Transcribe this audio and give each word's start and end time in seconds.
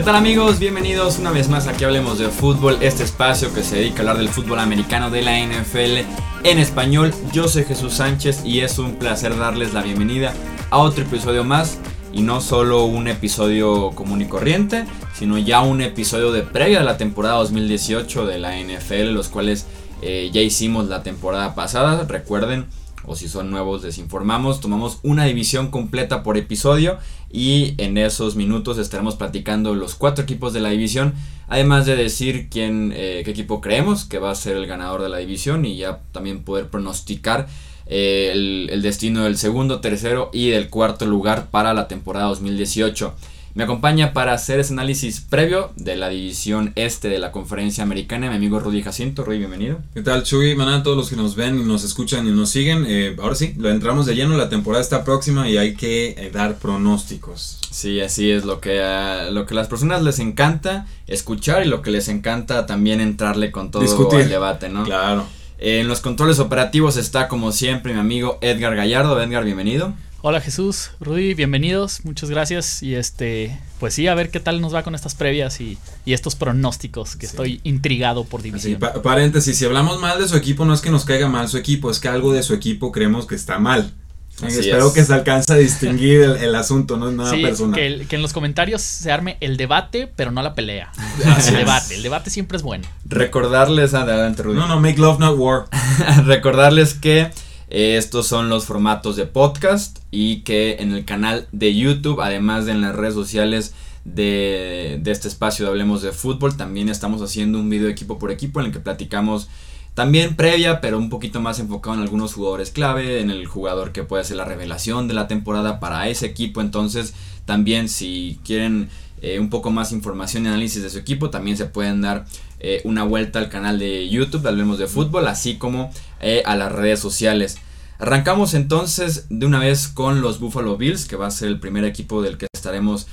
¿Qué 0.00 0.06
tal 0.06 0.16
amigos? 0.16 0.58
Bienvenidos 0.58 1.18
una 1.18 1.30
vez 1.30 1.50
más 1.50 1.66
aquí 1.66 1.84
Hablemos 1.84 2.18
de 2.18 2.30
Fútbol, 2.30 2.78
este 2.80 3.04
espacio 3.04 3.52
que 3.52 3.62
se 3.62 3.76
dedica 3.76 3.98
a 3.98 4.00
hablar 4.00 4.16
del 4.16 4.30
fútbol 4.30 4.58
americano 4.58 5.10
de 5.10 5.20
la 5.20 5.38
NFL 5.38 6.08
en 6.42 6.58
español. 6.58 7.12
Yo 7.34 7.48
soy 7.48 7.64
Jesús 7.64 7.92
Sánchez 7.92 8.42
y 8.46 8.60
es 8.60 8.78
un 8.78 8.94
placer 8.94 9.36
darles 9.36 9.74
la 9.74 9.82
bienvenida 9.82 10.32
a 10.70 10.78
otro 10.78 11.04
episodio 11.04 11.44
más 11.44 11.76
y 12.14 12.22
no 12.22 12.40
solo 12.40 12.86
un 12.86 13.08
episodio 13.08 13.90
común 13.90 14.22
y 14.22 14.24
corriente, 14.24 14.86
sino 15.12 15.36
ya 15.36 15.60
un 15.60 15.82
episodio 15.82 16.32
de 16.32 16.44
previa 16.44 16.78
de 16.78 16.86
la 16.86 16.96
temporada 16.96 17.36
2018 17.36 18.24
de 18.24 18.38
la 18.38 18.58
NFL, 18.58 19.12
los 19.12 19.28
cuales 19.28 19.66
eh, 20.00 20.30
ya 20.32 20.40
hicimos 20.40 20.88
la 20.88 21.02
temporada 21.02 21.54
pasada. 21.54 22.06
Recuerden, 22.08 22.64
o 23.04 23.16
si 23.16 23.28
son 23.28 23.50
nuevos 23.50 23.82
les 23.82 23.98
informamos, 23.98 24.60
tomamos 24.60 24.98
una 25.02 25.24
división 25.24 25.70
completa 25.70 26.22
por 26.22 26.36
episodio 26.36 26.98
y 27.30 27.74
en 27.78 27.98
esos 27.98 28.36
minutos 28.36 28.78
estaremos 28.78 29.16
platicando 29.16 29.74
los 29.74 29.94
cuatro 29.94 30.24
equipos 30.24 30.52
de 30.52 30.60
la 30.60 30.70
división, 30.70 31.14
además 31.48 31.86
de 31.86 31.96
decir 31.96 32.48
quién, 32.50 32.92
eh, 32.94 33.22
qué 33.24 33.30
equipo 33.30 33.60
creemos 33.60 34.04
que 34.04 34.18
va 34.18 34.30
a 34.30 34.34
ser 34.34 34.56
el 34.56 34.66
ganador 34.66 35.02
de 35.02 35.08
la 35.08 35.18
división 35.18 35.64
y 35.64 35.76
ya 35.76 36.00
también 36.12 36.42
poder 36.42 36.68
pronosticar 36.68 37.48
eh, 37.86 38.30
el, 38.32 38.68
el 38.70 38.82
destino 38.82 39.24
del 39.24 39.36
segundo, 39.36 39.80
tercero 39.80 40.30
y 40.32 40.50
del 40.50 40.68
cuarto 40.68 41.06
lugar 41.06 41.50
para 41.50 41.74
la 41.74 41.88
temporada 41.88 42.26
2018. 42.26 43.14
Me 43.52 43.64
acompaña 43.64 44.12
para 44.12 44.32
hacer 44.32 44.60
ese 44.60 44.72
análisis 44.72 45.20
previo 45.20 45.72
de 45.74 45.96
la 45.96 46.08
división 46.08 46.72
este 46.76 47.08
de 47.08 47.18
la 47.18 47.32
conferencia 47.32 47.82
americana 47.82 48.30
mi 48.30 48.36
amigo 48.36 48.60
Rudy 48.60 48.80
Jacinto. 48.80 49.24
Rudy, 49.24 49.38
bienvenido. 49.38 49.78
¿Qué 49.92 50.02
tal, 50.02 50.22
Chuy? 50.22 50.54
Maná, 50.54 50.84
todos 50.84 50.96
los 50.96 51.10
que 51.10 51.16
nos 51.16 51.34
ven 51.34 51.58
y 51.58 51.64
nos 51.64 51.82
escuchan 51.82 52.28
y 52.28 52.30
nos 52.30 52.50
siguen. 52.50 52.84
Eh, 52.86 53.16
ahora 53.20 53.34
sí, 53.34 53.54
lo 53.58 53.68
entramos 53.68 54.06
de 54.06 54.14
lleno, 54.14 54.36
la 54.36 54.48
temporada 54.48 54.80
está 54.80 55.02
próxima 55.02 55.48
y 55.48 55.56
hay 55.56 55.74
que 55.74 56.10
eh, 56.10 56.30
dar 56.32 56.58
pronósticos. 56.58 57.58
Sí, 57.72 58.00
así 58.00 58.30
es 58.30 58.44
lo 58.44 58.60
que 58.60 58.82
a 58.82 59.30
lo 59.30 59.46
que 59.46 59.54
las 59.54 59.66
personas 59.66 60.02
les 60.02 60.20
encanta 60.20 60.86
escuchar 61.08 61.66
y 61.66 61.68
lo 61.68 61.82
que 61.82 61.90
les 61.90 62.08
encanta 62.08 62.66
también 62.66 63.00
entrarle 63.00 63.50
con 63.50 63.72
todo 63.72 63.82
Discutir. 63.82 64.20
el 64.20 64.28
debate, 64.28 64.68
¿no? 64.68 64.84
Claro. 64.84 65.26
En 65.58 65.88
los 65.88 66.00
controles 66.00 66.38
operativos 66.38 66.96
está 66.96 67.26
como 67.26 67.50
siempre 67.50 67.92
mi 67.92 68.00
amigo 68.00 68.38
Edgar 68.42 68.76
Gallardo. 68.76 69.20
Edgar, 69.20 69.44
bienvenido. 69.44 69.92
Hola 70.22 70.42
Jesús, 70.42 70.90
Rudy, 71.00 71.32
bienvenidos, 71.32 72.04
muchas 72.04 72.28
gracias 72.28 72.82
y 72.82 72.94
este, 72.94 73.58
pues 73.78 73.94
sí, 73.94 74.06
a 74.06 74.14
ver 74.14 74.30
qué 74.30 74.38
tal 74.38 74.60
nos 74.60 74.74
va 74.74 74.82
con 74.82 74.94
estas 74.94 75.14
previas 75.14 75.62
y, 75.62 75.78
y 76.04 76.12
estos 76.12 76.34
pronósticos 76.36 77.16
que 77.16 77.26
Sí. 77.26 77.30
estoy 77.32 77.60
intrigado 77.64 78.24
por 78.24 78.40
Así, 78.40 78.50
división. 78.50 78.80
pa- 78.80 79.00
paréntesis, 79.00 79.56
si 79.56 79.64
hablamos 79.64 79.98
mal 79.98 80.18
de 80.20 80.28
su 80.28 80.36
equipo, 80.36 80.66
no 80.66 80.74
es 80.74 80.82
que 80.82 80.90
nos 80.90 81.06
caiga 81.06 81.26
mal 81.28 81.48
su 81.48 81.56
equipo, 81.56 81.90
es 81.90 82.00
que 82.00 82.08
algo 82.08 82.34
de 82.34 82.42
su 82.42 82.52
equipo 82.52 82.92
creemos 82.92 83.26
que 83.26 83.34
está 83.34 83.58
mal. 83.58 83.94
Eh, 84.42 84.46
Así 84.46 84.60
espero 84.60 84.88
es. 84.88 84.92
que 84.92 85.04
se 85.04 85.14
alcance 85.14 85.52
a 85.54 85.56
distinguir 85.56 86.20
el, 86.20 86.36
el 86.36 86.54
asunto, 86.54 86.98
no 86.98 87.08
es 87.08 87.14
nada 87.14 87.30
Sí, 87.30 87.40
personal. 87.42 87.74
que, 87.80 87.86
el- 87.86 88.06
que 88.06 88.16
en 88.16 88.22
los 88.22 88.34
comentarios 88.34 88.82
se 88.82 89.10
arme 89.10 89.38
el 89.40 89.56
debate, 89.56 90.06
pero 90.16 90.30
no 90.32 90.42
la 90.42 90.54
pelea. 90.54 90.92
Así 91.34 91.48
el 91.48 91.54
es. 91.54 91.60
debate, 91.60 91.94
el 91.94 92.02
debate 92.02 92.28
siempre 92.28 92.58
es 92.58 92.62
bueno. 92.62 92.86
Recordarles, 93.06 93.94
adelante 93.94 94.42
Rudy. 94.42 94.56
No, 94.58 94.68
no, 94.68 94.80
make 94.80 94.98
love, 94.98 95.18
not 95.18 95.38
war. 95.38 95.64
Recordarles 96.26 96.92
que 96.92 97.30
estos 97.70 98.26
son 98.26 98.48
los 98.48 98.64
formatos 98.64 99.14
de 99.14 99.26
podcast 99.26 100.00
y 100.10 100.40
que 100.40 100.78
en 100.80 100.92
el 100.92 101.04
canal 101.04 101.46
de 101.52 101.74
YouTube, 101.74 102.20
además 102.20 102.66
de 102.66 102.72
en 102.72 102.80
las 102.80 102.96
redes 102.96 103.14
sociales 103.14 103.74
de, 104.04 105.00
este 105.06 105.28
espacio 105.28 105.64
de 105.64 105.70
Hablemos 105.70 106.02
de 106.02 106.10
Fútbol, 106.10 106.56
también 106.56 106.88
estamos 106.88 107.22
haciendo 107.22 107.60
un 107.60 107.70
video 107.70 107.88
equipo 107.88 108.18
por 108.18 108.32
equipo 108.32 108.60
en 108.60 108.66
el 108.66 108.72
que 108.72 108.80
platicamos 108.80 109.48
también 109.94 110.36
previa, 110.36 110.80
pero 110.80 110.98
un 110.98 111.10
poquito 111.10 111.40
más 111.40 111.58
enfocado 111.58 111.96
en 111.96 112.02
algunos 112.02 112.34
jugadores 112.34 112.70
clave, 112.70 113.20
en 113.20 113.30
el 113.30 113.46
jugador 113.46 113.92
que 113.92 114.04
puede 114.04 114.24
ser 114.24 114.36
la 114.36 114.44
revelación 114.44 115.08
de 115.08 115.14
la 115.14 115.28
temporada 115.28 115.80
para 115.80 116.08
ese 116.08 116.26
equipo. 116.26 116.60
Entonces, 116.60 117.14
también 117.44 117.88
si 117.88 118.38
quieren 118.44 118.88
eh, 119.22 119.38
un 119.38 119.50
poco 119.50 119.70
más 119.70 119.92
información 119.92 120.44
y 120.44 120.48
análisis 120.48 120.82
de 120.82 120.90
su 120.90 120.98
equipo, 120.98 121.30
también 121.30 121.56
se 121.56 121.66
pueden 121.66 122.00
dar 122.00 122.24
eh, 122.60 122.80
una 122.84 123.04
vuelta 123.04 123.38
al 123.38 123.48
canal 123.48 123.78
de 123.78 124.08
YouTube, 124.08 124.46
Hablemos 124.46 124.78
de 124.78 124.86
Fútbol, 124.86 125.26
así 125.26 125.56
como 125.56 125.92
eh, 126.20 126.42
a 126.46 126.56
las 126.56 126.72
redes 126.72 127.00
sociales. 127.00 127.58
Arrancamos 127.98 128.54
entonces 128.54 129.26
de 129.28 129.44
una 129.44 129.58
vez 129.58 129.88
con 129.88 130.22
los 130.22 130.40
Buffalo 130.40 130.78
Bills, 130.78 131.04
que 131.04 131.16
va 131.16 131.26
a 131.26 131.30
ser 131.30 131.48
el 131.48 131.60
primer 131.60 131.84
equipo 131.84 132.22
del 132.22 132.38
que 132.38 132.46
estaremos 132.54 133.06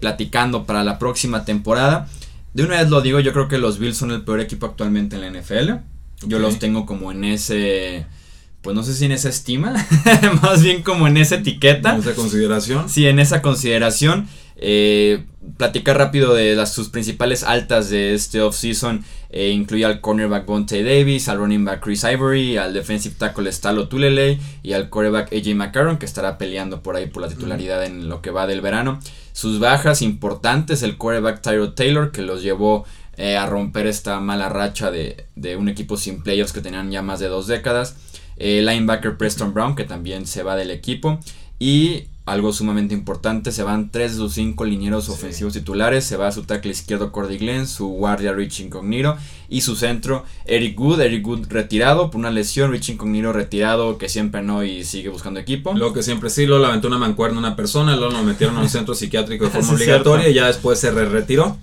platicando 0.00 0.64
para 0.64 0.82
la 0.82 0.98
próxima 0.98 1.44
temporada. 1.44 2.08
De 2.54 2.62
una 2.62 2.80
vez 2.80 2.88
lo 2.88 3.02
digo, 3.02 3.20
yo 3.20 3.34
creo 3.34 3.48
que 3.48 3.58
los 3.58 3.78
Bills 3.78 3.98
son 3.98 4.10
el 4.10 4.22
peor 4.22 4.40
equipo 4.40 4.64
actualmente 4.64 5.16
en 5.16 5.22
la 5.22 5.40
NFL. 5.40 5.97
Yo 6.22 6.38
los 6.38 6.58
tengo 6.58 6.84
como 6.84 7.12
en 7.12 7.24
ese, 7.24 8.06
pues 8.62 8.74
no 8.74 8.82
sé 8.82 8.94
si 8.94 9.04
en 9.04 9.12
esa 9.12 9.28
estima, 9.28 9.74
más 10.42 10.62
bien 10.62 10.82
como 10.82 11.06
en 11.06 11.16
esa 11.16 11.36
etiqueta. 11.36 11.96
Esa 11.96 12.14
consideración. 12.14 12.88
Sí, 12.88 13.06
en 13.06 13.20
esa 13.20 13.40
consideración, 13.40 14.28
eh, 14.56 15.24
platicar 15.56 15.96
rápido 15.96 16.34
de 16.34 16.56
las, 16.56 16.72
sus 16.72 16.88
principales 16.88 17.44
altas 17.44 17.88
de 17.90 18.14
este 18.14 18.42
offseason. 18.42 19.04
Eh, 19.30 19.50
incluye 19.50 19.84
al 19.84 20.00
cornerback 20.00 20.46
Bonte 20.46 20.82
Davis, 20.82 21.28
al 21.28 21.38
running 21.38 21.64
back 21.64 21.82
Chris 21.82 22.02
Ivory, 22.04 22.56
al 22.56 22.72
defensive 22.72 23.14
tackle 23.18 23.52
Stalo 23.52 23.86
Tulele 23.86 24.38
y 24.62 24.72
al 24.72 24.88
quarterback 24.88 25.32
AJ 25.32 25.54
McCarron 25.54 25.98
que 25.98 26.06
estará 26.06 26.38
peleando 26.38 26.82
por 26.82 26.96
ahí 26.96 27.06
por 27.06 27.22
la 27.22 27.28
titularidad 27.28 27.84
en 27.84 28.08
lo 28.08 28.22
que 28.22 28.30
va 28.30 28.46
del 28.46 28.62
verano. 28.62 29.00
Sus 29.32 29.60
bajas 29.60 30.02
importantes, 30.02 30.82
el 30.82 30.96
quarterback 30.96 31.42
Tyro 31.42 31.74
Taylor 31.74 32.10
que 32.10 32.22
los 32.22 32.42
llevó 32.42 32.86
eh, 33.18 33.36
a 33.36 33.44
romper 33.46 33.86
esta 33.86 34.18
mala 34.20 34.48
racha 34.48 34.90
de, 34.90 35.26
de 35.36 35.56
un 35.56 35.68
equipo 35.68 35.98
sin 35.98 36.22
playoffs 36.22 36.52
que 36.54 36.62
tenían 36.62 36.90
ya 36.90 37.02
más 37.02 37.20
de 37.20 37.28
dos 37.28 37.46
décadas. 37.46 37.96
Eh, 38.38 38.62
linebacker 38.64 39.18
Preston 39.18 39.52
Brown, 39.52 39.74
que 39.76 39.84
también 39.84 40.26
se 40.26 40.42
va 40.42 40.56
del 40.56 40.70
equipo. 40.70 41.18
Y 41.58 42.04
algo 42.24 42.52
sumamente 42.52 42.94
importante, 42.94 43.50
se 43.52 43.62
van 43.62 43.90
tres 43.90 44.12
de 44.12 44.18
sus 44.18 44.34
cinco 44.34 44.64
linieros 44.66 45.06
Sí. 45.06 45.10
ofensivos 45.12 45.54
titulares. 45.54 46.04
Se 46.04 46.16
va 46.16 46.30
su 46.30 46.44
tackle 46.44 46.70
izquierdo 46.70 47.10
Cordy 47.10 47.38
Glenn, 47.38 47.66
su 47.66 47.88
guardia 47.88 48.32
Rich 48.32 48.60
Incognito 48.60 49.16
y 49.48 49.62
su 49.62 49.74
centro 49.74 50.24
Eric 50.44 50.76
Good. 50.76 51.00
Eric 51.00 51.24
Good 51.24 51.46
retirado 51.48 52.10
por 52.10 52.18
una 52.20 52.30
lesión, 52.30 52.70
Rich 52.70 52.90
Incognito 52.90 53.32
retirado 53.32 53.96
que 53.98 54.08
siempre 54.10 54.42
no 54.42 54.62
y 54.62 54.84
sigue 54.84 55.08
buscando 55.08 55.40
equipo. 55.40 55.72
Lo 55.74 55.92
que 55.92 56.02
siempre 56.04 56.28
sí, 56.30 56.46
luego 56.46 56.62
le 56.62 56.68
aventó 56.68 56.86
una 56.88 56.98
mancuerna 56.98 57.38
a 57.38 57.40
una 57.40 57.56
persona, 57.56 57.96
luego 57.96 58.12
lo 58.12 58.22
metieron 58.22 58.56
a 58.58 58.60
un 58.60 58.68
centro 58.68 58.94
psiquiátrico 58.94 59.46
de 59.46 59.50
forma 59.50 59.72
obligatoria 59.72 60.28
y 60.28 60.34
ya 60.34 60.46
después 60.46 60.78
se 60.78 60.90
re- 60.92 61.08
retiró. 61.08 61.56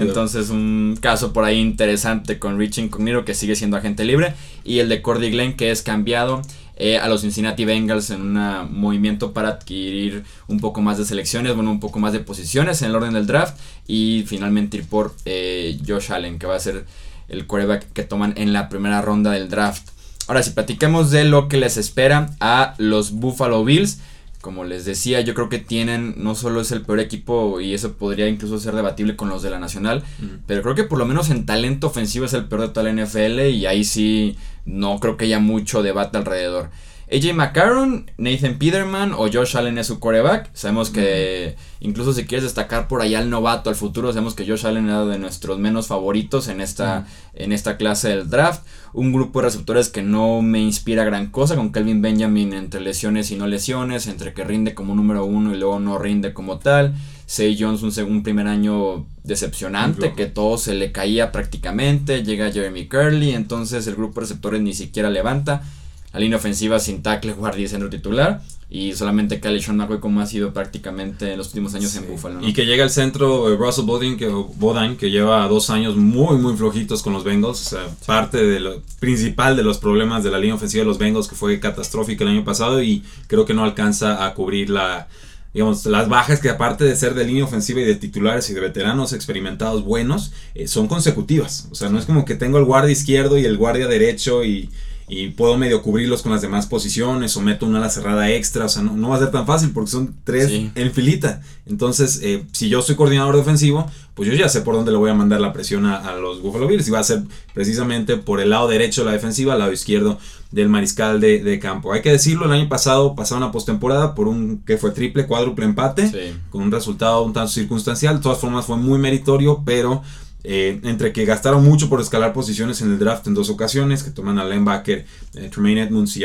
Entonces 0.00 0.50
un 0.50 0.98
caso 1.00 1.32
por 1.32 1.44
ahí 1.44 1.58
interesante 1.58 2.38
con 2.38 2.58
Rich 2.58 2.78
Incognito 2.78 3.24
que 3.24 3.34
sigue 3.34 3.54
siendo 3.54 3.76
agente 3.76 4.04
libre 4.04 4.34
y 4.64 4.78
el 4.78 4.88
de 4.88 5.02
Cordy 5.02 5.30
Glenn 5.30 5.54
que 5.54 5.70
es 5.70 5.82
cambiado 5.82 6.42
eh, 6.76 6.98
a 6.98 7.08
los 7.08 7.20
Cincinnati 7.20 7.66
Bengals 7.66 8.08
en 8.10 8.22
un 8.22 8.72
movimiento 8.72 9.32
para 9.32 9.50
adquirir 9.50 10.24
un 10.48 10.60
poco 10.60 10.80
más 10.80 10.96
de 10.96 11.04
selecciones, 11.04 11.54
bueno, 11.54 11.70
un 11.70 11.78
poco 11.78 11.98
más 11.98 12.14
de 12.14 12.20
posiciones 12.20 12.80
en 12.80 12.88
el 12.88 12.96
orden 12.96 13.12
del 13.12 13.26
draft 13.26 13.58
y 13.86 14.24
finalmente 14.26 14.78
ir 14.78 14.88
por 14.88 15.14
eh, 15.26 15.78
Josh 15.86 16.10
Allen 16.10 16.38
que 16.38 16.46
va 16.46 16.56
a 16.56 16.60
ser 16.60 16.86
el 17.28 17.46
quarterback 17.46 17.92
que 17.92 18.02
toman 18.02 18.32
en 18.36 18.54
la 18.54 18.70
primera 18.70 19.02
ronda 19.02 19.32
del 19.32 19.50
draft. 19.50 19.90
Ahora 20.26 20.42
si 20.42 20.52
platicamos 20.52 21.10
de 21.10 21.24
lo 21.24 21.48
que 21.48 21.58
les 21.58 21.76
espera 21.76 22.30
a 22.40 22.74
los 22.78 23.12
Buffalo 23.12 23.62
Bills, 23.62 23.98
como 24.40 24.64
les 24.64 24.84
decía, 24.84 25.20
yo 25.20 25.34
creo 25.34 25.48
que 25.48 25.58
tienen, 25.58 26.14
no 26.16 26.34
solo 26.34 26.60
es 26.60 26.72
el 26.72 26.82
peor 26.82 27.00
equipo 27.00 27.60
y 27.60 27.74
eso 27.74 27.94
podría 27.94 28.26
incluso 28.26 28.58
ser 28.58 28.74
debatible 28.74 29.16
con 29.16 29.28
los 29.28 29.42
de 29.42 29.50
la 29.50 29.58
Nacional, 29.58 30.02
pero 30.46 30.62
creo 30.62 30.74
que 30.74 30.84
por 30.84 30.98
lo 30.98 31.04
menos 31.04 31.30
en 31.30 31.44
talento 31.44 31.88
ofensivo 31.88 32.24
es 32.24 32.32
el 32.32 32.46
peor 32.46 32.62
de 32.62 32.68
toda 32.68 32.90
la 32.90 33.04
NFL 33.04 33.40
y 33.50 33.66
ahí 33.66 33.84
sí 33.84 34.36
no 34.64 34.98
creo 34.98 35.16
que 35.16 35.26
haya 35.26 35.40
mucho 35.40 35.82
debate 35.82 36.16
alrededor. 36.16 36.70
AJ 37.12 37.34
McCarron, 37.34 38.08
Nathan 38.18 38.56
Peterman 38.56 39.14
o 39.14 39.28
Josh 39.32 39.56
Allen 39.56 39.78
es 39.78 39.88
su 39.88 39.98
quarterback. 39.98 40.48
Sabemos 40.54 40.90
que 40.90 41.56
incluso 41.80 42.12
si 42.12 42.24
quieres 42.24 42.44
destacar 42.44 42.86
por 42.86 43.02
allá 43.02 43.18
al 43.18 43.28
novato 43.28 43.68
al 43.68 43.74
futuro, 43.74 44.12
sabemos 44.12 44.34
que 44.34 44.46
Josh 44.46 44.64
Allen 44.64 44.88
era 44.88 45.04
de 45.04 45.18
nuestros 45.18 45.58
menos 45.58 45.88
favoritos 45.88 46.46
en 46.46 46.60
esta, 46.60 47.08
en 47.34 47.50
esta 47.50 47.76
clase 47.76 48.10
del 48.10 48.30
draft. 48.30 48.62
Un 48.92 49.12
grupo 49.12 49.40
de 49.40 49.46
receptores 49.46 49.88
que 49.88 50.02
no 50.02 50.40
me 50.40 50.60
inspira 50.60 51.02
gran 51.02 51.30
cosa, 51.30 51.56
con 51.56 51.72
Kelvin 51.72 52.00
Benjamin 52.00 52.52
entre 52.52 52.80
lesiones 52.80 53.32
y 53.32 53.36
no 53.36 53.48
lesiones, 53.48 54.06
entre 54.06 54.32
que 54.32 54.44
rinde 54.44 54.74
como 54.74 54.94
número 54.94 55.24
uno 55.24 55.52
y 55.52 55.58
luego 55.58 55.80
no 55.80 55.98
rinde 55.98 56.32
como 56.32 56.60
tal. 56.60 56.94
Say 57.26 57.56
Jones 57.58 57.82
un, 57.82 57.90
segundo 57.90 58.22
primer 58.22 58.46
año 58.46 59.06
decepcionante, 59.24 60.12
que 60.14 60.26
todo 60.26 60.58
se 60.58 60.74
le 60.74 60.92
caía 60.92 61.32
prácticamente. 61.32 62.22
Llega 62.22 62.52
Jeremy 62.52 62.86
Curley, 62.86 63.32
entonces 63.32 63.88
el 63.88 63.96
grupo 63.96 64.20
de 64.20 64.26
receptores 64.26 64.60
ni 64.60 64.74
siquiera 64.74 65.10
levanta. 65.10 65.62
La 66.12 66.20
línea 66.20 66.38
ofensiva 66.38 66.80
sin 66.80 67.02
tackle, 67.02 67.32
guardia 67.34 67.64
y 67.64 67.68
centro 67.68 67.88
titular. 67.88 68.40
Y 68.72 68.92
solamente 68.94 69.40
Kelly 69.40 69.60
Sean 69.60 69.76
McCoy 69.76 69.98
como 69.98 70.20
ha 70.20 70.26
sido 70.26 70.52
prácticamente 70.52 71.32
en 71.32 71.38
los 71.38 71.48
últimos 71.48 71.74
años 71.74 71.94
en. 71.96 72.08
Buffalo. 72.08 72.40
¿no? 72.40 72.46
Y 72.48 72.52
que 72.52 72.66
llega 72.66 72.84
al 72.84 72.90
centro 72.90 73.52
eh, 73.52 73.56
Russell 73.56 73.84
Bodine 73.84 74.16
que, 74.16 74.28
Bodine, 74.28 74.96
que 74.96 75.10
lleva 75.10 75.46
dos 75.48 75.70
años 75.70 75.96
muy, 75.96 76.38
muy 76.38 76.56
flojitos 76.56 77.02
con 77.02 77.12
los 77.12 77.24
Bengals. 77.24 77.66
O 77.66 77.70
sea, 77.70 77.88
parte 78.06 78.44
de 78.44 78.60
lo 78.60 78.80
principal 79.00 79.56
de 79.56 79.64
los 79.64 79.78
problemas 79.78 80.22
de 80.22 80.30
la 80.30 80.38
línea 80.38 80.54
ofensiva 80.54 80.82
de 80.82 80.86
los 80.86 80.98
Bengals, 80.98 81.26
que 81.26 81.34
fue 81.34 81.58
catastrófica 81.58 82.22
el 82.22 82.30
año 82.30 82.44
pasado, 82.44 82.80
y 82.80 83.02
creo 83.26 83.44
que 83.44 83.54
no 83.54 83.64
alcanza 83.64 84.24
a 84.24 84.34
cubrir 84.34 84.70
la. 84.70 85.08
Digamos, 85.52 85.84
las 85.86 86.08
bajas 86.08 86.38
que 86.38 86.48
aparte 86.48 86.84
de 86.84 86.94
ser 86.94 87.14
de 87.14 87.24
línea 87.24 87.42
ofensiva 87.42 87.80
y 87.80 87.84
de 87.84 87.96
titulares 87.96 88.48
y 88.50 88.54
de 88.54 88.60
veteranos 88.60 89.12
experimentados 89.12 89.82
buenos, 89.82 90.30
eh, 90.54 90.68
son 90.68 90.86
consecutivas. 90.86 91.66
O 91.72 91.74
sea, 91.74 91.88
no 91.88 91.98
es 91.98 92.04
como 92.04 92.24
que 92.24 92.36
tengo 92.36 92.58
el 92.58 92.64
guardia 92.64 92.92
izquierdo 92.92 93.36
y 93.36 93.44
el 93.44 93.56
guardia 93.56 93.88
derecho 93.88 94.44
y, 94.44 94.70
y 95.12 95.30
puedo 95.30 95.58
medio 95.58 95.82
cubrirlos 95.82 96.22
con 96.22 96.30
las 96.30 96.40
demás 96.40 96.66
posiciones 96.66 97.36
o 97.36 97.40
meto 97.40 97.66
una 97.66 97.78
ala 97.78 97.90
cerrada 97.90 98.30
extra. 98.30 98.66
O 98.66 98.68
sea, 98.68 98.80
no, 98.82 99.08
va 99.08 99.16
a 99.16 99.18
ser 99.18 99.32
tan 99.32 99.44
fácil 99.44 99.70
porque 99.70 99.90
son 99.90 100.14
tres 100.22 100.48
en 100.52 100.92
filita. 100.92 101.42
Entonces, 101.66 102.20
eh, 102.22 102.44
si 102.52 102.68
yo 102.68 102.80
soy 102.80 102.94
coordinador 102.94 103.36
defensivo, 103.36 103.90
pues 104.14 104.28
yo 104.28 104.36
ya 104.36 104.48
sé 104.48 104.60
por 104.60 104.76
dónde 104.76 104.92
le 104.92 104.98
voy 104.98 105.10
a 105.10 105.14
mandar 105.14 105.40
la 105.40 105.52
presión 105.52 105.84
a, 105.84 106.14
los 106.14 106.40
Buffalo 106.40 106.68
Bills. 106.68 106.86
Y 106.86 106.92
va 106.92 107.00
a 107.00 107.04
ser 107.04 107.24
precisamente 107.52 108.18
por 108.18 108.40
el 108.40 108.50
lado 108.50 108.68
derecho 108.68 109.00
de 109.00 109.06
la 109.06 109.12
defensiva, 109.12 109.54
al 109.54 109.58
lado 109.58 109.72
izquierdo 109.72 110.16
del 110.52 110.68
mariscal 110.68 111.20
de, 111.20 111.58
campo. 111.58 111.92
Hay 111.92 112.02
que 112.02 112.12
decirlo, 112.12 112.46
el 112.46 112.52
año 112.52 112.68
pasado 112.68 113.16
pasaron 113.16 113.42
a 113.42 113.50
postemporada 113.50 114.14
por 114.14 114.28
un 114.28 114.62
que 114.64 114.78
fue 114.78 114.92
triple, 114.92 115.26
cuádruple 115.26 115.64
empate, 115.64 116.36
con 116.50 116.62
un 116.62 116.70
resultado 116.70 117.22
un 117.22 117.32
tanto 117.32 117.50
circunstancial. 117.50 118.18
De 118.18 118.22
todas 118.22 118.38
formas, 118.38 118.64
fue 118.64 118.76
muy 118.76 119.00
meritorio, 119.00 119.62
pero 119.64 120.02
eh, 120.44 120.80
entre 120.84 121.12
que 121.12 121.24
gastaron 121.24 121.64
mucho 121.64 121.88
por 121.88 122.00
escalar 122.00 122.32
posiciones 122.32 122.80
en 122.80 122.92
el 122.92 122.98
draft 122.98 123.26
en 123.26 123.34
dos 123.34 123.50
ocasiones, 123.50 124.02
que 124.02 124.10
toman 124.10 124.38
a 124.38 124.44
linebacker 124.44 125.04
eh, 125.34 125.50
Tremaine 125.52 125.82
Edmonds 125.82 126.16
y, 126.16 126.24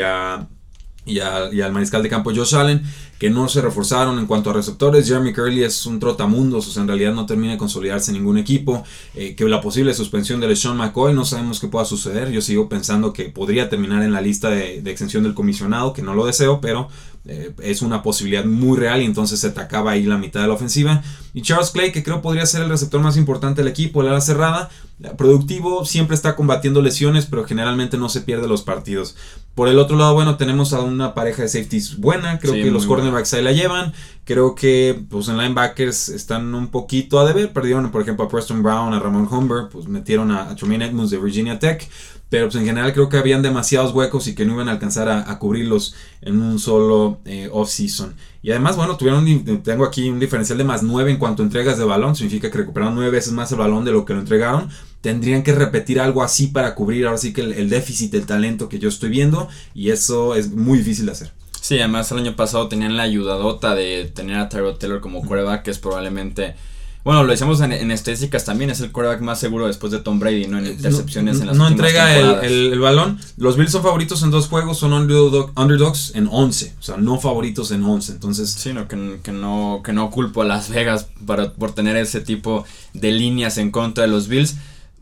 y, 1.06 1.20
al 1.20 1.72
mariscal 1.72 2.02
de 2.02 2.08
campo 2.08 2.32
Josh 2.34 2.54
Allen, 2.54 2.82
que 3.18 3.30
no 3.30 3.48
se 3.48 3.60
reforzaron 3.60 4.18
en 4.18 4.26
cuanto 4.26 4.50
a 4.50 4.52
receptores. 4.54 5.06
Jeremy 5.06 5.32
Curley 5.32 5.64
es 5.64 5.86
un 5.86 6.00
trotamundos, 6.00 6.66
o 6.66 6.70
sea, 6.70 6.82
en 6.82 6.88
realidad 6.88 7.12
no 7.12 7.26
termina 7.26 7.52
de 7.52 7.58
consolidarse 7.58 8.12
ningún 8.12 8.38
equipo. 8.38 8.84
Eh, 9.14 9.34
que 9.34 9.44
la 9.44 9.60
posible 9.60 9.94
suspensión 9.94 10.40
de 10.40 10.48
LeSean 10.48 10.76
McCoy 10.76 11.14
no 11.14 11.24
sabemos 11.24 11.60
qué 11.60 11.68
pueda 11.68 11.84
suceder. 11.84 12.30
Yo 12.30 12.40
sigo 12.40 12.68
pensando 12.68 13.12
que 13.12 13.24
podría 13.24 13.68
terminar 13.68 14.02
en 14.02 14.12
la 14.12 14.20
lista 14.20 14.50
de, 14.50 14.82
de 14.82 14.90
exención 14.90 15.22
del 15.22 15.34
comisionado, 15.34 15.92
que 15.92 16.02
no 16.02 16.14
lo 16.14 16.26
deseo, 16.26 16.60
pero 16.60 16.88
eh, 17.28 17.52
es 17.62 17.82
una 17.82 18.02
posibilidad 18.02 18.44
muy 18.44 18.78
real 18.78 19.02
y 19.02 19.04
entonces 19.04 19.40
se 19.40 19.48
atacaba 19.48 19.92
ahí 19.92 20.04
la 20.04 20.16
mitad 20.16 20.40
de 20.40 20.46
la 20.46 20.54
ofensiva. 20.54 21.02
Y 21.34 21.42
Charles 21.42 21.70
Clay, 21.70 21.92
que 21.92 22.02
creo 22.02 22.22
podría 22.22 22.46
ser 22.46 22.62
el 22.62 22.68
receptor 22.68 23.00
más 23.00 23.16
importante 23.16 23.62
del 23.62 23.70
equipo, 23.70 24.00
el 24.00 24.08
ala 24.08 24.20
cerrada, 24.20 24.70
productivo, 25.18 25.84
siempre 25.84 26.14
está 26.14 26.36
combatiendo 26.36 26.80
lesiones, 26.80 27.26
pero 27.26 27.44
generalmente 27.44 27.98
no 27.98 28.08
se 28.08 28.20
pierde 28.20 28.48
los 28.48 28.62
partidos. 28.62 29.16
Por 29.54 29.68
el 29.68 29.78
otro 29.78 29.96
lado, 29.96 30.14
bueno, 30.14 30.36
tenemos 30.36 30.72
a 30.72 30.80
una 30.80 31.14
pareja 31.14 31.42
de 31.42 31.48
safeties 31.48 31.98
buena, 31.98 32.38
creo 32.38 32.54
que 32.54 32.70
los 32.70 32.86
cornerbacks 32.86 33.34
ahí 33.34 33.42
la 33.42 33.52
llevan, 33.52 33.92
creo 34.26 34.54
que 34.54 35.00
pues 35.08 35.28
en 35.28 35.38
linebackers 35.38 36.10
están 36.10 36.54
un 36.54 36.68
poquito 36.68 37.20
a 37.20 37.24
deber, 37.24 37.52
perdieron 37.52 37.90
por 37.90 38.02
ejemplo 38.02 38.26
a 38.26 38.28
Preston 38.28 38.62
Brown, 38.62 38.92
a 38.92 38.98
Ramon 38.98 39.28
Humber, 39.30 39.68
pues 39.70 39.86
metieron 39.86 40.32
a, 40.32 40.50
a 40.50 40.52
Edmonds 40.52 41.10
de 41.10 41.18
Virginia 41.18 41.58
Tech, 41.60 41.88
pero 42.28 42.46
pues 42.46 42.56
en 42.56 42.64
general 42.66 42.92
creo 42.92 43.08
que 43.08 43.18
habían 43.18 43.40
demasiados 43.40 43.94
huecos 43.94 44.26
y 44.26 44.34
que 44.34 44.44
no 44.44 44.54
iban 44.54 44.68
a 44.68 44.72
alcanzar 44.72 45.08
a, 45.08 45.38
cubrirlos 45.38 45.94
en 46.22 46.42
un 46.42 46.58
solo 46.58 47.20
eh, 47.24 47.48
off-season. 47.52 48.14
Y 48.42 48.50
además, 48.50 48.76
bueno, 48.76 48.96
tuvieron, 48.96 49.24
tengo 49.62 49.84
aquí 49.84 50.08
un 50.08 50.18
diferencial 50.18 50.58
de 50.58 50.64
más 50.64 50.82
9 50.82 51.12
en 51.12 51.18
cuanto 51.18 51.42
a 51.42 51.46
entregas 51.46 51.78
de 51.78 51.84
balón, 51.84 52.16
significa 52.16 52.50
que 52.50 52.58
recuperaron 52.58 52.96
9 52.96 53.10
veces 53.10 53.32
más 53.32 53.52
el 53.52 53.58
balón 53.58 53.84
de 53.84 53.92
lo 53.92 54.04
que 54.04 54.14
lo 54.14 54.20
entregaron. 54.20 54.68
Tendrían 55.00 55.44
que 55.44 55.54
repetir 55.54 56.00
algo 56.00 56.22
así 56.22 56.48
para 56.48 56.74
cubrir 56.74 57.06
ahora 57.06 57.18
sí 57.18 57.32
que 57.32 57.42
el, 57.42 57.70
déficit 57.70 58.10
del 58.10 58.26
talento 58.26 58.68
que 58.68 58.80
yo 58.80 58.88
estoy 58.88 59.10
viendo 59.10 59.48
y 59.72 59.90
eso 59.90 60.34
es 60.34 60.50
muy 60.50 60.78
difícil 60.78 61.06
de 61.06 61.12
hacer. 61.12 61.32
Sí, 61.66 61.80
además 61.80 62.12
el 62.12 62.18
año 62.18 62.36
pasado 62.36 62.68
tenían 62.68 62.96
la 62.96 63.02
ayudadota 63.02 63.74
de 63.74 64.04
tener 64.14 64.36
a 64.36 64.48
Tyrod 64.48 64.76
Taylor 64.76 65.00
como 65.00 65.20
quarterback, 65.20 65.64
que 65.64 65.72
es 65.72 65.80
probablemente 65.80 66.54
bueno, 67.02 67.24
lo 67.24 67.30
decíamos 67.30 67.60
en, 67.60 67.72
estadísticas 67.90 68.44
también, 68.44 68.70
es 68.70 68.80
el 68.80 68.92
quarterback 68.92 69.20
más 69.20 69.40
seguro 69.40 69.66
después 69.66 69.90
de 69.92 69.98
Tom 69.98 70.20
Brady, 70.20 70.46
¿no? 70.46 70.58
En 70.58 70.66
intercepciones 70.66 71.36
no, 71.36 71.40
en 71.40 71.46
las 71.46 71.56
No 71.56 71.66
entrega 71.66 72.40
el, 72.44 72.78
balón. 72.78 73.18
Los 73.36 73.56
Bills 73.56 73.72
son 73.72 73.82
favoritos 73.82 74.22
en 74.22 74.30
dos 74.30 74.46
juegos, 74.46 74.78
son 74.78 74.92
underdogs 74.92 76.12
en 76.14 76.28
11. 76.30 76.74
O 76.78 76.82
sea, 76.82 76.96
no 76.98 77.20
favoritos 77.20 77.72
en 77.72 77.84
11. 77.84 78.12
Entonces. 78.12 78.50
Sí, 78.50 78.72
no, 78.72 78.86
que, 78.88 78.96
no, 78.96 79.82
que 79.84 79.92
no 79.92 80.10
culpo 80.10 80.42
a 80.42 80.44
Las 80.44 80.68
Vegas 80.68 81.06
para, 81.26 81.52
por 81.52 81.72
tener 81.72 81.96
ese 81.96 82.20
tipo 82.20 82.64
de 82.92 83.10
líneas 83.10 83.58
en 83.58 83.72
contra 83.72 84.02
de 84.02 84.08
los 84.10 84.26
Bills. 84.26 84.56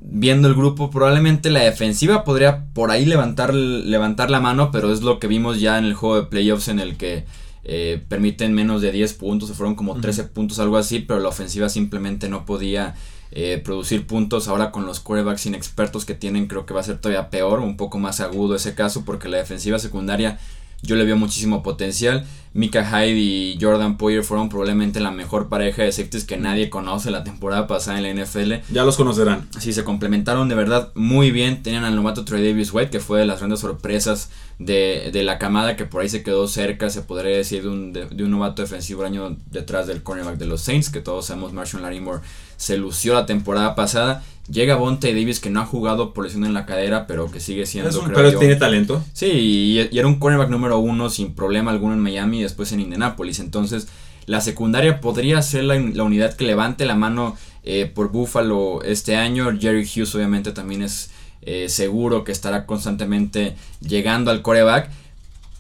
Viendo 0.07 0.49
el 0.49 0.55
grupo, 0.55 0.91
probablemente 0.91 1.49
la 1.49 1.61
defensiva 1.61 2.25
podría 2.25 2.67
por 2.75 2.91
ahí 2.91 3.07
levantar, 3.07 3.55
levantar 3.55 4.31
la 4.31 4.39
mano, 4.39 4.71
pero 4.71 4.93
es 4.93 5.01
lo 5.01 5.19
que 5.19 5.29
vimos 5.29 5.61
ya 5.61 5.79
en 5.79 5.87
el 5.87 5.95
juego 5.95 6.17
de 6.17 6.27
playoffs 6.27 6.69
en 6.69 6.79
el 6.79 6.99
que 6.99 7.25
eh, 7.65 8.05
permiten 8.07 8.53
menos 8.53 8.83
de 8.83 8.93
10 8.93 9.15
puntos, 9.15 9.49
se 9.49 9.55
fueron 9.55 9.75
como 9.75 9.99
13 9.99 10.25
puntos, 10.25 10.59
algo 10.59 10.77
así, 10.77 10.99
pero 10.99 11.21
la 11.21 11.31
ofensiva 11.31 11.71
simplemente 11.71 12.29
no 12.29 12.45
podía 12.45 12.95
eh, 13.31 13.63
producir 13.65 14.07
puntos. 14.07 14.47
Ahora 14.47 14.71
con 14.71 14.85
los 14.85 15.01
quarterbacks 15.01 15.47
inexpertos 15.47 16.05
que 16.05 16.15
tienen, 16.15 16.49
creo 16.49 16.67
que 16.67 16.75
va 16.75 16.81
a 16.81 16.85
ser 16.85 16.99
todavía 16.99 17.31
peor, 17.31 17.61
un 17.61 17.79
poco 17.79 17.99
más 17.99 18.21
agudo 18.21 18.55
ese 18.55 18.75
caso, 18.75 19.07
porque 19.07 19.31
la 19.31 19.39
defensiva 19.39 19.79
secundaria 19.79 20.39
yo 20.85 20.97
le 20.97 21.05
veo 21.05 21.17
muchísimo 21.17 21.63
potencial. 21.63 22.27
Mika 22.53 22.85
Hyde 22.85 23.19
y 23.19 23.59
Jordan 23.61 23.97
Poyer 23.99 24.23
fueron 24.23 24.49
probablemente 24.49 25.01
la 25.01 25.11
mejor 25.11 25.49
pareja 25.49 25.83
de 25.83 25.91
safeties 25.91 26.23
que 26.23 26.37
nadie 26.37 26.71
conoce 26.71 27.11
la 27.11 27.25
temporada 27.25 27.67
pasada 27.67 27.99
en 27.99 28.05
la 28.17 28.25
NFL. 28.25 28.73
Ya 28.73 28.85
los 28.85 28.97
conocerán. 28.97 29.49
Sí, 29.59 29.73
se 29.73 29.83
complementaron 29.83 30.49
de 30.49 30.55
verdad 30.55 30.93
muy 30.95 31.33
bien. 31.33 31.65
Tenían 31.65 31.83
al 31.85 31.97
novato 31.97 32.25
Troy 32.25 32.47
Davis 32.47 32.73
White, 32.73 32.91
que 32.91 33.01
fue 33.01 33.19
de 33.19 33.27
las 33.27 33.41
grandes 33.41 33.59
sorpresas 33.59 34.31
de, 34.61 35.11
la 35.25 35.39
camada, 35.39 35.75
que 35.75 35.85
por 35.85 36.03
ahí 36.03 36.09
se 36.09 36.23
quedó 36.23 36.47
cerca, 36.47 36.91
se 36.91 37.03
podría 37.03 37.37
decir, 37.37 37.63
de 37.63 37.69
un, 37.71 37.93
de, 37.93 38.23
un 38.23 38.31
novato 38.31 38.63
defensivo 38.63 39.03
año 39.03 39.37
detrás 39.51 39.89
del 39.89 40.05
cornerback 40.05 40.39
de 40.39 40.47
los 40.47 40.61
Saints, 40.61 40.91
que 40.91 41.01
todos 41.01 41.27
sabemos 41.27 41.53
Marshall 41.53 41.83
Larimore 41.83 42.23
se 42.65 42.79
lució 42.79 43.13
la 43.13 43.27
temporada 43.27 43.75
pasada. 43.75 44.23
Llega 44.51 44.77
Bonte 44.77 45.09
Davis 45.09 45.39
que 45.39 45.51
no 45.51 45.61
ha 45.61 45.67
jugado 45.67 46.15
por 46.15 46.25
lesión 46.25 46.47
en 46.47 46.55
la 46.55 46.65
cadera, 46.65 47.07
pero 47.07 47.31
que 47.31 47.39
sigue 47.39 47.67
siendo. 47.67 48.03
pero 48.15 48.39
tiene 48.39 48.57
talento. 48.57 49.05
Sí, 49.13 49.27
y, 49.27 49.99
era 49.99 50.07
un 50.07 50.19
cornerback 50.19 50.49
número 50.49 50.79
uno 50.79 51.11
sin 51.11 51.35
problema 51.35 51.73
alguno 51.73 51.93
en 51.93 52.01
Miami 52.01 52.39
y 52.39 52.43
después 52.43 52.73
en 52.73 52.81
Indianapolis. 52.81 53.39
Entonces, 53.39 53.89
la 54.25 54.41
secundaria 54.41 55.03
podría 55.03 55.43
ser 55.43 55.65
la, 55.65 55.75
unidad 55.75 56.33
que 56.37 56.47
levante 56.47 56.87
la 56.87 56.95
mano 56.95 57.37
eh, 57.65 57.85
por 57.85 58.11
Buffalo 58.11 58.83
este 58.83 59.17
año. 59.17 59.53
Jerry 59.61 59.83
Hughes, 59.83 60.15
obviamente, 60.15 60.53
también 60.53 60.81
es 60.81 61.11
eh, 61.43 61.69
seguro 61.69 62.25
que 62.25 62.33
estará 62.33 62.65
constantemente 62.65 63.57
llegando 63.83 64.31
al 64.31 64.41
coreback 64.41 64.89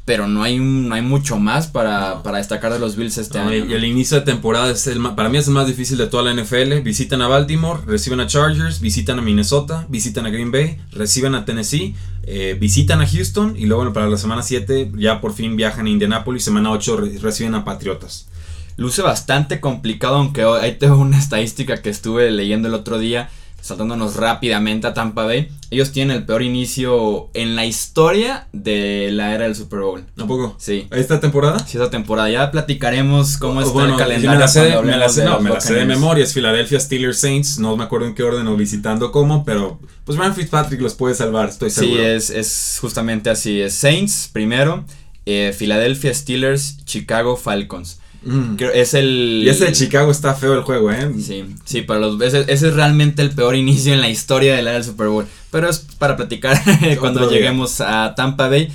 pero 0.04 0.28
no 0.28 0.42
hay, 0.42 0.58
no 0.58 0.94
hay 0.94 1.00
mucho 1.00 1.38
más 1.38 1.66
para, 1.66 2.20
destacar 2.34 2.72
de 2.72 2.78
los 2.78 2.94
Bills 2.96 3.16
este 3.16 3.38
año. 3.38 3.54
Y 3.54 3.72
el 3.72 3.84
inicio 3.84 4.18
de 4.18 4.26
temporada 4.26 4.70
es 4.70 4.86
el, 4.86 5.00
para 5.14 5.30
mí 5.30 5.38
es 5.38 5.48
el 5.48 5.54
más 5.54 5.66
difícil 5.66 5.96
de 5.96 6.06
toda 6.06 6.22
la 6.22 6.34
NFL. 6.34 6.80
Visitan 6.82 7.22
a 7.22 7.28
Baltimore, 7.28 7.80
reciben 7.86 8.20
a 8.20 8.26
Chargers, 8.26 8.80
visitan 8.80 9.18
a 9.18 9.22
Minnesota, 9.22 9.86
visitan 9.88 10.26
a 10.26 10.30
Green 10.30 10.52
Bay, 10.52 10.78
reciben 10.92 11.34
a 11.34 11.46
Tennessee, 11.46 11.94
eh, 12.24 12.54
visitan 12.60 13.00
a 13.00 13.06
Houston 13.06 13.56
y 13.56 13.64
luego 13.64 13.90
para 13.94 14.08
la 14.08 14.18
semana 14.18 14.42
7 14.42 14.92
ya 14.96 15.22
por 15.22 15.32
fin 15.32 15.56
viajan 15.56 15.86
a 15.86 15.90
Indianapolis, 15.90 16.44
semana 16.44 16.70
8 16.70 16.96
reciben 17.22 17.54
a 17.54 17.64
Patriotas. 17.64 18.28
Luce 18.76 19.02
bastante 19.02 19.60
complicado, 19.60 20.16
aunque 20.16 20.42
ahí 20.42 20.76
tengo 20.76 20.98
una 20.98 21.18
estadística 21.18 21.80
que 21.80 21.90
estuve 21.90 22.30
leyendo 22.30 22.68
el 22.68 22.74
otro 22.74 22.98
día 22.98 23.30
saltándonos 23.64 24.16
rápidamente 24.16 24.86
a 24.86 24.92
Tampa 24.92 25.24
Bay, 25.24 25.48
ellos 25.70 25.90
tienen 25.90 26.18
el 26.18 26.26
peor 26.26 26.42
inicio 26.42 27.30
en 27.32 27.56
la 27.56 27.64
historia 27.64 28.46
de 28.52 29.08
la 29.10 29.34
era 29.34 29.44
del 29.44 29.54
Super 29.54 29.80
Bowl. 29.80 30.04
¿A 30.18 30.26
poco? 30.26 30.54
Sí. 30.58 30.86
¿Esta 30.90 31.18
temporada? 31.18 31.58
Sí, 31.60 31.78
esta 31.78 31.88
temporada. 31.88 32.28
Ya 32.28 32.50
platicaremos 32.50 33.38
cómo 33.38 33.62
está 33.62 33.86
el 33.86 33.96
calendario. 33.96 34.32
Me 34.32 34.38
la 34.38 34.48
sé, 34.48 34.60
de, 34.64 34.82
me 34.82 34.96
la 34.98 35.08
sé, 35.08 35.24
no, 35.24 35.40
me 35.40 35.48
la 35.48 35.62
sé 35.62 35.72
de 35.72 35.86
memoria. 35.86 36.22
Es 36.22 36.34
Philadelphia 36.34 36.78
Steelers 36.78 37.18
Saints. 37.18 37.58
No 37.58 37.74
me 37.74 37.84
acuerdo 37.84 38.06
en 38.06 38.14
qué 38.14 38.22
orden 38.22 38.46
o 38.48 38.54
visitando 38.54 39.10
cómo, 39.10 39.46
pero 39.46 39.80
pues 40.04 40.18
Ryan 40.18 40.34
Fitzpatrick 40.34 40.82
los 40.82 40.92
puede 40.92 41.14
salvar, 41.14 41.48
estoy 41.48 41.70
seguro. 41.70 42.02
Sí, 42.02 42.06
es, 42.06 42.28
es 42.28 42.78
justamente 42.82 43.30
así. 43.30 43.62
Es 43.62 43.72
Saints 43.72 44.28
primero, 44.30 44.84
eh, 45.24 45.54
Philadelphia 45.58 46.12
Steelers, 46.12 46.84
Chicago 46.84 47.34
Falcons. 47.38 47.98
Mm. 48.24 48.56
Es 48.74 48.94
el. 48.94 49.42
Y 49.44 49.48
ese 49.48 49.66
de 49.66 49.72
Chicago 49.72 50.10
está 50.10 50.34
feo 50.34 50.54
el 50.54 50.62
juego, 50.62 50.90
¿eh? 50.90 51.12
Sí, 51.20 51.44
sí, 51.64 51.82
para 51.82 52.00
los. 52.00 52.20
Ese, 52.20 52.40
ese 52.40 52.68
es 52.68 52.74
realmente 52.74 53.22
el 53.22 53.30
peor 53.30 53.54
inicio 53.54 53.92
en 53.92 54.00
la 54.00 54.08
historia 54.08 54.56
del 54.56 54.64
del 54.64 54.84
Super 54.84 55.08
Bowl. 55.08 55.26
Pero 55.50 55.68
es 55.68 55.80
para 55.98 56.16
platicar 56.16 56.60
cuando 57.00 57.30
lleguemos 57.30 57.80
a 57.80 58.14
Tampa 58.16 58.48
Bay. 58.48 58.72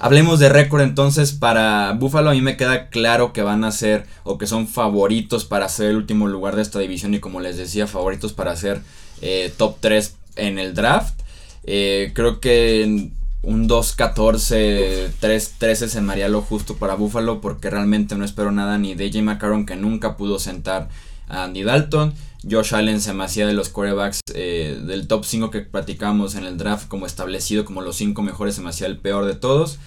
Hablemos 0.00 0.38
de 0.38 0.48
récord 0.48 0.82
entonces 0.82 1.32
para 1.32 1.92
Buffalo. 1.92 2.30
A 2.30 2.34
mí 2.34 2.40
me 2.40 2.56
queda 2.56 2.88
claro 2.88 3.32
que 3.32 3.42
van 3.42 3.64
a 3.64 3.72
ser 3.72 4.06
o 4.22 4.38
que 4.38 4.46
son 4.46 4.68
favoritos 4.68 5.44
para 5.44 5.68
ser 5.68 5.90
el 5.90 5.96
último 5.96 6.28
lugar 6.28 6.56
de 6.56 6.62
esta 6.62 6.78
división. 6.78 7.14
Y 7.14 7.20
como 7.20 7.40
les 7.40 7.56
decía, 7.56 7.86
favoritos 7.86 8.32
para 8.32 8.54
ser 8.54 8.80
eh, 9.22 9.52
top 9.56 9.76
3 9.80 10.14
en 10.36 10.58
el 10.58 10.74
draft. 10.74 11.20
Eh, 11.64 12.12
creo 12.14 12.40
que 12.40 13.10
un 13.42 13.68
2-14, 13.68 15.10
3-13 15.20 15.74
se 15.88 16.00
me 16.00 16.28
lo 16.28 16.42
justo 16.42 16.76
para 16.76 16.94
Buffalo 16.94 17.40
porque 17.40 17.70
realmente 17.70 18.16
no 18.16 18.24
espero 18.24 18.50
nada 18.50 18.78
ni 18.78 18.94
de 18.94 19.10
J. 19.10 19.22
McCarron 19.22 19.64
que 19.64 19.76
nunca 19.76 20.16
pudo 20.16 20.38
sentar 20.38 20.88
a 21.28 21.44
Andy 21.44 21.62
Dalton. 21.62 22.14
Josh 22.48 22.74
Allen 22.74 23.00
se 23.00 23.12
me 23.14 23.24
hacía 23.24 23.46
de 23.46 23.52
los 23.52 23.68
quarterbacks 23.68 24.20
eh, 24.34 24.80
del 24.86 25.08
top 25.08 25.24
5 25.24 25.50
que 25.50 25.60
platicamos 25.60 26.34
en 26.34 26.44
el 26.44 26.56
draft 26.56 26.88
como 26.88 27.06
establecido 27.06 27.64
como 27.64 27.82
los 27.82 27.96
5 27.96 28.22
mejores 28.22 28.54
se 28.54 28.62
me 28.62 28.70
hacía 28.70 28.86
el 28.86 28.98
peor 28.98 29.24
de 29.24 29.34
todos. 29.34 29.78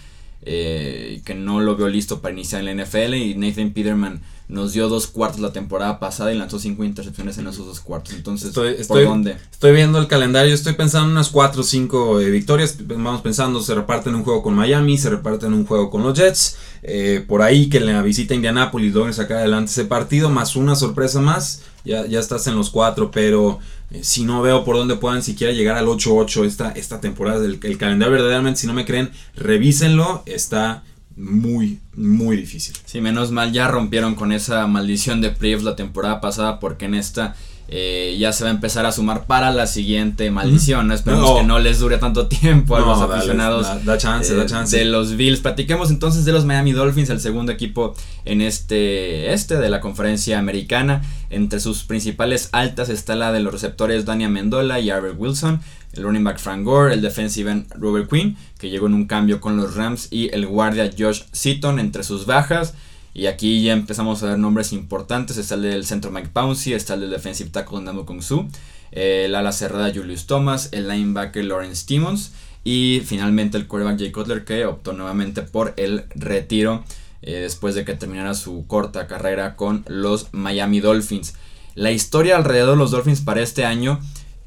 Eh, 0.43 1.21
que 1.23 1.35
no 1.35 1.59
lo 1.61 1.75
veo 1.75 1.87
listo 1.87 2.19
para 2.19 2.33
iniciar 2.33 2.65
en 2.67 2.77
la 2.77 2.83
NFL 2.85 3.13
y 3.13 3.35
Nathan 3.35 3.71
Peterman 3.71 4.21
nos 4.47 4.73
dio 4.73 4.89
dos 4.89 5.07
cuartos 5.07 5.39
la 5.39 5.53
temporada 5.53 5.97
pasada 5.99 6.33
y 6.33 6.37
lanzó 6.37 6.59
cinco 6.59 6.83
intercepciones 6.83 7.37
en 7.37 7.47
esos 7.47 7.65
dos 7.67 7.79
cuartos. 7.79 8.13
Entonces, 8.15 8.49
Estoy, 8.49 8.71
¿por 8.71 8.81
estoy, 8.81 9.03
dónde? 9.05 9.37
estoy 9.51 9.71
viendo 9.71 9.97
el 9.99 10.07
calendario, 10.07 10.53
estoy 10.53 10.73
pensando 10.73 11.05
en 11.05 11.11
unas 11.13 11.29
4 11.29 11.61
o 11.61 11.63
5 11.63 12.15
victorias. 12.17 12.75
Vamos 12.85 13.21
pensando, 13.21 13.61
se 13.61 13.75
reparten 13.75 14.13
un 14.15 14.23
juego 14.23 14.43
con 14.43 14.53
Miami, 14.55 14.97
se 14.97 15.09
reparten 15.11 15.53
un 15.53 15.65
juego 15.65 15.89
con 15.89 16.03
los 16.03 16.17
Jets. 16.17 16.57
eh, 16.83 17.23
por 17.25 17.43
ahí 17.43 17.69
que 17.69 17.79
la 17.79 18.01
visita 18.01 18.33
a 18.33 18.35
Indianapolis 18.35 18.93
logren 18.93 19.13
sacar 19.13 19.37
adelante 19.37 19.71
ese 19.71 19.85
partido, 19.85 20.29
más 20.29 20.55
una 20.57 20.75
sorpresa 20.75 21.21
más. 21.21 21.61
Ya, 21.85 22.05
ya 22.07 22.19
estás 22.19 22.45
en 22.47 22.55
los 22.55 22.71
4, 22.71 23.09
pero 23.11 23.59
eh, 23.91 24.03
si 24.03 24.23
no 24.23 24.41
veo 24.41 24.63
por 24.63 24.75
dónde 24.75 24.95
puedan 24.95 25.21
siquiera 25.21 25.53
llegar 25.53 25.77
al 25.77 25.87
8-8 25.87 26.45
esta, 26.45 26.71
esta 26.71 27.01
temporada. 27.01 27.45
El, 27.45 27.77
calendario 27.77 28.13
verdaderamente, 28.13 28.61
si 28.61 28.67
no 28.67 28.73
me 28.73 28.85
creen, 28.85 29.11
revísenlo. 29.35 30.23
Está 30.25 30.83
muy, 31.21 31.79
muy 31.95 32.35
difícil. 32.37 32.75
Sí, 32.85 32.99
menos 33.01 33.31
mal 33.31 33.51
ya 33.51 33.67
rompieron 33.67 34.15
con 34.15 34.31
esa 34.31 34.65
maldición 34.67 35.21
de 35.21 35.29
playoffs 35.29 35.63
la 35.63 35.75
temporada 35.75 36.19
pasada 36.21 36.59
porque 36.59 36.85
en 36.85 36.95
esta 36.95 37.35
eh, 37.73 38.17
ya 38.19 38.33
se 38.33 38.43
va 38.43 38.49
a 38.49 38.53
empezar 38.53 38.85
a 38.85 38.91
sumar 38.91 39.27
para 39.27 39.49
la 39.51 39.65
siguiente 39.65 40.29
maldición. 40.29 40.89
¿no? 40.89 40.93
Esperemos 40.93 41.29
No. 41.29 41.37
que 41.37 41.43
no 41.43 41.57
les 41.59 41.79
dure 41.79 41.97
tanto 41.99 42.27
tiempo 42.27 42.75
a 42.75 42.79
No, 42.81 42.87
los 42.87 42.99
dale, 42.99 43.13
aficionados. 43.13 43.65
da- 43.65 43.79
da 43.79 43.97
chance, 43.97 44.33
eh, 44.33 44.35
da 44.35 44.45
chance. 44.45 44.75
De 44.77 44.83
los 44.83 45.15
Bills. 45.15 45.39
Platiquemos 45.39 45.89
entonces 45.89 46.25
de 46.25 46.33
los 46.33 46.43
Miami 46.43 46.73
Dolphins, 46.73 47.09
el 47.11 47.21
segundo 47.21 47.51
equipo 47.53 47.95
en 48.25 48.41
este, 48.41 49.31
este 49.31 49.55
de 49.57 49.69
la 49.69 49.79
conferencia 49.79 50.37
americana. 50.37 51.01
Entre 51.29 51.61
sus 51.61 51.83
principales 51.83 52.49
altas 52.51 52.89
está 52.89 53.15
la 53.15 53.31
de 53.31 53.39
los 53.39 53.53
receptores 53.53 54.03
Dania 54.05 54.27
Mendola 54.27 54.81
y 54.81 54.89
Albert 54.89 55.15
Wilson. 55.17 55.61
El 55.93 56.03
running 56.03 56.23
back 56.23 56.39
Frank 56.39 56.63
Gore, 56.63 56.93
el 56.93 57.01
defensive 57.01 57.51
end 57.51 57.73
Robert 57.75 58.09
Quinn, 58.09 58.37
que 58.59 58.69
llegó 58.69 58.87
en 58.87 58.93
un 58.93 59.07
cambio 59.07 59.41
con 59.41 59.57
los 59.57 59.75
Rams, 59.75 60.07
y 60.11 60.29
el 60.33 60.47
guardia 60.47 60.89
Josh 60.97 61.23
Seaton 61.31 61.79
entre 61.79 62.03
sus 62.03 62.25
bajas. 62.25 62.73
Y 63.13 63.25
aquí 63.25 63.61
ya 63.61 63.73
empezamos 63.73 64.23
a 64.23 64.27
ver 64.27 64.39
nombres 64.39 64.71
importantes. 64.71 65.37
Está 65.37 65.55
el 65.55 65.63
del 65.63 65.85
centro 65.85 66.11
Mike 66.11 66.29
Pouncey, 66.31 66.73
está 66.73 66.93
el 66.93 67.01
del 67.01 67.09
defensive 67.11 67.49
tackle 67.49 67.81
Namu 67.81 68.05
Kong 68.05 68.21
Su, 68.21 68.47
el 68.91 69.35
ala 69.35 69.51
cerrada 69.51 69.91
Julius 69.93 70.27
Thomas, 70.27 70.69
el 70.71 70.87
linebacker 70.87 71.43
Lawrence 71.43 71.85
Timmons 71.85 72.31
y 72.63 73.01
finalmente 73.05 73.57
el 73.57 73.67
quarterback 73.67 73.99
Jay 73.99 74.11
Cutler 74.11 74.45
que 74.45 74.65
optó 74.65 74.93
nuevamente 74.93 75.41
por 75.41 75.73
el 75.77 76.05
retiro 76.15 76.83
eh, 77.21 77.39
después 77.41 77.75
de 77.75 77.85
que 77.85 77.95
terminara 77.95 78.33
su 78.33 78.65
corta 78.67 79.07
carrera 79.07 79.55
con 79.55 79.83
los 79.87 80.27
Miami 80.31 80.79
Dolphins. 80.79 81.35
La 81.75 81.91
historia 81.91 82.35
alrededor 82.35 82.71
de 82.71 82.77
los 82.77 82.91
Dolphins 82.91 83.21
para 83.21 83.41
este 83.41 83.65
año 83.65 83.99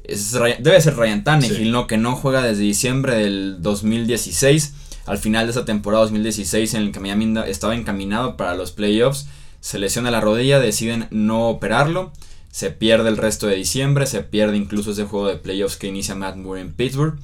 es, 0.07 0.31
debe 0.31 0.79
ser 0.81 0.95
Ryan 0.95 1.23
Tannehill, 1.23 1.57
Sí. 1.57 1.69
¿no? 1.69 1.87
que 1.87 1.97
no 1.97 2.15
juega 2.15 2.41
desde 2.41 2.63
diciembre 2.63 3.15
del 3.15 3.57
2016. 3.61 4.73
Al 5.05 5.17
final 5.17 5.45
de 5.45 5.51
esa 5.51 5.65
temporada 5.65 6.03
2016 6.03 6.73
en 6.73 6.81
el 6.81 6.91
que 6.91 6.99
Miami 6.99 7.33
estaba 7.47 7.75
encaminado 7.75 8.37
para 8.37 8.55
los 8.55 8.71
playoffs, 8.71 9.27
se 9.61 9.77
lesiona 9.79 10.11
la 10.11 10.21
rodilla, 10.21 10.59
deciden 10.59 11.07
no 11.11 11.47
operarlo, 11.49 12.11
se 12.51 12.71
pierde 12.71 13.09
el 13.09 13.17
resto 13.17 13.47
de 13.47 13.55
diciembre, 13.55 14.07
se 14.07 14.21
pierde 14.21 14.57
incluso 14.57 14.91
ese 14.91 15.03
juego 15.05 15.27
de 15.27 15.35
playoffs 15.37 15.77
que 15.77 15.87
inicia 15.87 16.15
Matt 16.15 16.37
Moore 16.37 16.61
en 16.61 16.73
Pittsburgh. 16.73 17.19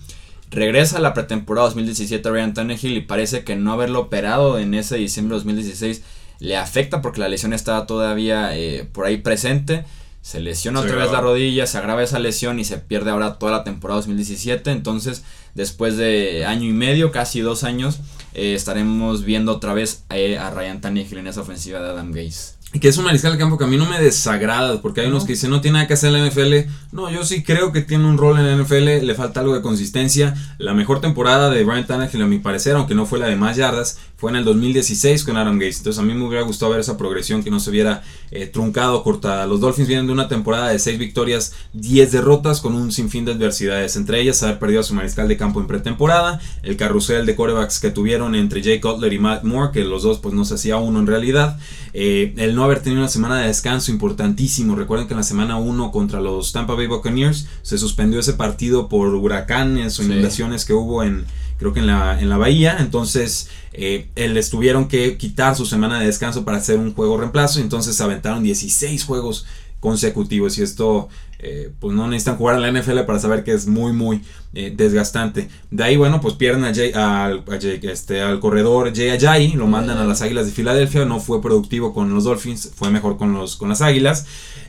Regresa 0.51 0.97
a 0.97 1.01
la 1.01 1.13
pretemporada 1.13 1.67
2017 1.67 2.29
Ryan 2.29 2.53
Tannehill 2.53 2.97
y 2.97 3.01
parece 3.01 3.43
que 3.43 3.55
no 3.55 3.71
haberlo 3.71 4.01
operado 4.01 4.59
en 4.59 4.73
ese 4.73 4.97
diciembre 4.97 5.35
de 5.35 5.39
2016 5.39 6.01
le 6.39 6.57
afecta 6.57 7.01
porque 7.01 7.19
la 7.19 7.29
lesión 7.29 7.53
estaba 7.53 7.85
todavía 7.85 8.55
eh, 8.57 8.87
por 8.91 9.05
ahí 9.05 9.17
presente. 9.17 9.85
Se 10.21 10.39
lesiona 10.39 10.81
Se 10.81 10.85
otra 10.87 10.97
vez 11.03 11.11
la 11.11 11.21
rodilla, 11.21 11.65
se 11.65 11.77
agrava 11.77 12.03
esa 12.03 12.19
lesión 12.19 12.59
y 12.59 12.65
se 12.65 12.77
pierde 12.77 13.09
ahora 13.11 13.39
toda 13.39 13.51
la 13.51 13.63
temporada 13.63 13.97
2017. 13.97 14.71
Entonces, 14.71 15.23
después 15.55 15.97
de 15.97 16.45
año 16.45 16.67
y 16.69 16.73
medio, 16.73 17.11
casi 17.11 17.41
dos 17.41 17.63
años, 17.63 17.99
eh, 18.33 18.53
estaremos 18.53 19.23
viendo 19.23 19.51
otra 19.51 19.73
vez 19.73 20.03
eh, 20.11 20.37
a 20.37 20.51
Ryan 20.51 20.79
Tannehill 20.79 21.17
en 21.17 21.27
esa 21.27 21.41
ofensiva 21.41 21.79
de 21.81 21.89
Adam 21.89 22.11
Gaze. 22.11 22.61
Y 22.73 22.79
que 22.79 22.87
es 22.87 22.97
un 22.97 23.03
mariscal 23.03 23.33
de 23.33 23.37
campo 23.37 23.57
que 23.57 23.65
a 23.65 23.67
mí 23.67 23.75
no 23.75 23.85
me 23.85 23.99
desagrada, 23.99 24.81
porque 24.81 25.01
hay 25.01 25.07
unos 25.07 25.23
No. 25.23 25.27
que 25.27 25.33
dicen 25.33 25.49
no 25.49 25.59
tiene 25.59 25.73
nada 25.73 25.87
que 25.87 25.95
hacer 25.95 26.15
en 26.15 26.21
la 26.23 26.29
NFL. 26.29 26.71
No, 26.93 27.11
yo 27.11 27.25
sí 27.25 27.43
creo 27.43 27.73
que 27.73 27.81
tiene 27.81 28.05
un 28.05 28.17
rol 28.17 28.39
en 28.39 28.45
la 28.45 28.63
NFL, 28.63 29.05
le 29.05 29.13
falta 29.15 29.41
algo 29.41 29.53
de 29.53 29.61
consistencia. 29.61 30.35
La 30.57 30.73
mejor 30.73 31.01
temporada 31.01 31.49
de 31.49 31.65
Brian 31.65 31.85
Tannehill, 31.85 32.21
a 32.21 32.27
mi 32.27 32.39
parecer, 32.39 32.77
aunque 32.77 32.95
no 32.95 33.05
fue 33.05 33.19
la 33.19 33.27
de 33.27 33.35
más 33.35 33.57
yardas, 33.57 33.97
fue 34.21 34.29
en 34.29 34.37
el 34.37 34.45
2016 34.45 35.23
con 35.23 35.35
Adam 35.35 35.57
Gates. 35.57 35.79
Entonces 35.79 35.99
a 35.99 36.03
mí 36.05 36.13
me 36.13 36.23
hubiera 36.23 36.45
gustado 36.45 36.69
ver 36.71 36.79
esa 36.79 36.95
progresión 36.95 37.43
que 37.43 37.49
no 37.49 37.59
se 37.59 37.71
hubiera 37.71 38.03
eh, 38.29 38.45
truncado, 38.45 39.01
cortada. 39.01 39.47
Los 39.47 39.61
Dolphins 39.61 39.87
vienen 39.87 40.05
de 40.05 40.13
una 40.13 40.27
temporada 40.27 40.69
de 40.69 40.77
6 40.77 40.99
victorias, 40.99 41.53
10 41.73 42.11
derrotas 42.11 42.61
con 42.61 42.75
un 42.75 42.91
sinfín 42.91 43.25
de 43.25 43.31
adversidades. 43.31 43.95
Entre 43.95 44.21
ellas 44.21 44.43
haber 44.43 44.59
perdido 44.59 44.81
a 44.81 44.83
su 44.83 44.93
mariscal 44.93 45.27
de 45.27 45.37
campo 45.37 45.59
en 45.59 45.65
pretemporada, 45.65 46.39
el 46.61 46.77
carrusel 46.77 47.25
de 47.25 47.35
quarterbacks 47.35 47.79
que 47.79 47.89
tuvieron 47.89 48.35
entre 48.35 48.61
Jay 48.63 48.79
Cutler 48.79 49.11
y 49.11 49.17
Matt 49.17 49.43
Moore, 49.43 49.71
que 49.73 49.83
los 49.83 50.03
dos 50.03 50.19
pues 50.19 50.35
no 50.35 50.45
se 50.45 50.53
hacía 50.53 50.77
uno 50.77 50.99
en 50.99 51.07
realidad. 51.07 51.57
Eh, 51.93 52.35
el 52.37 52.53
no 52.53 52.63
haber 52.63 52.81
tenido 52.81 53.01
una 53.01 53.09
semana 53.09 53.39
de 53.41 53.47
descanso 53.47 53.91
importantísimo. 53.91 54.75
Recuerden 54.75 55.07
que 55.07 55.15
en 55.15 55.17
la 55.17 55.23
semana 55.23 55.57
1 55.57 55.91
contra 55.91 56.21
los 56.21 56.51
Tampa 56.51 56.75
Bay 56.75 56.85
Buccaneers 56.85 57.47
se 57.63 57.79
suspendió 57.79 58.19
ese 58.19 58.33
partido 58.33 58.87
por 58.87 59.07
huracanes 59.15 59.97
o 59.99 60.03
Sí. 60.03 60.09
inundaciones 60.11 60.63
que 60.65 60.73
hubo 60.73 61.01
en, 61.03 61.25
creo 61.61 61.73
que 61.73 61.79
en 61.79 61.87
la, 61.87 62.19
en 62.19 62.27
la 62.27 62.35
bahía. 62.37 62.75
Entonces, 62.79 63.47
eh, 63.71 64.09
les 64.15 64.49
tuvieron 64.49 64.87
que 64.89 65.15
quitar 65.17 65.55
su 65.55 65.65
semana 65.65 65.99
de 65.99 66.07
descanso 66.07 66.43
para 66.43 66.57
hacer 66.57 66.77
un 66.79 66.93
juego 66.93 67.17
reemplazo. 67.17 67.59
Y 67.59 67.61
entonces 67.61 68.01
aventaron 68.01 68.43
16 68.43 69.05
juegos 69.05 69.45
consecutivos. 69.79 70.57
Y 70.57 70.63
esto, 70.63 71.07
eh, 71.39 71.71
pues 71.79 71.95
no 71.95 72.07
necesitan 72.07 72.37
jugar 72.37 72.55
en 72.55 72.61
la 72.73 72.81
NFL 72.81 72.99
para 73.05 73.19
saber 73.19 73.43
que 73.43 73.53
es 73.53 73.67
muy, 73.67 73.93
muy 73.93 74.21
eh, 74.53 74.73
desgastante. 74.75 75.49
De 75.69 75.83
ahí, 75.83 75.97
bueno, 75.97 76.19
pues 76.19 76.33
pierden 76.35 76.65
a 76.65 76.73
Jay- 76.73 76.93
al, 76.93 77.43
a 77.47 77.59
Jay- 77.61 77.79
este, 77.83 78.21
al 78.21 78.39
corredor 78.39 78.91
Jay 78.95 79.09
Ajayi, 79.09 79.53
lo 79.53 79.67
mandan 79.67 79.97
a 79.99 80.05
las 80.05 80.21
Águilas 80.21 80.45
de 80.47 80.51
Filadelfia. 80.51 81.05
No 81.05 81.19
fue 81.19 81.41
productivo 81.41 81.93
con 81.93 82.13
los 82.13 82.23
Dolphins, 82.25 82.71
fue 82.75 82.89
mejor 82.89 83.17
con, 83.17 83.33
los, 83.33 83.55
con 83.55 83.69
las 83.69 83.81
Águilas. 83.81 84.25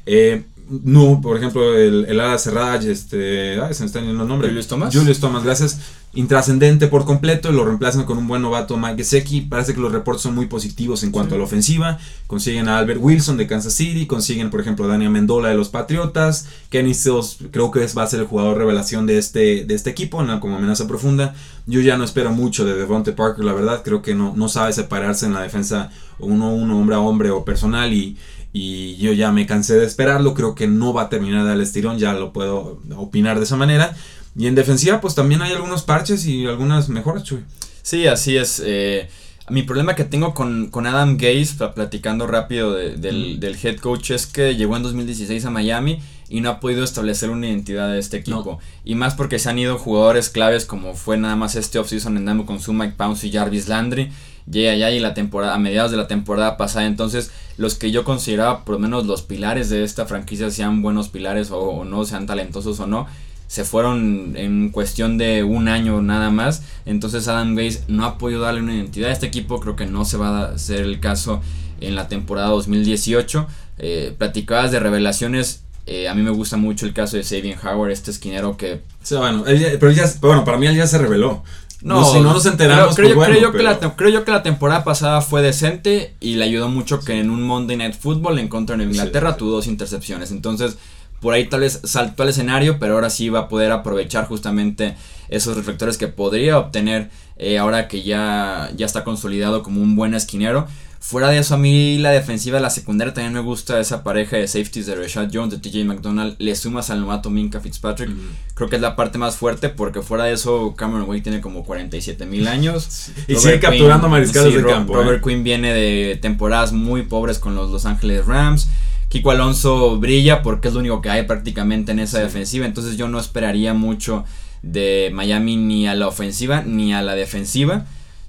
Eh, 0.06 0.44
no, 0.84 1.20
por 1.20 1.37
ejemplo, 1.37 1.76
el, 1.76 2.06
el 2.08 2.18
ala 2.20 2.38
cerrada, 2.38 2.76
este, 2.76 3.61
ay, 3.61 3.75
se 3.75 3.82
me 3.82 3.87
están 3.87 4.04
yendo 4.04 4.18
los 4.20 4.28
nombres. 4.28 4.50
Julius 4.50 4.68
Thomas. 4.68 4.94
Julius 4.96 5.20
Thomas, 5.20 5.44
gracias. 5.44 5.80
Intrascendente 6.14 6.88
por 6.88 7.07
completo, 7.07 7.50
lo 7.52 7.64
reemplazan 7.64 8.04
con 8.04 8.19
un 8.19 8.28
buen 8.28 8.42
novato 8.42 8.76
Mike 8.76 8.99
Gesicki. 8.99 9.40
Parece 9.40 9.73
que 9.73 9.81
los 9.81 9.92
reportes 9.92 10.23
son 10.23 10.35
muy 10.35 10.45
positivos 10.45 11.02
en 11.04 11.11
cuanto 11.11 11.35
a 11.35 11.38
la 11.38 11.45
ofensiva. 11.45 11.99
Consiguen 12.26 12.69
a 12.69 12.76
Albert 12.76 13.00
Wilson 13.02 13.38
de 13.38 13.47
Kansas 13.47 13.73
City, 13.73 14.04
consiguen, 14.04 14.50
por 14.50 14.61
ejemplo, 14.61 14.85
a 14.85 14.88
Daniel 14.88 15.11
Mendola 15.11 15.49
de 15.49 15.54
los 15.54 15.71
Patriotas. 15.71 16.49
Kenny 16.69 16.92
Stills 16.92 17.38
creo 17.50 17.71
que 17.71 17.83
es, 17.83 17.97
va 17.97 18.02
a 18.02 18.07
ser 18.07 18.21
el 18.21 18.26
jugador 18.26 18.59
revelación 18.59 19.07
de 19.07 19.16
este, 19.16 19.64
de 19.64 19.75
este 19.75 19.88
equipo, 19.88 20.23
¿no? 20.23 20.38
como 20.38 20.57
amenaza 20.57 20.87
profunda. 20.87 21.35
Yo 21.64 21.81
ya 21.81 21.97
no 21.97 22.04
espero 22.04 22.31
mucho 22.31 22.66
de 22.66 22.75
Devonte 22.75 23.12
Parker, 23.12 23.42
la 23.42 23.54
verdad. 23.54 23.81
Creo 23.83 24.02
que 24.02 24.14
no, 24.14 24.35
no 24.37 24.50
sabe 24.50 24.75
separarse 24.75 25.25
en 25.25 25.33
la 25.33 25.40
defensa 25.40 25.90
uno 26.19 26.49
a 26.49 26.50
uno, 26.50 26.78
hombre 26.78 26.95
a 26.95 27.00
hombre 27.00 27.31
o 27.31 27.47
personal. 27.47 27.90
Y, 27.90 28.19
y 28.52 28.97
yo 28.99 29.14
ya 29.14 29.33
me 29.33 29.47
cansé 29.47 29.76
de 29.76 29.87
esperarlo. 29.87 30.35
Creo 30.35 30.54
que 30.54 30.66
no 30.66 30.92
va 30.92 31.04
a 31.04 31.09
terminar 31.09 31.47
del 31.47 31.62
estirón, 31.62 31.99
ya 31.99 32.12
lo 32.12 32.35
puedo 32.35 32.83
opinar 32.97 33.38
de 33.38 33.45
esa 33.45 33.57
manera. 33.57 33.97
Y 34.36 34.46
en 34.46 34.54
defensiva, 34.54 35.00
pues 35.00 35.14
también 35.14 35.42
hay 35.42 35.52
algunos 35.52 35.82
parches 35.82 36.26
y 36.26 36.46
algunas 36.46 36.88
mejoras, 36.88 37.22
Chuy. 37.24 37.40
Sí, 37.82 38.06
así 38.06 38.36
es. 38.36 38.62
eh, 38.64 39.08
mi 39.50 39.62
problema 39.64 39.94
que 39.96 40.04
tengo 40.04 40.32
con, 40.34 40.68
con 40.70 40.86
Adam 40.86 41.16
Gaze, 41.18 41.54
pla- 41.58 41.74
platicando 41.74 42.26
rápido 42.26 42.72
de- 42.72 42.96
del, 42.96 43.36
Mm. 43.36 43.40
del 43.40 43.56
head 43.62 43.76
coach, 43.78 44.12
es 44.12 44.26
que 44.26 44.54
llegó 44.56 44.76
en 44.76 44.84
2016 44.84 45.44
a 45.44 45.50
Miami 45.50 46.00
y 46.28 46.40
no 46.40 46.48
ha 46.48 46.60
podido 46.60 46.84
establecer 46.84 47.28
una 47.28 47.48
identidad 47.48 47.90
de 47.92 47.98
este 47.98 48.18
equipo. 48.18 48.60
Y 48.84 48.94
más 48.94 49.14
porque 49.14 49.38
se 49.38 49.50
han 49.50 49.58
ido 49.58 49.78
jugadores 49.78 50.30
claves 50.30 50.64
como 50.64 50.94
fue 50.94 51.18
nada 51.18 51.36
más 51.36 51.56
este 51.56 51.78
offseason 51.78 52.16
en 52.16 52.24
Damo 52.24 52.46
con 52.46 52.60
su 52.60 52.72
Mike 52.72 52.94
Pounce 52.96 53.26
y 53.26 53.32
Jarvis 53.32 53.68
Landry. 53.68 54.10
Llega 54.50 54.74
ya 54.76 54.90
y 54.90 54.98
la 55.00 55.12
temporada, 55.12 55.54
a 55.54 55.58
mediados 55.58 55.90
de 55.90 55.96
la 55.98 56.08
temporada 56.08 56.56
pasada. 56.56 56.86
Entonces, 56.86 57.30
los 57.58 57.74
que 57.74 57.90
yo 57.90 58.04
consideraba 58.04 58.64
por 58.64 58.74
lo 58.76 58.78
menos 58.78 59.06
los 59.06 59.22
pilares 59.22 59.68
de 59.70 59.84
esta 59.84 60.06
franquicia, 60.06 60.50
sean 60.50 60.82
buenos 60.82 61.08
pilares 61.08 61.50
o, 61.50 61.58
o 61.58 61.84
no, 61.84 62.04
sean 62.04 62.26
talentosos 62.26 62.80
o 62.80 62.86
no, 62.86 63.06
se 63.52 63.64
fueron 63.64 64.32
en 64.37 64.71
cuestión 64.71 65.18
de 65.18 65.42
un 65.44 65.68
año 65.68 66.00
nada 66.00 66.30
más. 66.30 66.62
Entonces 66.87 67.28
Adam 67.28 67.54
Gaze 67.54 67.82
no 67.87 68.06
ha 68.06 68.16
podido 68.16 68.40
darle 68.40 68.62
una 68.62 68.75
identidad 68.75 69.11
a 69.11 69.12
este 69.12 69.26
equipo. 69.26 69.61
Creo 69.61 69.76
que 69.76 69.85
no 69.85 70.06
se 70.06 70.16
va 70.16 70.38
a 70.38 70.44
hacer 70.54 70.80
el 70.80 71.00
caso 71.00 71.42
en 71.82 71.94
la 71.94 72.09
temporada 72.09 72.49
2018. 72.49 73.47
Eh, 73.78 74.14
platicabas 74.16 74.71
de 74.73 74.80
revelaciones. 74.80 75.64
eh, 75.85 76.09
a 76.09 76.14
mí 76.14 76.23
me 76.23 76.30
gusta 76.30 76.56
mucho 76.56 76.87
el 76.87 76.94
caso 76.94 77.16
de 77.18 77.25
Sabian 77.25 77.59
Howard, 77.62 77.90
este 77.90 78.11
esquinero 78.12 78.56
que... 78.56 78.80
Bueno, 79.11 79.44
él 79.47 79.59
ya- 79.59 79.68
pero 79.78 79.90
ya, 79.92 80.11
bueno, 80.23 80.44
para 80.47 80.56
mí 80.56 80.66
él 80.66 80.76
ya 80.76 80.87
se 80.87 80.97
reveló. 80.97 81.42
No, 81.82 82.04
si 82.11 82.21
no 82.21 82.32
nos 82.32 82.47
enteramos, 82.47 82.94
creo, 82.94 83.09
creo, 83.09 83.16
pues 83.16 83.28
yo- 83.28 83.35
creo 83.35 83.40
yo 83.50 83.52
que 83.52 83.62
la, 83.64 83.97
creo 83.97 84.09
yo 84.11 84.25
que 84.25 84.30
la 84.30 84.42
temporada 84.44 84.85
pasada 84.85 85.21
fue 85.21 85.42
decente 85.42 86.14
y 86.21 86.37
le 86.37 86.44
ayudó 86.44 86.68
mucho 86.68 87.00
que 87.00 87.18
en 87.18 87.28
un 87.30 87.42
Monday 87.42 87.76
Night 87.76 87.97
Football 88.00 88.38
en 88.38 88.47
contra 88.49 88.76
de 88.76 88.85
Inglaterra 88.85 89.32
Sí. 89.32 89.38
tuvo 89.40 89.50
dos 89.50 89.66
intercepciones. 89.66 90.30
Entonces, 90.30 90.78
por 91.22 91.34
ahí 91.34 91.46
tal 91.46 91.60
vez 91.60 91.80
saltó 91.84 92.24
al 92.24 92.30
escenario, 92.30 92.78
pero 92.80 92.94
ahora 92.94 93.08
sí 93.08 93.28
va 93.28 93.40
a 93.40 93.48
poder 93.48 93.70
aprovechar 93.70 94.26
justamente 94.26 94.96
esos 95.28 95.56
reflectores 95.56 95.96
que 95.96 96.08
podría 96.08 96.58
obtener 96.58 97.10
eh, 97.38 97.58
ahora 97.58 97.86
que 97.88 98.02
ya, 98.02 98.70
ya 98.76 98.84
está 98.84 99.04
consolidado 99.04 99.62
como 99.62 99.80
un 99.80 99.94
buen 99.94 100.14
esquinero. 100.14 100.66
Fuera 100.98 101.30
de 101.30 101.38
eso, 101.38 101.54
a 101.54 101.58
mí 101.58 101.98
la 101.98 102.10
defensiva 102.10 102.58
de 102.58 102.62
la 102.62 102.70
secundaria 102.70 103.12
también 103.14 103.34
me 103.34 103.40
gusta 103.40 103.80
esa 103.80 104.04
pareja 104.04 104.36
de 104.36 104.46
safeties 104.46 104.86
de 104.86 104.94
Rashad 104.94 105.30
Jones, 105.32 105.50
de 105.50 105.58
TJ 105.58 105.84
McDonald. 105.84 106.36
Le 106.38 106.54
sumas 106.54 106.90
al 106.90 107.00
novato 107.00 107.30
Minka 107.30 107.60
Fitzpatrick. 107.60 108.10
Creo 108.54 108.68
que 108.68 108.76
es 108.76 108.82
la 108.82 108.94
parte 108.94 109.18
más 109.18 109.36
fuerte 109.36 109.68
porque 109.68 110.02
fuera 110.02 110.24
de 110.24 110.32
eso, 110.32 110.74
Cameron 110.76 111.08
Wake 111.08 111.22
tiene 111.22 111.40
como 111.40 111.64
47 111.64 112.26
mil 112.26 112.46
años. 112.46 113.10
y 113.26 113.34
sigue 113.34 113.58
capturando 113.58 114.08
mariscales 114.08 114.54
de 114.54 114.64
campo. 114.64 114.94
Robert 114.94 115.18
¿eh? 115.18 115.28
Quinn 115.28 115.42
viene 115.42 115.72
de 115.72 116.18
temporadas 116.22 116.72
muy 116.72 117.02
pobres 117.02 117.38
con 117.38 117.54
los 117.54 117.70
Los 117.70 117.84
Angeles 117.84 118.26
Rams. 118.26 118.68
Kiko 119.12 119.31
Alonso 119.31 119.99
brilla 119.99 120.40
porque 120.40 120.69
es 120.69 120.75
lo 120.75 120.81
único 120.81 121.02
que 121.02 121.11
hay 121.11 121.25
prácticamente 121.25 121.92
en 121.92 121.99
esa 121.99 122.19
defensiva. 122.19 122.64
Entonces 122.64 122.97
yo 122.97 123.09
no 123.09 123.21
esperaría 123.21 123.75
mucho 123.75 124.25
de 124.62 125.11
Miami 125.12 125.59
ni 125.59 125.87
a 125.87 125.95
la 125.95 126.09
ofensiva 126.09 126.62
ni 126.62 126.95
a 126.95 127.02
la 127.02 127.14
defensiva. 127.14 127.85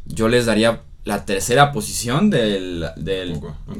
Yo 0.05 0.27
les 0.27 0.45
daría 0.45 0.81
la 1.05 1.23
tercera 1.23 1.71
posición 1.71 2.29
del... 2.29 2.85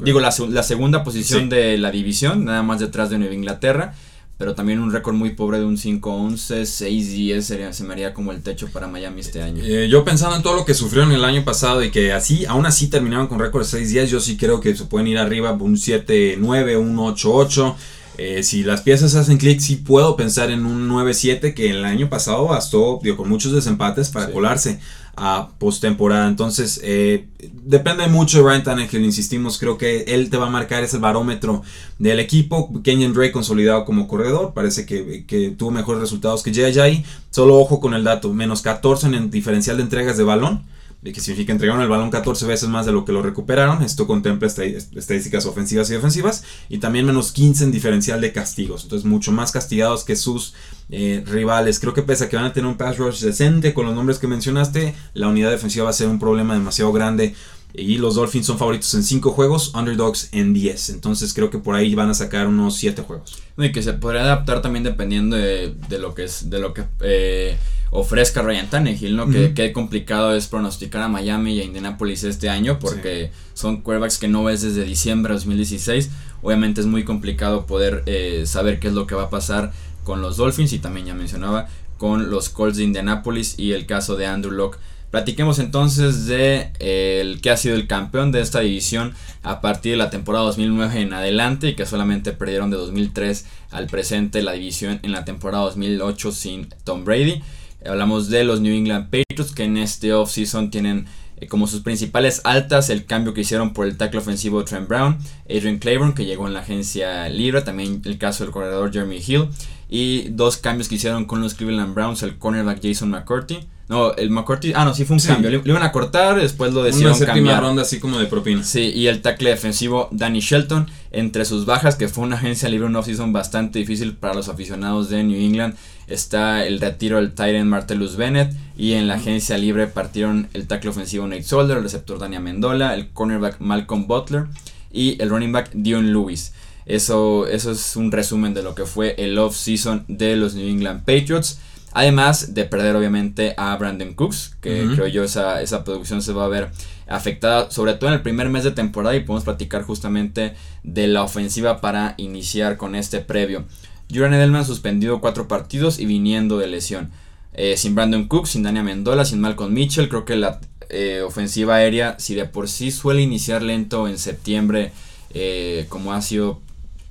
Digo, 0.02 0.18
la, 0.18 0.32
segunda 0.32 1.04
posición 1.04 1.50
de 1.50 1.76
la 1.76 1.90
división, 1.90 2.46
nada 2.46 2.62
más 2.62 2.80
detrás 2.80 3.10
de 3.10 3.18
Nueva 3.18 3.34
Inglaterra. 3.34 3.92
Pero 4.36 4.54
también 4.54 4.80
un 4.80 4.92
récord 4.92 5.14
muy 5.14 5.30
pobre 5.30 5.58
de 5.58 5.64
un 5.64 5.76
5-11, 5.76 6.62
6-10 6.62 7.72
se 7.72 7.84
me 7.84 7.92
haría 7.92 8.12
como 8.12 8.32
el 8.32 8.42
techo 8.42 8.68
para 8.72 8.88
Miami 8.88 9.20
este 9.20 9.40
año. 9.40 9.62
Eh, 9.64 9.88
yo 9.88 10.04
pensando 10.04 10.34
en 10.34 10.42
todo 10.42 10.56
lo 10.56 10.64
que 10.64 10.74
sufrieron 10.74 11.12
el 11.12 11.24
año 11.24 11.44
pasado 11.44 11.84
y 11.84 11.90
que 11.92 12.12
así, 12.12 12.44
aún 12.46 12.66
así 12.66 12.88
terminaron 12.88 13.28
con 13.28 13.38
récord 13.38 13.64
de 13.64 13.78
6-10, 13.78 14.06
yo 14.06 14.18
sí 14.18 14.36
creo 14.36 14.60
que 14.60 14.74
se 14.74 14.86
pueden 14.86 15.06
ir 15.06 15.18
arriba 15.18 15.52
un 15.52 15.76
7-9, 15.76 16.76
un 16.76 16.96
8-8. 16.96 17.74
Eh, 18.16 18.44
si 18.44 18.62
las 18.62 18.82
piezas 18.82 19.14
hacen 19.16 19.38
clic, 19.38 19.58
sí 19.58 19.76
puedo 19.76 20.14
pensar 20.16 20.50
en 20.50 20.66
un 20.66 20.88
9-7 20.88 21.52
que 21.52 21.70
el 21.70 21.84
año 21.84 22.08
pasado 22.08 22.46
bastó 22.46 23.00
digo, 23.02 23.16
con 23.16 23.28
muchos 23.28 23.52
desempates 23.52 24.10
para 24.10 24.30
colarse 24.30 24.78
a 25.16 25.50
postemporada. 25.58 26.28
Entonces, 26.28 26.80
eh, 26.84 27.26
depende 27.64 28.06
mucho 28.06 28.38
de 28.38 28.44
Ryan 28.44 28.62
Tannehill, 28.62 29.04
insistimos, 29.04 29.58
creo 29.58 29.78
que 29.78 30.02
él 30.08 30.30
te 30.30 30.36
va 30.36 30.46
a 30.46 30.50
marcar 30.50 30.84
ese 30.84 30.98
barómetro 30.98 31.62
del 31.98 32.20
equipo. 32.20 32.70
Kenyon 32.82 33.14
Drake 33.14 33.32
consolidado 33.32 33.84
como 33.84 34.06
corredor, 34.06 34.52
parece 34.54 34.86
que, 34.86 35.24
que 35.26 35.50
tuvo 35.50 35.72
mejores 35.72 36.00
resultados 36.00 36.42
que 36.42 36.54
Jay 36.54 37.04
Solo 37.30 37.58
ojo 37.58 37.80
con 37.80 37.94
el 37.94 38.04
dato, 38.04 38.32
menos 38.32 38.62
14 38.62 39.08
en 39.08 39.14
el 39.14 39.30
diferencial 39.30 39.76
de 39.76 39.82
entregas 39.82 40.16
de 40.16 40.24
balón 40.24 40.64
que 41.12 41.20
significa 41.20 41.52
entregaron 41.52 41.82
el 41.82 41.88
balón 41.88 42.10
14 42.10 42.46
veces 42.46 42.68
más 42.68 42.86
de 42.86 42.92
lo 42.92 43.04
que 43.04 43.12
lo 43.12 43.22
recuperaron. 43.22 43.82
Esto 43.82 44.06
contempla 44.06 44.48
estadísticas 44.48 45.44
ofensivas 45.44 45.90
y 45.90 45.94
defensivas. 45.94 46.44
Y 46.68 46.78
también 46.78 47.04
menos 47.04 47.32
15 47.32 47.64
en 47.64 47.72
diferencial 47.72 48.20
de 48.20 48.32
castigos. 48.32 48.84
Entonces, 48.84 49.04
mucho 49.04 49.30
más 49.30 49.52
castigados 49.52 50.04
que 50.04 50.16
sus 50.16 50.54
eh, 50.90 51.22
rivales. 51.26 51.80
Creo 51.80 51.94
que 51.94 52.02
pese 52.02 52.24
a 52.24 52.28
que 52.28 52.36
van 52.36 52.46
a 52.46 52.52
tener 52.52 52.68
un 52.68 52.76
pass 52.76 52.98
rush 52.98 53.20
decente 53.20 53.74
con 53.74 53.86
los 53.86 53.94
nombres 53.94 54.18
que 54.18 54.26
mencionaste, 54.26 54.94
la 55.14 55.28
unidad 55.28 55.50
defensiva 55.50 55.84
va 55.84 55.90
a 55.90 55.94
ser 55.94 56.08
un 56.08 56.18
problema 56.18 56.54
demasiado 56.54 56.92
grande. 56.92 57.34
Y 57.76 57.98
los 57.98 58.14
Dolphins 58.14 58.46
son 58.46 58.56
favoritos 58.56 58.94
en 58.94 59.02
5 59.02 59.32
juegos, 59.32 59.74
underdogs 59.74 60.28
en 60.30 60.54
10. 60.54 60.90
Entonces 60.90 61.34
creo 61.34 61.50
que 61.50 61.58
por 61.58 61.74
ahí 61.74 61.94
van 61.96 62.08
a 62.08 62.14
sacar 62.14 62.46
unos 62.46 62.76
7 62.76 63.02
juegos. 63.02 63.36
Y 63.58 63.72
que 63.72 63.82
se 63.82 63.94
podría 63.94 64.22
adaptar 64.22 64.62
también 64.62 64.84
dependiendo 64.84 65.36
de, 65.36 65.74
lo 65.98 66.14
que 66.14 66.24
es, 66.24 66.50
de 66.50 66.60
lo 66.60 66.72
que 66.72 66.84
eh, 67.00 67.56
ofrezca 67.90 68.42
Ryan 68.42 68.70
Tannehill, 68.70 69.16
¿no? 69.16 69.28
que, 69.28 69.54
qué 69.54 69.72
complicado 69.72 70.36
es 70.36 70.46
pronosticar 70.46 71.02
a 71.02 71.08
Miami 71.08 71.54
y 71.54 71.60
a 71.62 71.64
Indianapolis 71.64 72.22
este 72.22 72.48
año 72.48 72.78
porque 72.78 73.32
son 73.54 73.82
quarterbacks 73.82 74.18
que 74.18 74.28
no 74.28 74.44
ves 74.44 74.62
desde 74.62 74.84
diciembre 74.84 75.32
de 75.32 75.40
2016. 75.40 76.10
Obviamente 76.42 76.80
es 76.80 76.86
muy 76.86 77.04
complicado 77.04 77.66
poder 77.66 78.04
eh, 78.06 78.44
saber 78.46 78.78
qué 78.78 78.86
es 78.86 78.94
lo 78.94 79.08
que 79.08 79.16
va 79.16 79.24
a 79.24 79.30
pasar 79.30 79.72
con 80.04 80.22
los 80.22 80.36
Dolphins 80.36 80.72
y 80.72 80.78
también 80.78 81.06
ya 81.06 81.14
mencionaba 81.14 81.68
con 81.96 82.30
los 82.30 82.50
Colts 82.50 82.76
de 82.76 82.84
Indianapolis 82.84 83.58
y 83.58 83.72
el 83.72 83.86
caso 83.86 84.14
de 84.16 84.26
Andrew 84.26 84.52
Locke. 84.52 84.78
Platiquemos 85.14 85.60
entonces 85.60 86.26
de 86.26 86.72
eh, 86.80 87.20
el 87.20 87.40
que 87.40 87.50
ha 87.50 87.56
sido 87.56 87.76
el 87.76 87.86
campeón 87.86 88.32
de 88.32 88.40
esta 88.40 88.58
división 88.58 89.14
a 89.44 89.60
partir 89.60 89.92
de 89.92 89.98
la 89.98 90.10
temporada 90.10 90.46
2009 90.46 91.02
en 91.02 91.12
adelante 91.12 91.68
y 91.68 91.76
que 91.76 91.86
solamente 91.86 92.32
perdieron 92.32 92.68
de 92.70 92.78
2003 92.78 93.46
al 93.70 93.86
presente 93.86 94.42
la 94.42 94.54
división 94.54 94.98
en 95.04 95.12
la 95.12 95.24
temporada 95.24 95.62
2008 95.66 96.32
sin 96.32 96.68
Tom 96.82 97.04
Brady. 97.04 97.40
Hablamos 97.86 98.28
de 98.28 98.42
los 98.42 98.60
New 98.60 98.74
England 98.74 99.04
Patriots 99.04 99.54
que 99.54 99.62
en 99.62 99.76
este 99.76 100.12
offseason 100.12 100.72
tienen 100.72 101.06
eh, 101.36 101.46
como 101.46 101.68
sus 101.68 101.82
principales 101.82 102.40
altas 102.42 102.90
el 102.90 103.06
cambio 103.06 103.34
que 103.34 103.42
hicieron 103.42 103.72
por 103.72 103.86
el 103.86 103.96
tackle 103.96 104.18
ofensivo 104.18 104.64
Trent 104.64 104.88
Brown, 104.88 105.18
Adrian 105.44 105.78
Claiborne 105.78 106.14
que 106.14 106.24
llegó 106.24 106.48
en 106.48 106.54
la 106.54 106.60
agencia 106.62 107.28
libre, 107.28 107.62
también 107.62 108.02
el 108.04 108.18
caso 108.18 108.42
del 108.42 108.52
corredor 108.52 108.92
Jeremy 108.92 109.22
Hill 109.24 109.46
y 109.88 110.30
dos 110.30 110.56
cambios 110.56 110.88
que 110.88 110.96
hicieron 110.96 111.24
con 111.24 111.40
los 111.40 111.54
Cleveland 111.54 111.94
Browns, 111.94 112.24
el 112.24 112.36
cornerback 112.36 112.80
Jason 112.82 113.10
McCourty. 113.10 113.60
No, 113.88 114.14
el 114.14 114.30
McCourty, 114.30 114.72
ah 114.74 114.84
no, 114.84 114.94
sí 114.94 115.04
fue 115.04 115.16
un 115.16 115.22
cambio, 115.22 115.50
le, 115.50 115.60
iban 115.62 115.82
a 115.82 115.92
cortar, 115.92 116.40
después 116.40 116.72
lo 116.72 116.82
decidieron 116.82 117.16
Una 117.16 117.26
cambiar. 117.26 117.60
ronda 117.60 117.82
así 117.82 118.00
como 118.00 118.18
de 118.18 118.26
propina. 118.26 118.64
Sí, 118.64 118.92
y 118.94 119.08
el 119.08 119.20
tackle 119.20 119.50
defensivo 119.50 120.08
Danny 120.10 120.40
Shelton, 120.40 120.88
entre 121.10 121.44
sus 121.44 121.66
bajas, 121.66 121.96
que 121.96 122.08
fue 122.08 122.24
una 122.24 122.36
agencia 122.36 122.68
libre, 122.70 122.86
un 122.86 122.96
offseason 122.96 123.32
bastante 123.32 123.78
difícil 123.78 124.14
para 124.14 124.32
los 124.34 124.48
aficionados 124.48 125.10
de 125.10 125.22
New 125.22 125.38
England 125.38 125.74
está 126.06 126.66
el 126.66 126.80
retiro 126.80 127.16
del 127.16 127.32
Tyrant 127.32 127.66
Martellus 127.66 128.16
Bennett 128.16 128.54
y 128.76 128.92
en 128.92 129.08
la 129.08 129.14
agencia 129.14 129.56
libre 129.58 129.86
partieron 129.86 130.48
el 130.52 130.66
tackle 130.66 130.90
ofensivo 130.90 131.26
Nate 131.26 131.44
Solder, 131.44 131.78
el 131.78 131.82
receptor 131.82 132.18
Dania 132.18 132.40
Mendola, 132.40 132.94
el 132.94 133.10
cornerback 133.10 133.60
Malcolm 133.60 134.06
Butler 134.06 134.46
y 134.92 135.20
el 135.22 135.30
running 135.30 135.52
back 135.52 135.70
Dion 135.72 136.12
Lewis. 136.12 136.52
Eso, 136.86 137.46
eso 137.46 137.70
es 137.70 137.96
un 137.96 138.12
resumen 138.12 138.52
de 138.52 138.62
lo 138.62 138.74
que 138.74 138.84
fue 138.84 139.14
el 139.16 139.38
off-season 139.38 140.04
de 140.08 140.36
los 140.36 140.54
New 140.54 140.68
England 140.68 141.00
Patriots. 141.00 141.58
Además 141.94 142.54
de 142.54 142.64
perder 142.64 142.96
obviamente 142.96 143.54
a 143.56 143.76
Brandon 143.76 144.14
Cooks, 144.14 144.56
que 144.60 144.84
creo 144.94 145.06
yo 145.06 145.22
esa, 145.22 145.62
esa 145.62 145.84
producción 145.84 146.22
se 146.22 146.32
va 146.32 146.44
a 146.44 146.48
ver 146.48 146.70
afectada, 147.06 147.70
sobre 147.70 147.94
todo 147.94 148.10
en 148.10 148.14
el 148.14 148.22
primer 148.22 148.50
mes 148.50 148.64
de 148.64 148.72
temporada 148.72 149.14
y 149.14 149.20
podemos 149.20 149.44
platicar 149.44 149.82
justamente 149.82 150.54
de 150.82 151.06
la 151.06 151.22
ofensiva 151.22 151.80
para 151.80 152.14
iniciar 152.16 152.76
con 152.76 152.96
este 152.96 153.20
previo. 153.20 153.64
Julian 154.10 154.34
Edelman 154.34 154.64
suspendido 154.64 155.20
cuatro 155.20 155.46
partidos 155.46 156.00
y 156.00 156.06
viniendo 156.06 156.58
de 156.58 156.66
lesión. 156.66 157.10
Eh, 157.52 157.76
sin 157.76 157.94
Brandon 157.94 158.26
Cook, 158.26 158.48
sin 158.48 158.64
Dania 158.64 158.82
Mendola, 158.82 159.24
sin 159.24 159.40
Malcolm 159.40 159.72
Mitchell. 159.72 160.08
Creo 160.08 160.24
que 160.24 160.36
la 160.36 160.60
eh, 160.90 161.22
ofensiva 161.24 161.76
aérea, 161.76 162.16
si 162.18 162.34
de 162.34 162.44
por 162.44 162.68
sí 162.68 162.90
suele 162.90 163.22
iniciar 163.22 163.62
lento 163.62 164.08
en 164.08 164.18
septiembre, 164.18 164.92
eh, 165.32 165.86
como 165.88 166.12
ha 166.12 166.20
sido 166.20 166.60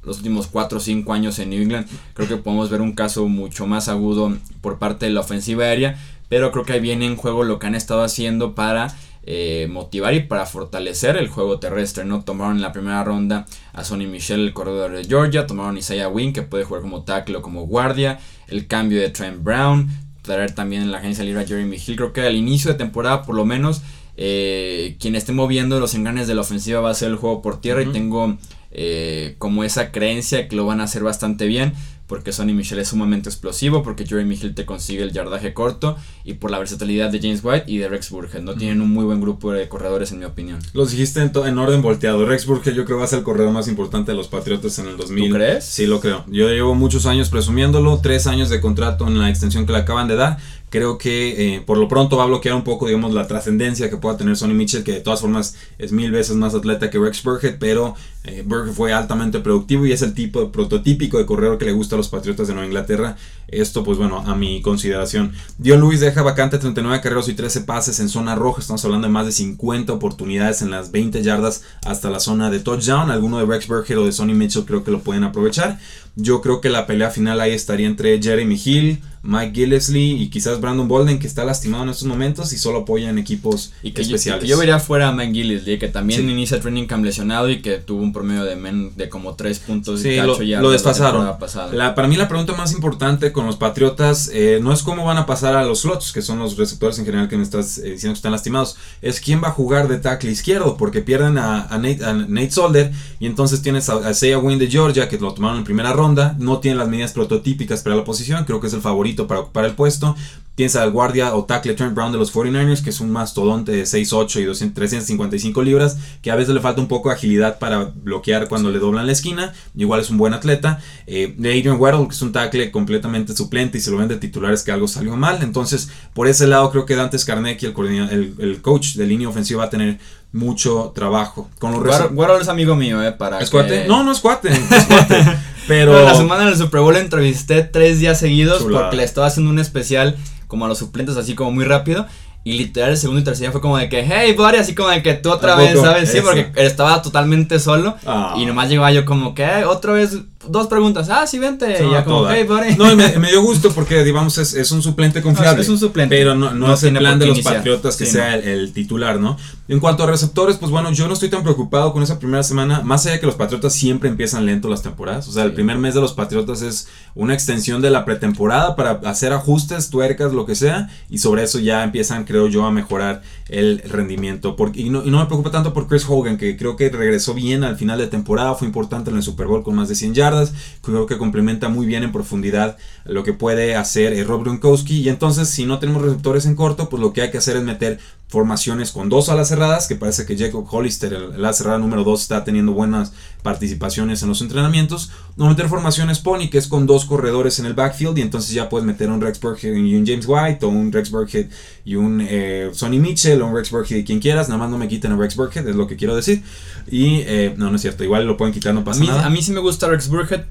los 0.05 0.17
últimos 0.17 0.47
4 0.47 0.77
o 0.77 0.81
5 0.81 1.13
años 1.13 1.39
en 1.39 1.49
New 1.49 1.61
England, 1.61 1.87
creo 2.13 2.27
que 2.27 2.37
podemos 2.37 2.69
ver 2.69 2.81
un 2.81 2.93
caso 2.93 3.27
mucho 3.27 3.67
más 3.67 3.87
agudo 3.87 4.37
por 4.61 4.79
parte 4.79 5.05
de 5.05 5.11
la 5.11 5.21
ofensiva 5.21 5.65
aérea. 5.65 5.97
Pero 6.29 6.51
creo 6.51 6.65
que 6.65 6.73
ahí 6.73 6.79
viene 6.79 7.05
en 7.05 7.15
juego 7.15 7.43
lo 7.43 7.59
que 7.59 7.67
han 7.67 7.75
estado 7.75 8.01
haciendo 8.01 8.55
para 8.55 8.95
eh, 9.25 9.67
motivar 9.69 10.13
y 10.13 10.21
para 10.21 10.45
fortalecer 10.45 11.15
el 11.15 11.27
juego 11.27 11.59
terrestre. 11.59 12.05
¿no? 12.05 12.23
Tomaron 12.23 12.55
en 12.55 12.61
la 12.61 12.71
primera 12.71 13.03
ronda 13.03 13.45
a 13.71 13.83
Sonny 13.83 14.07
Michel, 14.07 14.41
el 14.41 14.53
corredor 14.53 14.91
de 14.91 15.05
Georgia. 15.05 15.47
Tomaron 15.47 15.75
a 15.75 15.79
Isaiah 15.79 16.09
Wynn, 16.09 16.33
que 16.33 16.41
puede 16.41 16.63
jugar 16.63 16.81
como 16.81 17.03
tackle 17.03 17.37
o 17.37 17.41
como 17.41 17.67
guardia. 17.67 18.19
El 18.47 18.67
cambio 18.67 18.99
de 18.99 19.09
Trent 19.09 19.43
Brown. 19.43 19.89
Traer 20.21 20.53
también 20.53 20.81
en 20.81 20.91
la 20.91 20.99
agencia 20.99 21.23
libre 21.23 21.43
a 21.43 21.47
Jeremy 21.47 21.77
Hill. 21.77 21.95
Creo 21.95 22.13
que 22.13 22.21
al 22.21 22.35
inicio 22.35 22.71
de 22.71 22.77
temporada, 22.77 23.23
por 23.23 23.35
lo 23.35 23.45
menos, 23.45 23.81
eh, 24.17 24.95
quien 24.99 25.15
esté 25.15 25.33
moviendo 25.33 25.79
los 25.79 25.95
enganes 25.95 26.27
de 26.27 26.35
la 26.35 26.41
ofensiva 26.41 26.81
va 26.81 26.89
a 26.89 26.95
ser 26.95 27.09
el 27.09 27.17
juego 27.17 27.41
por 27.41 27.61
tierra. 27.61 27.83
Y 27.83 27.91
tengo 27.91 28.37
eh, 28.73 29.35
como 29.37 29.63
esa 29.63 29.91
creencia 29.91 30.47
que 30.47 30.55
lo 30.55 30.65
van 30.65 30.81
a 30.81 30.85
hacer 30.85 31.03
bastante 31.03 31.47
bien 31.47 31.73
porque 32.07 32.31
Sonny 32.31 32.53
Michel 32.53 32.79
es 32.79 32.89
sumamente 32.89 33.29
explosivo, 33.29 33.81
porque 33.81 34.05
Jeremy 34.05 34.35
Hill 34.35 34.53
te 34.53 34.65
consigue 34.65 35.03
el 35.03 35.13
yardaje 35.13 35.53
corto 35.53 35.97
y 36.23 36.33
por 36.33 36.51
la 36.51 36.59
versatilidad 36.59 37.09
de 37.09 37.19
James 37.19 37.39
White 37.43 37.63
y 37.65 37.77
de 37.77 37.87
Rex 37.87 38.09
Burkhead. 38.09 38.41
No 38.41 38.53
tienen 38.55 38.81
un 38.81 38.91
muy 38.91 39.05
buen 39.05 39.21
grupo 39.21 39.51
de 39.51 39.67
corredores 39.67 40.11
en 40.11 40.19
mi 40.19 40.25
opinión. 40.25 40.59
Los 40.73 40.91
dijiste 40.91 41.21
en, 41.21 41.57
orden 41.57 41.81
volteado. 41.81 42.25
Rex 42.25 42.45
Burkhead 42.45 42.75
yo 42.75 42.85
creo 42.85 42.99
va 42.99 43.05
a 43.05 43.07
ser 43.07 43.19
el 43.19 43.25
corredor 43.25 43.51
más 43.51 43.67
importante 43.67 44.11
de 44.11 44.17
los 44.17 44.27
Patriotas 44.27 44.77
en 44.79 44.87
el 44.87 44.97
2000. 44.97 45.29
¿Tú 45.29 45.35
crees? 45.35 45.65
Sí, 45.65 45.87
lo 45.87 45.99
creo. 45.99 46.25
Yo 46.27 46.49
llevo 46.49 46.75
muchos 46.75 47.05
años 47.05 47.29
presumiéndolo, 47.29 47.99
tres 47.99 48.27
años 48.27 48.49
de 48.49 48.59
contrato 48.59 49.07
en 49.07 49.17
la 49.17 49.29
extensión 49.29 49.65
que 49.65 49.71
le 49.71 49.79
acaban 49.79 50.07
de 50.07 50.15
dar 50.15 50.37
creo 50.73 50.97
que 50.97 51.55
eh, 51.55 51.61
por 51.61 51.77
lo 51.77 51.87
pronto 51.87 52.17
va 52.17 52.23
a 52.23 52.25
bloquear 52.25 52.55
un 52.55 52.63
poco, 52.63 52.87
digamos, 52.87 53.13
la 53.13 53.27
trascendencia 53.27 53.91
que 53.91 53.97
pueda 53.97 54.17
tener 54.17 54.35
Sonny 54.35 54.55
Mitchell, 54.55 54.83
que 54.83 54.93
de 54.93 55.01
todas 55.01 55.21
formas 55.21 55.55
es 55.77 55.91
mil 55.91 56.09
veces 56.09 56.35
más 56.35 56.55
atleta 56.55 56.89
que 56.89 56.97
Rex 56.97 57.21
Burkhead, 57.21 57.57
pero 57.59 57.93
eh, 58.23 58.43
fue 58.73 58.91
altamente 58.91 59.39
productivo 59.39 59.85
y 59.85 59.91
es 59.91 60.01
el 60.01 60.15
tipo 60.15 60.51
prototípico 60.51 61.19
de 61.19 61.27
corredor 61.27 61.59
que 61.59 61.65
le 61.65 61.73
gusta 61.73 61.95
a 61.95 61.97
los 61.97 62.09
Patriotas 62.09 62.47
de 62.47 62.55
Nueva 62.55 62.65
Inglaterra. 62.65 63.17
Esto, 63.61 63.83
pues 63.83 63.97
bueno, 63.97 64.23
a 64.25 64.35
mi 64.35 64.61
consideración. 64.61 65.33
Dion 65.57 65.79
Lewis 65.79 65.99
deja 65.99 66.21
vacante 66.21 66.57
39 66.57 67.01
carreros 67.01 67.29
y 67.29 67.33
13 67.33 67.61
pases 67.61 67.99
en 67.99 68.09
zona 68.09 68.35
roja. 68.35 68.61
Estamos 68.61 68.83
hablando 68.85 69.07
de 69.07 69.13
más 69.13 69.25
de 69.25 69.31
50 69.31 69.93
oportunidades 69.93 70.61
en 70.61 70.71
las 70.71 70.91
20 70.91 71.21
yardas 71.23 71.63
hasta 71.85 72.09
la 72.09 72.19
zona 72.19 72.49
de 72.49 72.59
touchdown. 72.59 73.11
Alguno 73.11 73.39
de 73.39 73.45
Rex 73.45 73.67
Burkhead 73.67 73.99
o 73.99 74.05
de 74.05 74.11
Sonny 74.11 74.33
Mitchell 74.33 74.65
creo 74.65 74.83
que 74.83 74.91
lo 74.91 75.01
pueden 75.01 75.23
aprovechar. 75.23 75.79
Yo 76.15 76.41
creo 76.41 76.61
que 76.61 76.69
la 76.69 76.85
pelea 76.85 77.09
final 77.09 77.41
ahí 77.41 77.53
estaría 77.53 77.87
entre 77.87 78.21
Jeremy 78.21 78.61
Hill, 78.63 79.01
Mike 79.23 79.53
Gillesley 79.55 80.21
y 80.21 80.29
quizás 80.29 80.61
Brandon 80.61 80.87
Bolden, 80.87 81.17
que 81.17 81.25
está 81.25 81.43
lastimado 81.43 81.85
en 81.85 81.89
estos 81.89 82.07
momentos 82.07 82.53
y 82.53 82.57
solo 82.57 82.79
apoya 82.79 83.09
en 83.09 83.17
equipos 83.17 83.73
y 83.81 83.93
que 83.93 84.03
especiales. 84.03 84.41
Yo, 84.41 84.45
y 84.45 84.47
que 84.47 84.51
yo 84.51 84.59
vería 84.59 84.77
fuera 84.77 85.07
a 85.07 85.11
Mike 85.11 85.33
Gillesley, 85.33 85.79
que 85.79 85.87
también 85.87 86.29
inicia 86.29 86.57
el 86.57 86.61
training 86.61 86.85
camp 86.85 87.03
lesionado 87.03 87.49
y 87.49 87.63
que 87.63 87.77
tuvo 87.77 88.03
un 88.03 88.13
promedio 88.13 88.43
de, 88.43 88.55
men, 88.55 88.95
de 88.95 89.09
como 89.09 89.33
3 89.33 89.57
puntos 89.59 90.01
sí, 90.01 90.09
y 90.09 90.17
lo, 90.17 90.39
ya 90.43 90.61
lo 90.61 90.69
desfasaron. 90.69 91.25
La, 91.71 91.95
para 91.95 92.07
mí 92.07 92.15
la 92.15 92.27
pregunta 92.27 92.53
más 92.53 92.73
importante 92.73 93.31
con 93.31 93.42
los 93.47 93.57
Patriotas 93.57 94.29
eh, 94.33 94.59
no 94.61 94.71
es 94.71 94.83
cómo 94.83 95.05
van 95.05 95.17
a 95.17 95.25
pasar 95.25 95.55
a 95.55 95.63
los 95.63 95.81
slots, 95.81 96.11
que 96.11 96.21
son 96.21 96.39
los 96.39 96.57
receptores 96.57 96.99
en 96.99 97.05
general 97.05 97.27
que 97.27 97.37
me 97.37 97.43
estás 97.43 97.77
eh, 97.77 97.91
diciendo 97.91 98.13
que 98.13 98.19
están 98.19 98.31
lastimados, 98.31 98.75
es 99.01 99.19
quién 99.19 99.41
va 99.43 99.49
a 99.49 99.51
jugar 99.51 99.87
de 99.87 99.97
tackle 99.97 100.31
izquierdo, 100.31 100.77
porque 100.77 101.01
pierden 101.01 101.37
a, 101.37 101.67
Nate, 101.77 102.51
Solder 102.51 102.91
y 103.19 103.25
entonces 103.25 103.61
tienes 103.61 103.89
a, 103.89 103.93
a 103.95 104.37
Wynn 104.39 104.59
de 104.59 104.67
Georgia, 104.67 105.09
que 105.09 105.17
lo 105.17 105.33
tomaron 105.33 105.59
en 105.59 105.63
primera 105.63 105.93
ronda, 105.93 106.35
no 106.39 106.59
tiene 106.59 106.77
las 106.77 106.87
medidas 106.87 107.13
prototípicas 107.13 107.81
para 107.81 107.95
la 107.95 108.03
posición, 108.03 108.45
creo 108.45 108.59
que 108.59 108.67
es 108.67 108.73
el 108.73 108.81
favorito 108.81 109.27
para 109.27 109.41
ocupar 109.41 109.65
el 109.65 109.73
puesto. 109.73 110.15
Piensa 110.55 110.83
al 110.83 110.91
guardia 110.91 111.33
o 111.35 111.45
tackle 111.45 111.73
Trent 111.73 111.95
Brown 111.95 112.11
de 112.11 112.19
los 112.19 112.33
49ers, 112.33 112.83
que 112.83 112.91
es 112.91 112.99
un 112.99 113.11
mastodonte 113.11 113.71
de 113.71 113.83
6'8 113.83 114.41
y 114.41 114.43
200, 114.43 114.75
355 114.75 115.63
libras, 115.63 115.97
que 116.21 116.29
a 116.29 116.35
veces 116.35 116.53
le 116.53 116.61
falta 116.61 116.79
un 116.79 116.87
poco 116.87 117.09
de 117.09 117.15
agilidad 117.15 117.57
para 117.57 117.91
bloquear 117.95 118.47
cuando 118.47 118.69
le 118.69 118.79
doblan 118.79 119.07
la 119.07 119.11
esquina. 119.11 119.53
Igual 119.75 120.01
es 120.01 120.09
un 120.09 120.17
buen 120.17 120.33
atleta. 120.33 120.79
Eh, 121.07 121.33
de 121.37 121.49
Adrian 121.49 121.79
Weddle, 121.79 122.07
que 122.07 122.13
es 122.13 122.21
un 122.21 122.31
tackle 122.31 122.71
completamente 122.71 123.35
suplente 123.35 123.79
y 123.79 123.81
se 123.81 123.89
lo 123.89 123.97
ven 123.97 124.07
de 124.07 124.17
titulares 124.17 124.63
que 124.63 124.71
algo 124.71 124.87
salió 124.87 125.15
mal. 125.15 125.39
Entonces, 125.41 125.89
por 126.13 126.27
ese 126.27 126.45
lado, 126.45 126.69
creo 126.69 126.85
que 126.85 126.95
Dante 126.95 127.17
Scarnecchi, 127.17 127.65
el, 127.65 127.73
el, 128.11 128.35
el 128.37 128.61
coach 128.61 128.93
de 128.93 129.07
línea 129.07 129.29
ofensiva, 129.29 129.59
va 129.59 129.65
a 129.65 129.69
tener 129.69 129.99
mucho 130.33 130.91
trabajo. 130.93 131.49
Con 131.59 131.71
los 131.71 132.41
es 132.41 132.49
amigo 132.49 132.75
mío, 132.75 133.01
¿eh? 133.01 133.11
Para 133.11 133.39
¿Es 133.39 133.49
cuate? 133.49 133.87
No, 133.87 134.03
no 134.03 134.11
es 134.11 134.19
cuate. 134.19 134.49
Es 134.49 134.85
cuate. 134.85 135.23
Pero... 135.67 136.03
la 136.03 136.15
semana 136.15 136.45
del 136.45 136.57
Super 136.57 136.81
Bowl 136.81 136.97
entrevisté 136.97 137.63
tres 137.63 137.99
días 137.99 138.19
seguidos 138.19 138.63
porque 138.63 138.97
le 138.97 139.03
estaba 139.03 139.27
haciendo 139.27 139.49
un 139.49 139.59
especial 139.59 140.17
como 140.53 140.65
a 140.65 140.67
los 140.67 140.77
suplentes 140.77 141.17
así 141.17 141.33
como 141.33 141.51
muy 141.51 141.65
rápido. 141.65 142.05
Y 142.43 142.53
literal 142.59 142.91
el 142.91 142.97
segundo 142.97 143.21
y 143.21 143.23
tercer 143.23 143.45
día 143.45 143.51
fue 143.51 143.59
como 143.59 143.75
de 143.75 143.89
que, 143.89 144.05
hey 144.05 144.35
buddy, 144.37 144.57
así 144.57 144.75
como 144.75 144.89
de 144.89 145.01
que 145.01 145.15
tú 145.15 145.31
otra 145.31 145.55
vez, 145.55 145.79
¿sabes? 145.79 146.11
Sí, 146.11 146.19
porque 146.21 146.51
estaba 146.57 147.01
totalmente 147.01 147.57
solo. 147.57 147.95
Ah. 148.05 148.35
Y 148.37 148.45
nomás 148.45 148.69
llegaba 148.69 148.91
yo 148.91 149.03
como 149.03 149.33
que, 149.33 149.63
otra 149.65 149.93
vez 149.93 150.19
dos 150.47 150.67
preguntas. 150.67 151.09
Ah, 151.09 151.25
sí, 151.27 151.39
vente. 151.39 151.83
y 151.83 151.91
ya 151.91 152.03
como, 152.03 152.29
hey, 152.29 152.45
buddy. 152.47 152.75
No, 152.75 152.95
me, 152.95 153.29
dio 153.29 153.41
gusto 153.41 153.71
porque, 153.71 154.03
digamos, 154.03 154.37
es, 154.37 154.53
es 154.53 154.71
un 154.71 154.81
suplente 154.81 155.21
confiable. 155.21 155.61
es 155.61 155.69
un 155.69 155.79
suplente. 155.79 156.15
Pero 156.15 156.35
no, 156.35 156.53
no, 156.53 156.73
es 156.73 156.83
el 156.83 156.97
plan 156.97 157.19
de 157.19 157.27
los 157.27 157.41
Patriotas 157.41 157.97
que 157.97 158.05
sea 158.05 158.35
el, 158.35 158.73
titular, 158.73 159.19
¿no? 159.19 159.37
En 159.67 159.79
cuanto 159.79 160.03
a 160.03 160.07
receptores, 160.07 160.57
pues 160.57 160.71
bueno, 160.71 160.91
yo 160.91 161.07
no 161.07 161.13
estoy 161.13 161.29
tan 161.29 161.43
preocupado 161.43 161.93
con 161.93 162.03
esa 162.03 162.19
primera 162.19 162.43
semana. 162.43 162.81
Más 162.81 163.05
allá 163.05 163.13
de 163.13 163.19
que 163.19 163.25
los 163.25 163.35
Patriotas 163.35 163.73
siempre 163.73 164.09
empiezan 164.09 164.45
lento 164.45 164.69
las 164.69 164.81
temporadas. 164.81 165.27
O 165.27 165.31
sea, 165.31 165.43
el 165.43 165.53
primer 165.53 165.77
mes 165.77 165.93
de 165.93 166.01
los 166.01 166.13
Patriotas 166.13 166.61
es 166.61 166.87
una 167.15 167.33
extensión 167.33 167.81
de 167.81 167.89
la 167.89 168.05
pretemporada 168.05 168.75
para 168.75 169.01
hacer 169.09 169.31
ajustes, 169.33 169.89
tuercas, 169.89 170.33
lo 170.33 170.45
que 170.45 170.55
sea. 170.55 170.89
Y 171.09 171.19
sobre 171.19 171.43
eso 171.43 171.59
ya 171.59 171.83
empiezan, 171.83 172.25
creo 172.25 172.47
yo, 172.47 172.65
a 172.65 172.71
mejorar 172.71 173.21
el 173.47 173.81
rendimiento. 173.85 174.55
Porque, 174.55 174.81
y, 174.81 174.89
no, 174.89 175.03
y 175.05 175.11
no 175.11 175.19
me 175.19 175.25
preocupa 175.25 175.51
tanto 175.51 175.73
por 175.73 175.87
Chris 175.87 176.05
Hogan, 176.07 176.37
que 176.37 176.57
creo 176.57 176.75
que 176.75 176.89
regresó 176.89 177.33
bien 177.33 177.63
al 177.63 177.77
final 177.77 177.97
de 177.99 178.07
temporada. 178.07 178.55
Fue 178.55 178.67
importante 178.67 179.11
en 179.11 179.17
el 179.17 179.23
Super 179.23 179.47
Bowl 179.47 179.63
con 179.63 179.75
más 179.75 179.89
de 179.89 179.95
100 179.95 180.13
yardas 180.13 180.32
Creo 180.81 181.05
que 181.05 181.17
complementa 181.17 181.69
muy 181.69 181.85
bien 181.85 182.03
en 182.03 182.11
profundidad 182.11 182.77
lo 183.05 183.23
que 183.23 183.33
puede 183.33 183.75
hacer 183.75 184.13
eh, 184.13 184.23
Rob 184.23 184.43
Gronkowski. 184.43 185.01
Y 185.01 185.09
entonces, 185.09 185.49
si 185.49 185.65
no 185.65 185.79
tenemos 185.79 186.01
receptores 186.01 186.45
en 186.45 186.55
corto, 186.55 186.89
pues 186.89 187.01
lo 187.01 187.13
que 187.13 187.21
hay 187.21 187.31
que 187.31 187.37
hacer 187.37 187.57
es 187.57 187.63
meter 187.63 187.99
formaciones 188.33 188.91
con 188.91 189.09
dos 189.09 189.29
alas 189.29 189.49
cerradas, 189.49 189.87
que 189.87 189.95
parece 189.95 190.25
que 190.25 190.35
Jacob 190.35 190.65
Hollister, 190.67 191.13
el 191.13 191.33
ala 191.33 191.53
cerrada 191.53 191.77
número 191.77 192.03
2, 192.03 192.19
está 192.19 192.43
teniendo 192.43 192.71
buenas 192.71 193.13
participaciones 193.43 194.23
en 194.23 194.29
los 194.29 194.41
entrenamientos. 194.41 195.11
No 195.35 195.47
meter 195.47 195.69
formaciones 195.69 196.17
pony, 196.17 196.49
que 196.49 196.57
es 196.57 196.67
con 196.67 196.87
dos 196.87 197.05
corredores 197.05 197.59
en 197.59 197.67
el 197.67 197.75
backfield, 197.75 198.17
y 198.17 198.21
entonces 198.21 198.51
ya 198.51 198.69
puedes 198.69 198.87
meter 198.87 199.09
un 199.11 199.21
Rex 199.21 199.39
Burkhead 199.39 199.75
y 199.75 199.95
un 199.95 200.05
James 200.05 200.25
White, 200.27 200.65
o 200.65 200.69
un 200.69 200.91
Rex 200.91 201.11
Burkhead 201.11 201.45
y 201.85 201.95
un 201.95 202.25
eh, 202.27 202.71
Sonny 202.73 202.97
Mitchell, 202.97 203.39
o 203.41 203.45
un 203.45 203.55
Rex 203.55 203.69
Burkhead 203.69 203.99
y 203.99 204.03
quien 204.03 204.19
quieras, 204.19 204.49
nada 204.49 204.57
más 204.57 204.71
no 204.71 204.79
me 204.79 204.87
quiten 204.87 205.11
a 205.11 205.15
Rex 205.15 205.35
Burkhead, 205.35 205.67
es 205.67 205.75
lo 205.75 205.85
que 205.85 205.95
quiero 205.95 206.15
decir. 206.15 206.41
Y 206.89 207.21
eh, 207.25 207.53
no, 207.57 207.69
no 207.69 207.75
es 207.75 207.81
cierto, 207.81 208.03
igual 208.03 208.25
lo 208.25 208.37
pueden 208.37 208.53
quitar, 208.53 208.73
no 208.73 208.83
pasa 208.83 209.03
nada. 209.03 209.25
A 209.25 209.29
mí 209.29 209.41
sí 209.41 209.51
me 209.51 209.59
gusta 209.59 209.87
Rex 209.87 210.09
Burkhead, 210.09 210.45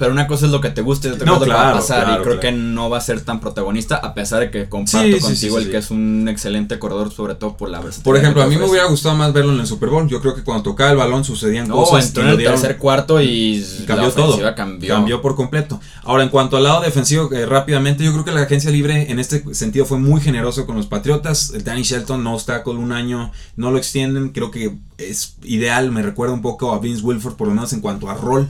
pero 0.00 0.12
una 0.12 0.26
cosa 0.26 0.46
es 0.46 0.52
lo 0.52 0.62
que 0.62 0.70
te 0.70 0.80
guste 0.80 1.08
y 1.08 1.10
otra 1.10 1.26
cosa 1.26 1.34
es 1.34 1.40
lo 1.40 1.44
que 1.44 1.52
va 1.52 1.70
a 1.70 1.74
pasar. 1.74 2.18
y 2.18 2.22
creo 2.22 2.40
que 2.40 2.52
no 2.52 2.88
va 2.88 2.96
a 2.96 3.00
ser 3.02 3.20
tan 3.20 3.38
protagonista, 3.38 3.96
a 3.96 4.14
pesar 4.14 4.40
de 4.40 4.50
que 4.50 4.66
comparto 4.66 5.18
contigo 5.20 5.58
el 5.58 5.70
que 5.70 5.76
es 5.76 5.90
un 5.90 6.26
excelente 6.26 6.78
corredor, 6.78 7.12
sobre 7.12 7.34
todo 7.34 7.58
por 7.58 7.68
la 7.68 7.80
versatilidad. 7.80 8.04
Por 8.04 8.16
ejemplo, 8.16 8.42
a 8.42 8.46
mí 8.46 8.56
me 8.56 8.64
hubiera 8.64 8.86
gustado 8.86 9.14
más 9.14 9.34
verlo 9.34 9.52
en 9.52 9.60
el 9.60 9.66
Super 9.66 9.90
Bowl. 9.90 10.08
Yo 10.08 10.22
creo 10.22 10.34
que 10.34 10.42
cuando 10.42 10.62
tocaba 10.62 10.90
el 10.90 10.96
balón 10.96 11.22
sucedían 11.22 11.68
no, 11.68 11.74
cosas. 11.74 12.06
entró 12.06 12.22
en 12.22 12.30
el 12.30 12.38
tercer 12.38 12.78
cuarto 12.78 13.20
y 13.20 13.62
cambió 13.86 14.10
todo. 14.10 14.54
Cambió. 14.54 14.94
cambió. 14.94 15.20
por 15.20 15.36
completo. 15.36 15.78
Ahora, 16.02 16.22
en 16.22 16.30
cuanto 16.30 16.56
al 16.56 16.62
lado 16.62 16.80
defensivo, 16.80 17.30
eh, 17.34 17.44
rápidamente, 17.44 18.02
yo 18.02 18.12
creo 18.12 18.24
que 18.24 18.32
la 18.32 18.40
agencia 18.40 18.70
libre 18.70 19.10
en 19.10 19.18
este 19.18 19.54
sentido 19.54 19.84
fue 19.84 19.98
muy 19.98 20.22
generoso 20.22 20.64
con 20.64 20.76
los 20.76 20.86
Patriotas. 20.86 21.52
Danny 21.62 21.82
Shelton 21.82 22.24
no 22.24 22.38
está 22.38 22.62
con 22.62 22.78
un 22.78 22.92
año, 22.92 23.32
no 23.56 23.70
lo 23.70 23.76
extienden. 23.76 24.30
Creo 24.30 24.50
que 24.50 24.78
es 24.96 25.34
ideal. 25.42 25.92
Me 25.92 26.00
recuerda 26.00 26.32
un 26.32 26.40
poco 26.40 26.72
a 26.72 26.78
Vince 26.78 27.02
Wilford, 27.02 27.34
por 27.34 27.48
lo 27.48 27.54
menos 27.54 27.74
en 27.74 27.82
cuanto 27.82 28.08
a 28.08 28.14
rol. 28.14 28.48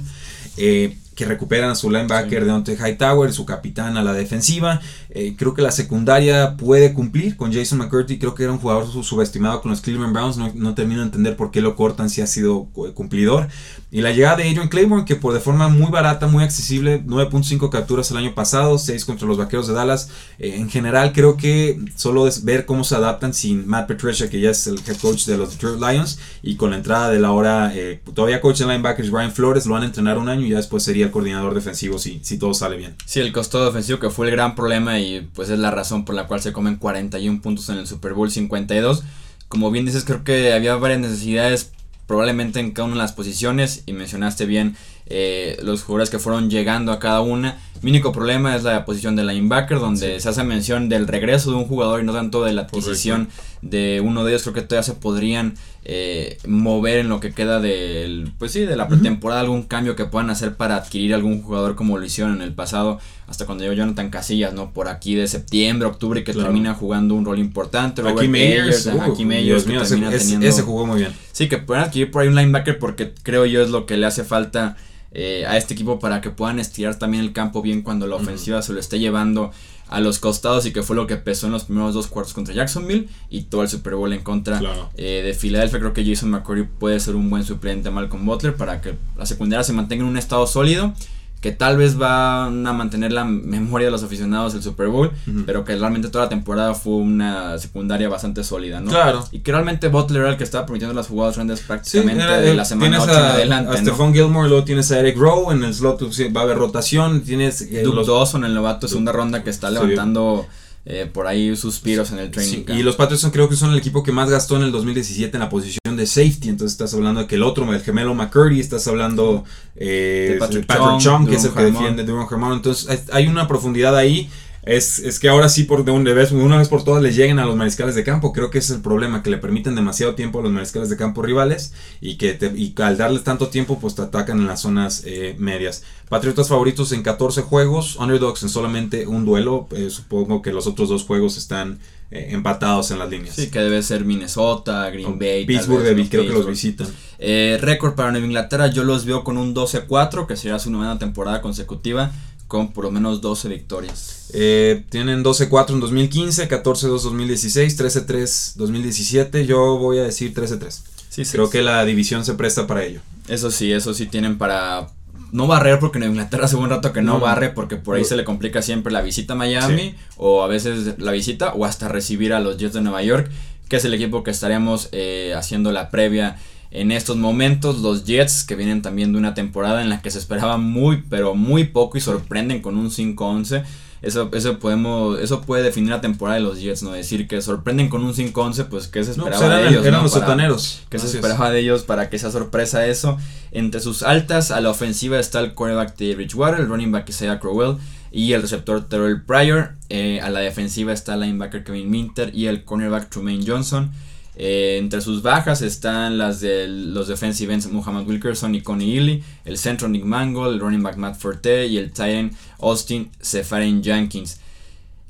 Eh, 0.56 0.96
que 1.20 1.26
recuperan 1.26 1.68
a 1.68 1.74
su 1.74 1.90
linebacker 1.90 2.46
de 2.46 2.50
Onte 2.50 2.78
Hightower, 2.80 3.30
su 3.34 3.44
capitán 3.44 3.98
a 3.98 4.02
la 4.02 4.14
defensiva. 4.14 4.80
Eh, 5.10 5.34
creo 5.36 5.52
que 5.52 5.60
la 5.60 5.70
secundaria 5.70 6.56
puede 6.56 6.94
cumplir 6.94 7.36
con 7.36 7.52
Jason 7.52 7.76
McCurdy. 7.76 8.18
Creo 8.18 8.34
que 8.34 8.44
era 8.44 8.52
un 8.52 8.58
jugador 8.58 8.86
subestimado 9.04 9.60
con 9.60 9.70
los 9.70 9.82
Cleveland 9.82 10.14
Browns. 10.14 10.38
No, 10.38 10.50
no, 10.54 10.74
termino 10.74 11.00
de 11.00 11.08
entender 11.08 11.36
por 11.36 11.50
qué 11.50 11.60
lo 11.60 11.76
cortan 11.76 12.08
si 12.08 12.22
ha 12.22 12.26
sido 12.26 12.68
cumplidor. 12.94 13.48
Y 13.92 14.02
la 14.02 14.12
llegada 14.12 14.36
de 14.36 14.48
Adrian 14.48 14.68
Claiborne, 14.68 15.04
que 15.04 15.16
por 15.16 15.34
de 15.34 15.40
forma 15.40 15.68
muy 15.68 15.90
barata, 15.90 16.28
muy 16.28 16.44
accesible, 16.44 17.02
9.5 17.04 17.70
capturas 17.70 18.08
el 18.12 18.18
año 18.18 18.34
pasado, 18.34 18.78
6 18.78 19.04
contra 19.04 19.26
los 19.26 19.36
vaqueros 19.36 19.66
de 19.66 19.74
Dallas. 19.74 20.10
Eh, 20.38 20.54
en 20.56 20.70
general, 20.70 21.12
creo 21.12 21.36
que 21.36 21.80
solo 21.96 22.28
es 22.28 22.44
ver 22.44 22.66
cómo 22.66 22.84
se 22.84 22.94
adaptan 22.94 23.34
sin 23.34 23.66
Matt 23.66 23.88
Patricia, 23.88 24.30
que 24.30 24.40
ya 24.40 24.50
es 24.50 24.68
el 24.68 24.78
head 24.86 24.96
coach 24.98 25.24
de 25.24 25.36
los 25.36 25.50
Detroit 25.50 25.80
Lions. 25.80 26.20
Y 26.42 26.54
con 26.54 26.70
la 26.70 26.76
entrada 26.76 27.10
de 27.10 27.18
la 27.18 27.32
hora, 27.32 27.72
eh, 27.74 28.00
todavía 28.14 28.40
coach 28.40 28.58
de 28.58 28.66
linebackers 28.66 29.10
Brian 29.10 29.32
Flores, 29.32 29.66
lo 29.66 29.74
van 29.74 29.82
a 29.82 29.86
entrenar 29.86 30.18
un 30.18 30.28
año 30.28 30.46
y 30.46 30.50
ya 30.50 30.58
después 30.58 30.84
sería 30.84 31.10
coordinador 31.10 31.54
defensivo 31.54 31.98
si, 31.98 32.20
si 32.22 32.38
todo 32.38 32.54
sale 32.54 32.76
bien. 32.76 32.94
Sí, 33.06 33.18
el 33.18 33.32
costo 33.32 33.64
defensivo 33.64 33.98
que 33.98 34.10
fue 34.10 34.26
el 34.26 34.32
gran 34.32 34.54
problema 34.54 35.00
y 35.00 35.28
pues 35.34 35.50
es 35.50 35.58
la 35.58 35.72
razón 35.72 36.04
por 36.04 36.14
la 36.14 36.28
cual 36.28 36.40
se 36.40 36.52
comen 36.52 36.76
41 36.76 37.42
puntos 37.42 37.68
en 37.70 37.78
el 37.78 37.88
Super 37.88 38.14
Bowl 38.14 38.30
52. 38.30 39.02
Como 39.48 39.72
bien 39.72 39.84
dices, 39.84 40.04
creo 40.04 40.22
que 40.22 40.52
había 40.52 40.76
varias 40.76 41.00
necesidades 41.00 41.72
probablemente 42.10 42.58
en 42.58 42.72
cada 42.72 42.86
una 42.86 42.96
de 42.96 43.02
las 43.02 43.12
posiciones 43.12 43.84
y 43.86 43.92
mencionaste 43.92 44.44
bien 44.44 44.74
eh, 45.12 45.58
los 45.62 45.82
jugadores 45.82 46.08
que 46.08 46.20
fueron 46.20 46.48
llegando 46.48 46.92
a 46.92 47.00
cada 47.00 47.20
una. 47.20 47.58
Mi 47.82 47.90
único 47.90 48.12
problema 48.12 48.54
es 48.54 48.62
la 48.62 48.84
posición 48.84 49.16
de 49.16 49.24
linebacker, 49.24 49.80
donde 49.80 50.20
se 50.20 50.28
hace 50.28 50.44
mención 50.44 50.88
del 50.88 51.08
regreso 51.08 51.50
de 51.50 51.56
un 51.56 51.64
jugador 51.64 52.00
y 52.00 52.04
no 52.04 52.12
tanto 52.12 52.44
de 52.44 52.52
la 52.52 52.62
adquisición 52.62 53.28
de 53.60 54.00
uno 54.04 54.22
de 54.22 54.32
ellos. 54.32 54.42
Creo 54.42 54.54
que 54.54 54.62
todavía 54.62 54.84
se 54.84 54.94
podrían 54.94 55.54
eh, 55.84 56.38
mover 56.46 56.98
en 56.98 57.08
lo 57.08 57.18
que 57.18 57.32
queda 57.32 57.58
del, 57.58 58.32
pues 58.38 58.52
sí, 58.52 58.60
de 58.60 58.76
la 58.76 58.86
pretemporada, 58.86 59.40
algún 59.40 59.62
cambio 59.62 59.96
que 59.96 60.04
puedan 60.04 60.30
hacer 60.30 60.54
para 60.54 60.76
adquirir 60.76 61.14
algún 61.14 61.42
jugador 61.42 61.74
como 61.74 61.98
lo 61.98 62.04
hicieron 62.04 62.36
en 62.36 62.42
el 62.42 62.52
pasado, 62.52 63.00
hasta 63.26 63.46
cuando 63.46 63.64
llegó 63.64 63.74
Jonathan 63.74 64.10
Casillas, 64.10 64.52
¿no? 64.52 64.72
Por 64.72 64.88
aquí 64.88 65.14
de 65.14 65.26
septiembre, 65.26 65.88
octubre, 65.88 66.22
que 66.22 66.34
termina 66.34 66.74
jugando 66.74 67.14
un 67.14 67.24
rol 67.24 67.38
importante. 67.38 68.02
Aquí 68.06 68.28
Meyers, 68.28 68.86
aquí 68.86 69.24
Meyers, 69.24 69.64
que 69.64 69.72
termina 69.72 70.10
teniendo, 70.10 70.46
ese 70.46 70.62
jugó 70.62 70.86
muy 70.86 70.98
bien. 70.98 71.12
Sí, 71.32 71.48
que 71.48 71.56
puedan 71.56 71.84
adquirir 71.84 72.10
por 72.10 72.22
ahí 72.22 72.28
un 72.28 72.36
linebacker 72.36 72.78
porque 72.78 73.14
creo 73.22 73.46
yo 73.46 73.62
es 73.62 73.70
lo 73.70 73.86
que 73.86 73.96
le 73.96 74.06
hace 74.06 74.22
falta 74.22 74.76
eh, 75.12 75.44
a 75.46 75.56
este 75.56 75.74
equipo 75.74 75.98
para 75.98 76.20
que 76.20 76.30
puedan 76.30 76.58
estirar 76.58 76.96
también 76.96 77.24
el 77.24 77.32
campo 77.32 77.62
bien 77.62 77.82
cuando 77.82 78.06
la 78.06 78.16
ofensiva 78.16 78.62
se 78.62 78.72
lo 78.72 78.80
esté 78.80 78.98
llevando 78.98 79.50
a 79.88 80.00
los 80.00 80.20
costados 80.20 80.66
y 80.66 80.72
que 80.72 80.84
fue 80.84 80.94
lo 80.94 81.08
que 81.08 81.16
pesó 81.16 81.46
en 81.46 81.52
los 81.52 81.64
primeros 81.64 81.94
dos 81.94 82.06
cuartos 82.06 82.32
contra 82.32 82.54
Jacksonville 82.54 83.08
y 83.28 83.42
todo 83.42 83.62
el 83.62 83.68
Super 83.68 83.96
Bowl 83.96 84.12
en 84.12 84.22
contra 84.22 84.60
eh, 84.96 85.22
de 85.24 85.34
Filadelfia. 85.34 85.80
Creo 85.80 85.92
que 85.92 86.04
Jason 86.04 86.30
McCurry 86.30 86.62
puede 86.64 87.00
ser 87.00 87.16
un 87.16 87.28
buen 87.28 87.44
suplente 87.44 87.88
a 87.88 87.90
Malcolm 87.90 88.24
Butler 88.24 88.54
para 88.54 88.80
que 88.80 88.94
la 89.16 89.26
secundaria 89.26 89.64
se 89.64 89.72
mantenga 89.72 90.04
en 90.04 90.10
un 90.10 90.16
estado 90.16 90.46
sólido 90.46 90.94
que 91.40 91.52
tal 91.52 91.78
vez 91.78 91.96
van 91.96 92.66
a 92.66 92.72
mantener 92.74 93.12
la 93.12 93.24
memoria 93.24 93.86
de 93.86 93.90
los 93.90 94.02
aficionados 94.02 94.52
del 94.52 94.62
Super 94.62 94.88
Bowl, 94.88 95.10
pero 95.46 95.64
que 95.64 95.74
realmente 95.74 96.08
toda 96.08 96.24
la 96.24 96.28
temporada 96.28 96.74
fue 96.74 96.94
una 96.94 97.58
secundaria 97.58 98.10
bastante 98.10 98.44
sólida, 98.44 98.80
¿no? 98.80 98.90
Claro. 98.90 99.26
Y 99.32 99.40
que 99.40 99.50
realmente 99.50 99.88
Butler 99.88 100.22
era 100.22 100.30
el 100.32 100.36
que 100.36 100.44
estaba 100.44 100.66
permitiendo 100.66 100.94
las 100.94 101.08
jugadas 101.08 101.36
grandes 101.36 101.60
prácticamente 101.60 102.24
de 102.24 102.54
la 102.54 102.66
semana 102.66 103.02
8 103.02 103.10
en 103.10 103.18
adelante. 103.18 103.72
A 103.72 103.76
Stephon 103.78 104.12
Gilmore, 104.12 104.48
luego 104.48 104.64
tienes 104.64 104.92
a 104.92 105.00
Eric 105.00 105.16
Rowe, 105.16 105.52
en 105.52 105.64
el 105.64 105.72
slot 105.72 106.02
va 106.36 106.40
a 106.40 106.44
haber 106.44 106.58
rotación, 106.58 107.22
tienes... 107.22 107.62
Eh, 107.62 107.82
Duke 107.82 107.96
los, 107.96 108.06
Dawson, 108.06 108.44
el 108.44 108.54
novato, 108.54 108.86
segunda 108.86 109.12
ronda 109.12 109.42
que 109.42 109.50
está 109.50 109.70
levantando... 109.70 110.46
Eh, 110.86 111.08
por 111.12 111.26
ahí 111.26 111.54
suspiros 111.56 112.10
en 112.10 112.20
el 112.20 112.30
training 112.30 112.64
Y 112.68 112.82
los 112.82 112.96
Patriots 112.96 113.28
creo 113.30 113.50
que 113.50 113.54
son 113.54 113.70
el 113.72 113.78
equipo 113.78 114.02
que 114.02 114.12
más 114.12 114.30
gastó 114.30 114.56
en 114.56 114.62
el 114.62 114.72
2017 114.72 115.36
en 115.36 115.40
la 115.40 115.50
posición 115.50 115.94
de 115.94 116.06
safety. 116.06 116.48
Entonces 116.48 116.72
estás 116.72 116.94
hablando 116.94 117.20
de 117.20 117.26
que 117.26 117.34
el 117.34 117.42
otro, 117.42 117.70
el 117.72 117.82
gemelo 117.82 118.14
McCurdy, 118.14 118.60
estás 118.60 118.88
hablando 118.88 119.44
eh, 119.76 120.30
de 120.32 120.38
Patrick, 120.38 120.66
Chung, 120.98 121.28
que 121.28 121.36
es 121.36 121.44
el 121.44 121.52
que 121.52 121.64
defiende 121.64 122.04
de 122.04 122.12
Hermano. 122.12 122.54
Entonces 122.54 123.08
hay 123.12 123.26
una 123.26 123.46
profundidad 123.46 123.96
ahí. 123.96 124.30
Es, 124.62 124.98
es 124.98 125.18
que 125.18 125.28
ahora 125.28 125.48
sí, 125.48 125.64
por 125.64 125.84
de 125.84 125.90
una, 125.90 126.12
vez, 126.12 126.32
una 126.32 126.58
vez 126.58 126.68
por 126.68 126.84
todas, 126.84 127.02
le 127.02 127.12
lleguen 127.12 127.38
a 127.38 127.46
los 127.46 127.56
mariscales 127.56 127.94
de 127.94 128.04
campo. 128.04 128.32
Creo 128.32 128.50
que 128.50 128.58
ese 128.58 128.72
es 128.72 128.76
el 128.76 128.82
problema, 128.82 129.22
que 129.22 129.30
le 129.30 129.38
permiten 129.38 129.74
demasiado 129.74 130.14
tiempo 130.14 130.40
a 130.40 130.42
los 130.42 130.52
mariscales 130.52 130.90
de 130.90 130.96
campo 130.96 131.22
rivales 131.22 131.72
y 132.00 132.16
que 132.16 132.34
te, 132.34 132.52
y 132.54 132.74
al 132.82 132.98
darles 132.98 133.24
tanto 133.24 133.48
tiempo, 133.48 133.78
pues 133.80 133.94
te 133.94 134.02
atacan 134.02 134.38
en 134.38 134.46
las 134.46 134.60
zonas 134.60 135.02
eh, 135.06 135.34
medias. 135.38 135.82
Patriotas 136.08 136.48
favoritos 136.48 136.92
en 136.92 137.02
14 137.02 137.42
juegos, 137.42 137.96
underdogs 137.96 138.42
en 138.42 138.48
solamente 138.48 139.06
un 139.06 139.24
duelo. 139.24 139.68
Eh, 139.70 139.88
supongo 139.90 140.42
que 140.42 140.52
los 140.52 140.66
otros 140.66 140.88
dos 140.88 141.04
juegos 141.04 141.38
están 141.38 141.78
eh, 142.12 142.30
empatados 142.30 142.90
en 142.90 142.98
las 142.98 143.08
líneas. 143.08 143.36
Sí, 143.36 143.50
que 143.50 143.60
debe 143.60 143.80
ser 143.84 144.04
Minnesota, 144.04 144.90
Green 144.90 145.16
Bay. 145.16 145.46
Pittsburgh, 145.46 145.84
vez, 145.94 146.08
creo 146.08 146.26
que 146.26 146.32
los 146.32 146.44
visitan. 146.44 146.88
Eh, 147.20 147.56
récord 147.60 147.94
para 147.94 148.10
Nueva 148.10 148.26
Inglaterra, 148.26 148.66
yo 148.66 148.82
los 148.82 149.04
veo 149.04 149.22
con 149.22 149.36
un 149.38 149.54
12-4, 149.54 150.26
que 150.26 150.34
será 150.34 150.58
su 150.58 150.72
novena 150.72 150.98
temporada 150.98 151.40
consecutiva, 151.40 152.10
con 152.50 152.72
por 152.72 152.84
lo 152.84 152.90
menos 152.90 153.20
12 153.22 153.48
victorias. 153.48 154.26
Eh, 154.34 154.84
tienen 154.90 155.22
12-4 155.24 155.70
en 155.70 155.80
2015, 155.80 156.48
14-2 156.48 157.00
2016, 157.02 157.78
13-3 157.78 158.54
2017. 158.56 159.46
Yo 159.46 159.78
voy 159.78 159.98
a 159.98 160.02
decir 160.02 160.34
13-3. 160.34 160.82
Sí, 161.08 161.24
sí, 161.24 161.32
Creo 161.32 161.46
sí. 161.46 161.52
que 161.52 161.62
la 161.62 161.84
división 161.84 162.24
se 162.24 162.34
presta 162.34 162.66
para 162.66 162.84
ello. 162.84 163.00
Eso 163.28 163.50
sí, 163.50 163.72
eso 163.72 163.94
sí 163.94 164.06
tienen 164.06 164.36
para 164.36 164.88
no 165.32 165.46
barrer 165.46 165.78
porque 165.78 166.00
Nueva 166.00 166.12
Inglaterra 166.12 166.46
hace 166.46 166.56
buen 166.56 166.70
rato 166.70 166.92
que 166.92 167.02
no, 167.02 167.14
No. 167.14 167.20
barre 167.20 167.50
porque 167.50 167.76
por 167.76 167.94
ahí 167.96 168.02
No. 168.02 168.08
se 168.08 168.16
le 168.16 168.24
complica 168.24 168.62
siempre 168.62 168.92
la 168.92 169.00
visita 169.00 169.34
a 169.34 169.36
Miami 169.36 169.94
o 170.16 170.42
a 170.42 170.48
veces 170.48 170.98
la 170.98 171.12
visita 171.12 171.52
o 171.54 171.64
hasta 171.64 171.86
recibir 171.88 172.32
a 172.32 172.40
los 172.40 172.56
Jets 172.58 172.74
de 172.74 172.80
Nueva 172.80 173.02
York, 173.04 173.30
que 173.68 173.76
es 173.76 173.84
el 173.84 173.94
equipo 173.94 174.24
que 174.24 174.32
estaremos 174.32 174.88
eh, 174.90 175.32
haciendo 175.36 175.70
la 175.70 175.90
previa 175.90 176.36
en 176.70 176.92
estos 176.92 177.16
momentos. 177.16 177.80
Los 177.80 178.04
Jets 178.04 178.44
que 178.44 178.56
vienen 178.56 178.82
también 178.82 179.12
de 179.12 179.18
una 179.18 179.34
temporada 179.34 179.82
en 179.82 179.88
la 179.88 180.02
que 180.02 180.10
se 180.10 180.18
esperaba 180.18 180.56
muy 180.56 181.02
pero 181.08 181.34
muy 181.34 181.64
poco 181.64 181.98
y 181.98 182.00
sorprenden 182.00 182.62
con 182.62 182.76
un 182.76 182.90
5-11. 182.90 183.64
Eso, 184.02 184.30
eso, 184.32 184.58
podemos, 184.58 185.18
eso 185.20 185.42
puede 185.42 185.62
definir 185.62 185.90
la 185.90 186.00
temporada 186.00 186.38
de 186.38 186.42
los 186.42 186.58
Jets, 186.58 186.82
¿no? 186.82 186.92
Decir 186.92 187.28
que 187.28 187.42
sorprenden 187.42 187.90
con 187.90 188.02
un 188.02 188.14
5-11, 188.14 188.68
pues 188.68 188.88
que 188.88 189.04
se 189.04 189.14
No, 189.14 189.28
esperaba 189.28 189.38
pues 189.38 189.42
eran, 189.42 189.62
de 189.62 189.68
ellos. 189.68 189.84
eran 189.84 190.00
¿no? 190.38 190.48
los 190.48 190.82
que 190.88 190.98
se 190.98 191.06
es. 191.06 191.14
esperaba 191.16 191.50
de 191.50 191.60
ellos 191.60 191.82
para 191.82 192.08
que 192.08 192.18
sea 192.18 192.30
sorpresa 192.30 192.86
eso. 192.86 193.18
Entre 193.52 193.78
sus 193.80 194.02
altas, 194.02 194.52
a 194.52 194.62
la 194.62 194.70
ofensiva 194.70 195.18
está 195.18 195.40
el 195.40 195.52
quarterback 195.52 195.98
de 195.98 196.14
Bridgewater, 196.14 196.60
el 196.60 196.68
running 196.68 196.90
back 196.92 197.10
Isaiah 197.10 197.38
Crowell 197.40 197.76
y 198.10 198.32
el 198.32 198.40
receptor 198.40 198.88
Terrell 198.88 199.20
Pryor. 199.22 199.72
Eh, 199.90 200.20
a 200.22 200.30
la 200.30 200.40
defensiva 200.40 200.94
está 200.94 201.12
el 201.12 201.20
linebacker 201.20 201.62
Kevin 201.62 201.90
Minter 201.90 202.34
y 202.34 202.46
el 202.46 202.64
cornerback 202.64 203.10
Trumaine 203.10 203.44
Johnson. 203.46 203.90
Eh, 204.36 204.78
entre 204.78 205.00
sus 205.00 205.22
bajas 205.22 205.60
están 205.60 206.16
las 206.16 206.40
de 206.40 206.68
los 206.68 207.08
defensive 207.08 207.52
ends 207.52 207.66
Muhammad 207.70 208.06
Wilkerson 208.06 208.54
y 208.54 208.62
Connie 208.62 208.96
Ely, 208.96 209.22
el 209.44 209.58
centro 209.58 209.88
Nick 209.88 210.04
Mangold, 210.04 210.54
el 210.54 210.60
running 210.60 210.82
back 210.82 210.96
Matt 210.96 211.18
Forte 211.18 211.66
y 211.66 211.76
el 211.76 211.92
tight 211.92 212.14
end 212.14 212.36
Austin 212.60 213.10
Sefaren 213.20 213.82
Jenkins. 213.82 214.40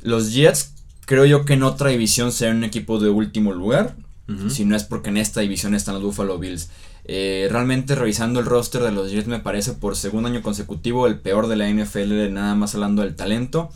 Los 0.02 0.32
Jets 0.32 0.72
creo 1.04 1.26
yo 1.26 1.44
que 1.44 1.54
en 1.54 1.62
otra 1.62 1.90
división 1.90 2.32
serán 2.32 2.58
un 2.58 2.64
equipo 2.64 2.98
de 2.98 3.10
último 3.10 3.52
lugar, 3.52 3.96
si 4.48 4.64
no 4.64 4.76
es 4.76 4.84
porque 4.84 5.10
en 5.10 5.16
esta 5.16 5.40
división 5.40 5.74
están 5.74 5.94
los 5.94 6.04
Buffalo 6.04 6.38
Bills. 6.38 6.70
Eh, 7.04 7.48
realmente 7.50 7.96
revisando 7.96 8.38
el 8.38 8.46
roster 8.46 8.80
de 8.80 8.92
los 8.92 9.10
Jets 9.10 9.26
me 9.26 9.40
parece 9.40 9.72
por 9.72 9.96
segundo 9.96 10.28
año 10.28 10.42
consecutivo 10.42 11.08
el 11.08 11.18
peor 11.18 11.48
de 11.48 11.56
la 11.56 11.68
NFL, 11.68 12.32
nada 12.32 12.54
más 12.54 12.76
hablando 12.76 13.02
del 13.02 13.16
talento. 13.16 13.70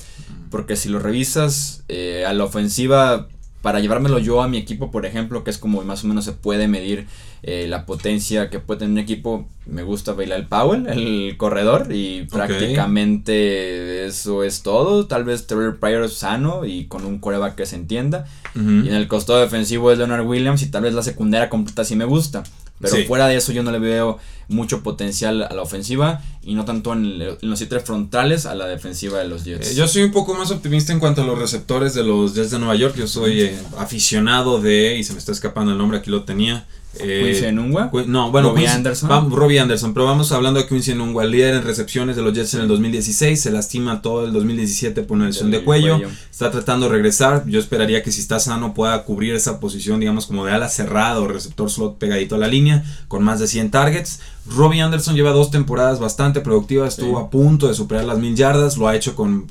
Porque 0.50 0.76
si 0.76 0.88
lo 0.88 1.00
revisas 1.00 1.83
eh, 1.88 2.24
a 2.24 2.33
la 2.33 2.44
ofensiva, 2.44 3.26
para 3.64 3.81
llevármelo 3.81 4.18
yo 4.18 4.42
a 4.42 4.46
mi 4.46 4.59
equipo, 4.59 4.90
por 4.90 5.07
ejemplo, 5.07 5.42
que 5.42 5.50
es 5.50 5.57
como 5.57 5.83
más 5.85 6.05
o 6.05 6.07
menos 6.07 6.27
se 6.27 6.33
puede 6.33 6.68
medir 6.68 7.07
eh, 7.42 7.64
la 7.66 7.87
potencia 7.87 8.50
que 8.50 8.61
puede 8.61 8.81
tener 8.81 8.92
un 8.92 8.98
equipo, 8.98 9.48
me 9.64 9.83
gusta 9.83 10.12
Bailal 10.12 10.48
Powell, 10.48 10.87
el 10.87 11.38
corredor, 11.38 11.87
y 11.90 12.24
prácticamente 12.24 14.05
eso 14.05 14.44
es 14.44 14.62
todo. 14.62 15.07
Tal 15.07 15.24
vez 15.24 15.46
Trevor 15.46 15.79
Pryor 15.79 16.05
es 16.05 16.12
sano 16.12 16.66
y 16.66 16.85
con 16.88 17.07
un 17.07 17.18
coreback 17.18 17.55
que 17.55 17.64
se 17.64 17.77
entienda. 17.77 18.27
Y 18.55 18.59
en 18.59 18.94
el 18.94 19.09
costado 19.09 19.40
defensivo 19.40 19.90
es 19.90 19.96
Leonard 19.96 20.27
Williams 20.27 20.61
y 20.61 20.70
tal 20.70 20.83
vez 20.83 20.92
la 20.92 21.03
secundaria 21.03 21.48
completa 21.48 21.85
sí 21.85 21.96
me 21.96 22.05
gusta. 22.05 22.42
Pero 22.80 22.96
Sí. 22.96 23.04
fuera 23.04 23.28
de 23.28 23.37
eso 23.37 23.52
yo 23.52 23.62
no 23.62 23.70
le 23.70 23.78
veo 23.78 24.18
mucho 24.48 24.82
potencial 24.82 25.42
a 25.42 25.54
la 25.54 25.62
ofensiva 25.62 26.22
y 26.42 26.54
no 26.54 26.64
tanto 26.64 26.92
en 26.92 27.18
los 27.40 27.58
siete 27.58 27.80
frontales 27.80 28.44
a 28.46 28.54
la 28.54 28.66
defensiva 28.66 29.18
de 29.20 29.28
los 29.28 29.44
Jets. 29.44 29.70
Eh, 29.70 29.74
yo 29.74 29.88
soy 29.88 30.02
un 30.02 30.12
poco 30.12 30.34
más 30.34 30.50
optimista 30.50 30.92
en 30.92 31.00
cuanto 31.00 31.22
a 31.22 31.24
los 31.24 31.38
receptores 31.38 31.94
de 31.94 32.02
los 32.02 32.34
Jets 32.34 32.50
de 32.50 32.58
Nueva 32.58 32.74
York. 32.74 32.94
Yo 32.96 33.06
soy 33.06 33.40
eh, 33.42 33.58
aficionado 33.78 34.60
de, 34.60 34.96
y 34.98 35.04
se 35.04 35.12
me 35.12 35.18
está 35.18 35.32
escapando 35.32 35.72
el 35.72 35.78
nombre, 35.78 35.98
aquí 35.98 36.10
lo 36.10 36.24
tenía. 36.24 36.66
Eh, 37.00 37.22
Quincy 37.24 37.46
Enunwa. 37.46 37.90
Cu- 37.90 38.04
No, 38.07 38.30
bueno, 38.30 38.48
Robbie 38.50 38.62
Quincy- 38.64 38.74
Anderson. 38.76 39.11
vam- 39.11 39.30
Robbie 39.33 39.59
Anderson, 39.61 39.94
pero 39.94 40.07
vamos 40.07 40.30
hablando 40.33 40.61
de 40.61 40.66
Quincy 40.66 40.92
Enunwa, 40.92 41.24
líder 41.24 41.54
en 41.54 41.62
recepciones 41.64 42.16
de 42.16 42.22
los 42.22 42.33
Jets 42.35 42.54
en 42.54 42.61
el 42.62 42.68
2016, 42.68 43.40
se 43.40 43.50
lastima 43.50 44.02
todo 44.02 44.24
el 44.24 44.33
2017 44.33 45.02
por 45.02 45.16
una 45.16 45.26
lesión 45.26 45.50
de 45.50 45.62
cuello, 45.64 45.96
cuello. 45.98 46.11
está 46.30 46.50
tratando 46.50 46.87
de 46.87 46.92
regresar, 46.92 47.44
yo 47.46 47.59
esperaría 47.61 48.02
que 48.02 48.12
si 48.12 48.20
está 48.20 48.38
sano 48.40 48.74
pueda 48.74 49.04
cubrir 49.04 49.35
esa 49.35 49.61
posición, 49.61 50.00
digamos, 50.00 50.26
como 50.26 50.44
de 50.44 50.52
ala 50.52 50.68
cerrada 50.68 51.20
o 51.20 51.28
receptor 51.28 51.70
slot 51.70 51.98
pegadito 51.98 52.35
a 52.35 52.38
la 52.38 52.48
línea, 52.48 52.85
con 53.09 53.22
más 53.22 53.40
de 53.40 53.46
100 53.46 53.70
targets. 53.70 54.20
Robbie 54.46 54.80
Anderson 54.83 55.14
lleva 55.14 55.30
dos 55.30 55.50
temporadas 55.50 56.00
bastante 56.00 56.40
productivas, 56.40 56.98
estuvo 56.98 57.18
a 57.18 57.30
punto 57.30 57.68
de 57.68 57.74
superar 57.74 58.04
las 58.04 58.18
mil 58.18 58.35
yardas, 58.37 58.76
lo 58.76 58.88
ha 58.88 58.94
hecho 58.96 59.14
con 59.16 59.46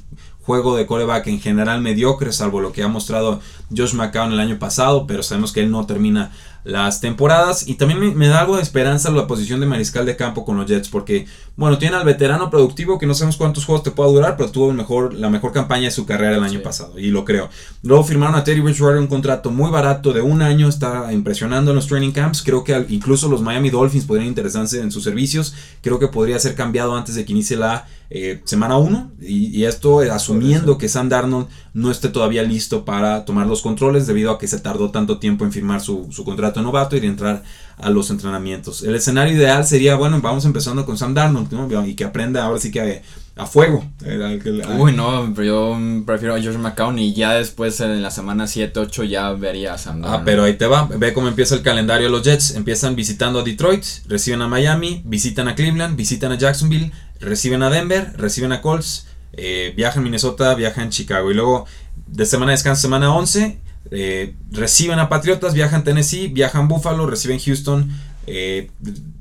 juego 0.46 0.76
de 0.76 0.86
coreback 0.86 1.28
en 1.28 1.40
general 1.40 1.80
mediocre, 1.82 2.34
salvo 2.34 2.60
lo 2.60 2.74
que 2.74 2.84
ha 2.84 2.88
mostrado 2.90 3.40
Josh 3.76 3.94
McCown 3.94 4.34
el 4.34 4.40
año 4.42 4.60
pasado, 4.60 5.08
pero 5.08 5.24
sabemos 5.24 5.54
que 5.54 5.62
él 5.62 5.72
no 5.72 5.86
termina 5.86 6.32
las 6.64 7.02
temporadas. 7.02 7.68
Y 7.68 7.76
también 7.76 8.00
me, 8.00 8.12
me 8.14 8.28
da 8.28 8.42
algo 8.42 8.56
de 8.58 8.62
esperanza 8.62 9.12
la 9.12 9.28
posición 9.28 9.60
de 9.60 9.66
mariscal 9.66 10.06
de 10.06 10.16
campo 10.16 10.46
con 10.46 10.58
los 10.58 10.66
Jets, 10.66 10.90
porque, 10.90 11.26
bueno, 11.56 11.78
tiene 11.78 11.96
al 11.98 12.06
veterano 12.06 12.50
productivo 12.50 12.98
que 12.98 13.06
no 13.06 13.14
sabemos 13.14 13.38
cuántos 13.38 13.66
juegos 13.66 13.84
te 13.84 13.92
pueda 13.92 14.10
durar, 14.10 14.38
pero 14.38 14.50
tuvo 14.52 14.70
el 14.72 14.78
mejor, 14.78 15.14
la 15.14 15.30
mejor 15.30 15.52
campaña 15.52 15.86
de 15.86 15.92
su 15.92 16.06
carrera 16.06 16.36
el 16.38 16.44
año 16.44 16.60
Sí. 16.60 16.64
pasado, 16.64 16.98
y 17.00 17.08
lo 17.08 17.26
creo. 17.26 17.50
Luego 17.82 18.04
firmaron 18.04 18.36
a 18.36 18.44
Teddy 18.44 18.62
Bridgewater 18.62 19.00
un 19.00 19.08
contrato 19.08 19.52
muy 19.52 19.70
barato 19.72 20.14
de 20.14 20.22
un 20.22 20.42
año, 20.42 20.68
está 20.70 21.12
impresionando 21.14 21.72
en 21.72 21.76
los 21.76 21.88
training 21.88 22.12
camps. 22.12 22.42
Creo 22.44 22.64
que 22.64 22.86
incluso 22.90 23.28
los 23.30 23.42
Miami 23.42 23.70
Dolphins 23.70 24.06
podrían 24.06 24.28
interesarse 24.28 24.80
en 24.82 24.92
sus 24.92 25.04
servicios. 25.04 25.54
Creo 25.82 26.00
que 26.00 26.08
podría 26.08 26.40
ser 26.40 26.56
cambiado 26.56 26.96
antes 26.96 27.16
de 27.16 27.26
que 27.26 27.32
inicie 27.34 27.58
la 27.58 27.86
eh, 28.10 28.42
semana 28.46 28.78
1. 28.78 29.12
Y, 29.22 29.48
y 29.58 29.66
esto 29.66 30.00
asumiendo 30.00 30.78
que 30.78 30.90
Sam 30.90 31.10
Darnold 31.10 31.48
no 31.74 31.90
esté 31.92 32.10
todavía 32.10 32.44
listo 32.44 32.86
para 32.86 33.26
tomar 33.26 33.48
los 33.48 33.62
controles 33.62 34.06
debido 34.08 34.32
a 34.32 34.38
que 34.40 34.48
se 34.48 34.60
tardó 34.60 34.92
tanto 34.92 35.18
tiempo 35.20 35.46
en 35.46 35.52
firmar 35.52 35.82
su, 35.82 36.08
su 36.12 36.24
contrato 36.24 36.60
de 36.60 36.66
novato 36.66 36.96
y 36.96 37.00
de 37.00 37.08
entrar 37.08 37.44
a 37.78 37.90
los 37.90 38.10
entrenamientos. 38.12 38.84
El 38.84 38.94
escenario 38.96 39.34
ideal 39.36 39.66
sería, 39.66 39.96
bueno, 39.96 40.20
vamos 40.22 40.46
empezando 40.46 40.86
con 40.86 40.98
Sam 40.98 41.14
Darnold 41.16 41.52
¿no? 41.52 41.86
y 41.88 41.96
que 41.96 42.04
aprenda 42.04 42.44
ahora 42.46 42.60
sí 42.60 42.70
que 42.72 43.02
a, 43.36 43.42
a 43.44 43.46
fuego. 43.48 43.84
Uy, 44.78 44.94
no, 44.94 45.34
pero 45.36 45.48
yo 45.48 46.04
prefiero 46.06 46.36
a 46.36 46.40
George 46.42 46.60
McCown 46.60 47.00
y 47.00 47.14
ya 47.16 47.34
después 47.34 47.80
en 47.82 48.04
la 48.04 48.12
semana 48.12 48.44
7-8 48.46 49.06
ya 49.06 49.32
vería 49.34 49.74
a 49.74 49.78
Sam 49.80 50.02
Ah, 50.04 50.08
Darnold. 50.08 50.26
pero 50.26 50.44
ahí 50.44 50.54
te 50.54 50.68
va. 50.68 50.86
Ve 50.88 51.14
cómo 51.14 51.28
empieza 51.28 51.56
el 51.56 51.64
calendario 51.64 52.06
de 52.06 52.12
los 52.12 52.22
Jets. 52.22 52.52
Empiezan 52.56 52.96
visitando 52.96 53.40
a 53.40 53.44
Detroit, 53.44 53.84
reciben 54.08 54.44
a 54.44 54.48
Miami, 54.48 55.02
visitan 55.06 55.48
a 55.48 55.56
Cleveland, 55.56 55.96
visitan 55.98 56.32
a 56.32 56.38
Jacksonville, 56.38 56.92
reciben 57.24 57.64
a 57.64 57.70
Denver, 57.70 58.14
reciben 58.18 58.52
a 58.52 58.62
Colts, 58.62 59.08
eh, 59.34 59.74
viajan 59.76 60.00
a 60.00 60.04
Minnesota, 60.04 60.56
viajan 60.56 60.88
a 60.88 60.90
Chicago. 60.90 61.32
Y 61.32 61.34
luego 61.34 61.66
de 62.08 62.26
semana 62.26 62.52
de 62.52 62.58
descanso, 62.58 62.82
semana 62.82 63.14
11, 63.14 63.60
eh, 63.92 64.36
reciben 64.52 65.00
a 65.00 65.10
Patriotas, 65.10 65.54
viajan 65.54 65.82
a 65.82 65.84
Tennessee, 65.84 66.28
viajan 66.28 66.66
a 66.66 66.68
Buffalo, 66.68 67.08
reciben 67.08 67.40
Houston, 67.40 67.90
eh, 68.28 68.70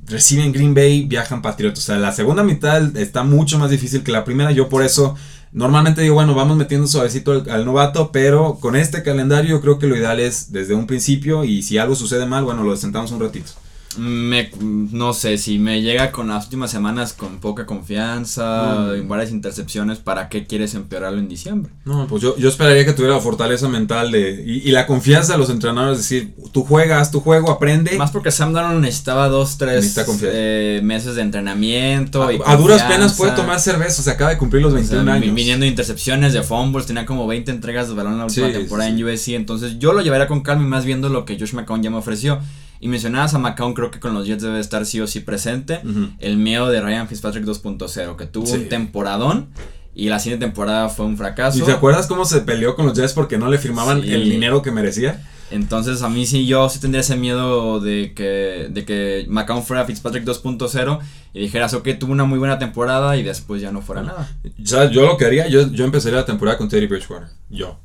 reciben 0.05 0.51
Green 0.51 0.73
Bay, 0.73 1.05
viajan 1.05 1.41
Patriotas. 1.41 1.79
O 1.79 1.85
sea, 1.85 1.97
la 1.97 2.11
segunda 2.11 2.43
mitad 2.43 2.95
está 2.97 3.23
mucho 3.23 3.57
más 3.57 3.69
difícil 3.69 4.03
que 4.03 4.11
la 4.11 4.23
primera. 4.23 4.51
Yo 4.51 4.69
por 4.69 4.83
eso 4.83 5.15
normalmente 5.51 6.01
digo, 6.01 6.15
bueno, 6.15 6.35
vamos 6.35 6.57
metiendo 6.57 6.87
suavecito 6.87 7.31
al, 7.31 7.49
al 7.49 7.65
novato, 7.65 8.11
pero 8.11 8.59
con 8.59 8.75
este 8.75 9.03
calendario 9.03 9.51
yo 9.51 9.61
creo 9.61 9.79
que 9.79 9.87
lo 9.87 9.95
ideal 9.95 10.19
es 10.19 10.51
desde 10.51 10.75
un 10.75 10.87
principio 10.87 11.43
y 11.43 11.63
si 11.63 11.77
algo 11.77 11.95
sucede 11.95 12.25
mal, 12.25 12.43
bueno, 12.43 12.63
lo 12.63 12.75
sentamos 12.75 13.11
un 13.11 13.19
ratito. 13.19 13.51
Me, 13.97 14.49
no 14.59 15.13
sé, 15.13 15.37
si 15.37 15.59
me 15.59 15.81
llega 15.81 16.11
con 16.11 16.27
las 16.29 16.45
últimas 16.45 16.71
semanas 16.71 17.13
con 17.13 17.39
poca 17.39 17.65
confianza, 17.65 18.75
Mm. 18.75 18.95
y 18.97 19.01
varias 19.07 19.31
intercepciones, 19.31 19.99
¿para 19.99 20.29
qué 20.29 20.45
quieres 20.45 20.73
empeorarlo 20.75 21.19
en 21.19 21.27
diciembre? 21.27 21.71
No, 21.85 22.07
pues 22.07 22.21
yo, 22.21 22.37
yo 22.37 22.49
esperaría 22.49 22.85
que 22.85 22.93
tuviera 22.93 23.15
la 23.15 23.21
fortaleza 23.21 23.67
mental 23.69 24.11
de 24.11 24.43
y, 24.45 24.67
y 24.67 24.71
la 24.71 24.85
confianza 24.87 25.33
de 25.33 25.39
los 25.39 25.49
entrenadores, 25.49 25.97
decir, 25.97 26.33
tú 26.51 26.63
juegas, 26.63 27.11
tu 27.11 27.19
juego, 27.19 27.51
aprende. 27.51 27.97
Más 27.97 28.11
porque 28.11 28.31
Sam 28.31 28.53
Darnold 28.53 28.81
necesitaba 28.81 29.27
dos, 29.29 29.57
tres 29.57 29.95
eh, 30.23 30.81
meses 30.83 31.15
de 31.15 31.21
entrenamiento. 31.21 32.31
y 32.31 32.39
a, 32.45 32.55
duras 32.55 32.83
penas 32.83 33.13
puede 33.13 33.33
tomar 33.33 33.59
cerveza, 33.59 34.01
se 34.01 34.09
acaba 34.11 34.31
de 34.31 34.37
cumplir 34.37 34.61
los 34.61 34.73
O 34.73 34.77
sea, 34.77 34.97
21 34.97 35.11
vi- 35.19 35.23
años. 35.25 35.35
Viniendo 35.35 35.63
de 35.63 35.69
intercepciones, 35.69 36.33
de 36.33 36.43
fumbles, 36.43 36.85
tenía 36.85 37.05
como 37.05 37.27
20 37.27 37.51
entregas 37.51 37.87
de 37.87 37.93
balón 37.95 38.13
en 38.13 38.19
la 38.19 38.25
última 38.25 38.47
Sí, 38.47 38.53
temporada 38.53 38.89
sí, 38.89 38.95
en 39.01 39.05
USC. 39.05 39.27
Entonces 39.35 39.79
yo 39.79 39.93
lo 39.93 40.01
llevaría 40.01 40.27
con 40.27 40.41
calma 40.41 40.63
y 40.63 40.67
más 40.67 40.85
viendo 40.85 41.09
lo 41.09 41.25
que 41.25 41.37
Josh 41.39 41.53
McCown 41.53 41.81
ya 41.83 41.89
me 41.89 41.97
ofreció. 41.97 42.39
Y 42.83 42.87
mencionabas 42.89 43.33
a 43.33 43.39
McCown, 43.39 43.73
creo 43.73 43.91
que 43.91 43.99
con 44.01 44.13
los 44.13 44.27
Jets 44.27 44.43
debe 44.43 44.59
estar 44.59 44.85
sí 44.85 44.99
o 44.99 45.07
sí 45.07 45.21
presente. 45.21 45.79
El 46.19 46.37
miedo 46.37 46.69
de 46.69 46.81
Ryan 46.81 47.07
Fitzpatrick 47.07 47.45
2.0, 47.45 48.15
que 48.17 48.25
tuvo 48.25 48.45
Sí. 48.45 48.55
un 48.55 48.67
temporadón 48.69 49.47
y 49.95 50.09
la 50.09 50.19
siguiente 50.19 50.45
temporada 50.45 50.89
fue 50.89 51.05
un 51.05 51.17
fracaso. 51.17 51.59
¿Y 51.59 51.61
te 51.61 51.71
acuerdas 51.71 52.07
cómo 52.07 52.25
se 52.25 52.41
peleó 52.41 52.75
con 52.75 52.85
los 52.85 52.97
Jets 52.97 53.13
porque 53.13 53.37
no 53.37 53.49
le 53.49 53.57
firmaban 53.57 54.01
Sí. 54.01 54.13
el 54.13 54.29
dinero 54.29 54.61
que 54.61 54.71
merecía? 54.71 55.21
Entonces 55.51 56.01
a 56.01 56.09
mí 56.09 56.25
sí, 56.25 56.45
yo 56.47 56.67
sí 56.67 56.79
tendría 56.79 57.01
ese 57.01 57.15
miedo 57.15 57.79
de 57.79 58.13
que, 58.15 58.67
de 58.71 58.85
que 58.85 59.25
McCown 59.29 59.63
fuera 59.63 59.85
Fitzpatrick 59.85 60.23
2.0 60.25 60.99
y 61.33 61.39
dijeras, 61.41 61.73
ok, 61.75 61.87
tuvo 61.99 62.11
una 62.11 62.25
muy 62.25 62.39
buena 62.39 62.57
temporada 62.57 63.15
y 63.17 63.23
después 63.23 63.61
ya 63.61 63.71
no 63.71 63.81
fuera 63.81 64.01
nada. 64.01 64.29
¿Sabes? 64.65 64.91
Yo 64.91 65.05
lo 65.05 65.15
que 65.15 65.25
haría, 65.25 65.47
yo, 65.47 65.71
yo 65.71 65.85
empezaría 65.85 66.19
la 66.19 66.25
temporada 66.25 66.57
con 66.57 66.67
Teddy 66.69 66.87
Bridgewater. 66.87 67.29
Yo. 67.49 67.79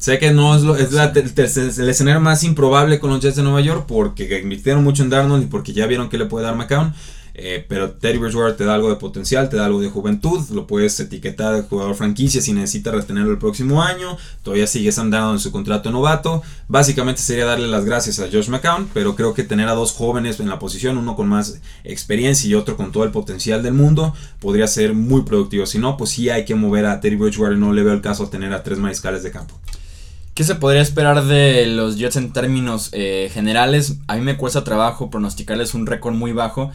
Sé 0.00 0.18
que 0.18 0.30
no 0.30 0.56
es, 0.56 0.62
lo, 0.62 0.76
es 0.76 0.92
la, 0.92 1.12
el, 1.14 1.30
el, 1.36 1.88
escenario 1.90 2.20
más 2.22 2.42
improbable 2.42 2.98
con 2.98 3.10
los 3.10 3.20
Jets 3.20 3.36
de 3.36 3.42
Nueva 3.42 3.60
York 3.60 3.84
porque 3.86 4.40
invirtieron 4.42 4.82
mucho 4.82 5.02
en 5.02 5.10
Darnold 5.10 5.44
y 5.44 5.46
porque 5.46 5.74
ya 5.74 5.86
vieron 5.86 6.08
que 6.08 6.16
le 6.16 6.24
puede 6.24 6.46
dar 6.46 6.56
McCown. 6.56 6.94
Eh, 7.34 7.64
pero 7.68 7.90
Teddy 7.90 8.16
Bridgewater 8.16 8.56
te 8.56 8.64
da 8.64 8.74
algo 8.74 8.88
de 8.88 8.96
potencial, 8.96 9.50
te 9.50 9.58
da 9.58 9.66
algo 9.66 9.80
de 9.80 9.90
juventud, 9.90 10.40
lo 10.52 10.66
puedes 10.66 10.98
etiquetar 11.00 11.54
de 11.54 11.62
jugador 11.62 11.94
franquicia 11.94 12.40
si 12.40 12.54
necesitas 12.54 12.94
retenerlo 12.94 13.30
el 13.30 13.38
próximo 13.38 13.82
año, 13.82 14.16
todavía 14.42 14.66
sigues 14.66 14.98
andando 14.98 15.32
en 15.32 15.38
su 15.38 15.52
contrato 15.52 15.90
novato. 15.90 16.42
Básicamente 16.66 17.20
sería 17.20 17.44
darle 17.44 17.68
las 17.68 17.84
gracias 17.84 18.20
a 18.20 18.28
Josh 18.32 18.48
McCown, 18.48 18.88
pero 18.94 19.16
creo 19.16 19.34
que 19.34 19.44
tener 19.44 19.68
a 19.68 19.74
dos 19.74 19.92
jóvenes 19.92 20.40
en 20.40 20.48
la 20.48 20.58
posición, 20.58 20.96
uno 20.96 21.14
con 21.14 21.28
más 21.28 21.60
experiencia 21.84 22.48
y 22.48 22.54
otro 22.54 22.78
con 22.78 22.90
todo 22.90 23.04
el 23.04 23.10
potencial 23.10 23.62
del 23.62 23.74
mundo, 23.74 24.14
podría 24.38 24.66
ser 24.66 24.94
muy 24.94 25.22
productivo. 25.22 25.66
Si 25.66 25.78
no, 25.78 25.98
pues 25.98 26.10
sí 26.10 26.30
hay 26.30 26.46
que 26.46 26.54
mover 26.54 26.86
a 26.86 27.00
Teddy 27.00 27.16
Bridgewater, 27.16 27.58
no 27.58 27.74
le 27.74 27.82
veo 27.82 27.92
el 27.92 28.00
caso 28.00 28.24
a 28.24 28.30
tener 28.30 28.52
a 28.54 28.62
tres 28.62 28.78
mariscales 28.78 29.22
de 29.22 29.30
campo. 29.30 29.54
¿Qué 30.40 30.44
se 30.44 30.54
podría 30.54 30.80
esperar 30.80 31.26
de 31.26 31.66
los 31.66 31.98
Jets 31.98 32.16
en 32.16 32.32
términos 32.32 32.88
eh, 32.92 33.30
generales? 33.30 33.98
A 34.06 34.16
mí 34.16 34.22
me 34.22 34.38
cuesta 34.38 34.64
trabajo 34.64 35.10
pronosticarles 35.10 35.74
un 35.74 35.84
récord 35.84 36.14
muy 36.14 36.32
bajo 36.32 36.70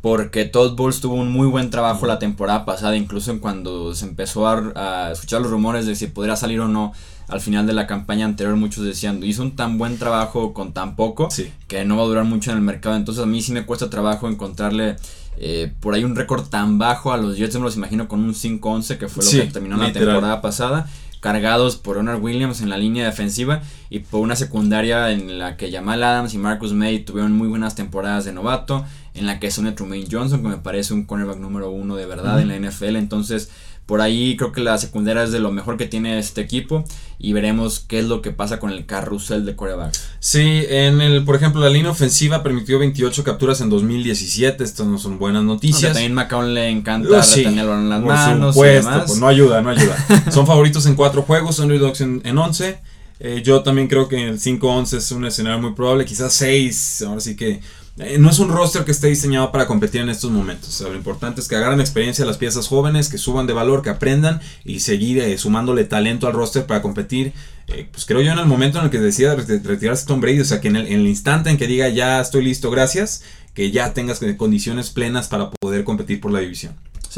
porque 0.00 0.44
Todd 0.44 0.76
Bowles 0.76 1.00
tuvo 1.00 1.16
un 1.16 1.32
muy 1.32 1.48
buen 1.48 1.70
trabajo 1.70 2.06
la 2.06 2.20
temporada 2.20 2.64
pasada, 2.64 2.96
incluso 2.96 3.32
en 3.32 3.40
cuando 3.40 3.96
se 3.96 4.04
empezó 4.04 4.46
a, 4.46 5.10
escuchar 5.10 5.40
los 5.40 5.50
rumores 5.50 5.86
de 5.86 5.96
si 5.96 6.06
podría 6.06 6.36
salir 6.36 6.60
o 6.60 6.68
no 6.68 6.92
al 7.26 7.40
final 7.40 7.66
de 7.66 7.72
la 7.72 7.88
campaña 7.88 8.26
anterior, 8.26 8.54
muchos 8.54 8.84
decían, 8.84 9.24
hizo 9.24 9.42
un 9.42 9.56
tan 9.56 9.76
buen 9.76 9.98
trabajo 9.98 10.54
con 10.54 10.72
tan 10.72 10.94
poco 10.94 11.28
que 11.66 11.84
no 11.84 11.96
va 11.96 12.04
a 12.04 12.06
durar 12.06 12.24
mucho 12.24 12.52
en 12.52 12.58
el 12.58 12.62
mercado, 12.62 12.94
entonces 12.94 13.24
a 13.24 13.26
mí 13.26 13.42
sí 13.42 13.50
me 13.50 13.66
cuesta 13.66 13.90
trabajo 13.90 14.28
encontrarle 14.28 14.94
eh, 15.36 15.72
por 15.80 15.94
ahí 15.94 16.04
un 16.04 16.14
récord 16.14 16.46
tan 16.46 16.78
bajo 16.78 17.12
a 17.12 17.16
los 17.16 17.36
Jets, 17.36 17.56
me 17.56 17.62
los 17.62 17.76
imagino 17.76 18.06
con 18.06 18.20
un 18.20 18.34
5-11 18.34 18.98
que 18.98 19.08
fue 19.08 19.24
lo 19.24 19.30
que 19.30 19.52
terminó 19.52 19.76
la 19.78 19.92
temporada 19.92 20.40
pasada 20.40 20.88
cargados 21.20 21.76
por 21.76 21.96
Leonard 21.96 22.22
Williams 22.22 22.60
en 22.60 22.70
la 22.70 22.78
línea 22.78 23.04
defensiva 23.04 23.62
y 23.90 24.00
por 24.00 24.20
una 24.20 24.36
secundaria 24.36 25.10
en 25.10 25.38
la 25.38 25.56
que 25.56 25.70
Jamal 25.70 26.02
Adams 26.02 26.34
y 26.34 26.38
Marcus 26.38 26.72
May 26.72 27.00
tuvieron 27.00 27.32
muy 27.32 27.48
buenas 27.48 27.74
temporadas 27.74 28.24
de 28.24 28.32
novato, 28.32 28.84
en 29.14 29.26
la 29.26 29.38
que 29.38 29.50
Sonny 29.50 29.72
Trumaine 29.72 30.08
Johnson, 30.10 30.42
que 30.42 30.48
me 30.48 30.56
parece 30.56 30.94
un 30.94 31.04
cornerback 31.04 31.38
número 31.38 31.70
uno 31.70 31.96
de 31.96 32.06
verdad 32.06 32.40
en 32.40 32.48
la 32.48 32.56
NFL, 32.56 32.96
entonces 32.96 33.50
por 33.90 34.00
ahí 34.00 34.36
creo 34.36 34.52
que 34.52 34.60
la 34.60 34.78
secundaria 34.78 35.24
es 35.24 35.32
de 35.32 35.40
lo 35.40 35.50
mejor 35.50 35.76
que 35.76 35.84
tiene 35.84 36.16
este 36.20 36.40
equipo 36.40 36.84
y 37.18 37.32
veremos 37.32 37.80
qué 37.80 37.98
es 37.98 38.04
lo 38.04 38.22
que 38.22 38.30
pasa 38.30 38.60
con 38.60 38.70
el 38.70 38.86
carrusel 38.86 39.44
de 39.44 39.56
quarterbacks. 39.56 40.10
Sí, 40.20 40.64
en 40.68 41.00
el, 41.00 41.24
por 41.24 41.34
ejemplo, 41.34 41.60
la 41.60 41.70
línea 41.70 41.90
ofensiva 41.90 42.44
permitió 42.44 42.78
28 42.78 43.24
capturas 43.24 43.60
en 43.60 43.68
2017. 43.68 44.62
Estas 44.62 44.86
no 44.86 44.96
son 44.96 45.18
buenas 45.18 45.42
noticias. 45.42 45.92
también 45.92 46.14
McCown 46.14 46.54
le 46.54 46.68
encanta 46.68 47.08
uh, 47.08 47.20
retenerlo 47.20 47.74
en 47.80 47.88
las 47.88 48.00
por 48.00 48.14
manos. 48.14 48.54
Supuesto, 48.54 49.02
pues 49.08 49.18
no 49.18 49.26
ayuda, 49.26 49.60
no 49.60 49.70
ayuda. 49.70 49.96
son 50.30 50.46
favoritos 50.46 50.86
en 50.86 50.94
cuatro 50.94 51.22
juegos, 51.22 51.58
underdogs 51.58 52.00
en, 52.00 52.22
en 52.24 52.38
11. 52.38 52.78
Eh, 53.20 53.42
yo 53.44 53.62
también 53.62 53.86
creo 53.86 54.08
que 54.08 54.28
el 54.28 54.40
5-11 54.40 54.96
es 54.96 55.12
un 55.12 55.26
escenario 55.26 55.60
muy 55.60 55.74
probable, 55.74 56.04
quizás 56.04 56.32
6. 56.32 57.02
Ahora 57.06 57.20
sí 57.20 57.36
que 57.36 57.60
eh, 57.98 58.16
no 58.18 58.30
es 58.30 58.38
un 58.38 58.48
roster 58.48 58.84
que 58.84 58.92
esté 58.92 59.08
diseñado 59.08 59.52
para 59.52 59.66
competir 59.66 60.00
en 60.00 60.08
estos 60.08 60.30
momentos. 60.30 60.80
lo 60.80 60.94
importante 60.94 61.40
es 61.40 61.48
que 61.48 61.56
agarren 61.56 61.80
experiencia 61.80 62.24
a 62.24 62.26
las 62.26 62.38
piezas 62.38 62.66
jóvenes, 62.66 63.08
que 63.10 63.18
suban 63.18 63.46
de 63.46 63.52
valor, 63.52 63.82
que 63.82 63.90
aprendan 63.90 64.40
y 64.64 64.80
seguir 64.80 65.18
eh, 65.18 65.36
sumándole 65.36 65.84
talento 65.84 66.26
al 66.26 66.32
roster 66.32 66.64
para 66.64 66.80
competir. 66.80 67.32
Eh, 67.66 67.88
pues 67.90 68.06
creo 68.06 68.22
yo 68.22 68.32
en 68.32 68.38
el 68.38 68.46
momento 68.46 68.78
en 68.78 68.84
el 68.84 68.90
que 68.90 68.98
decida 68.98 69.34
retirarse 69.34 70.06
Tom 70.06 70.20
Brady, 70.20 70.40
o 70.40 70.44
sea 70.44 70.60
que 70.60 70.68
en 70.68 70.76
el, 70.76 71.06
instante 71.06 71.50
en 71.50 71.58
que 71.58 71.66
diga 71.66 71.88
ya 71.88 72.20
estoy 72.20 72.42
listo, 72.42 72.70
gracias, 72.70 73.22
que 73.54 73.70
ya 73.70 73.92
tengas 73.92 74.20
condiciones 74.38 74.90
plenas 74.90 75.28
para 75.28 75.50
poder 75.50 75.84
competir 75.84 76.20
por 76.20 76.32
la 76.32 76.40
división. 76.40 76.74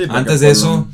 Antes 0.09 0.41
de 0.41 0.51
eso, 0.51 0.88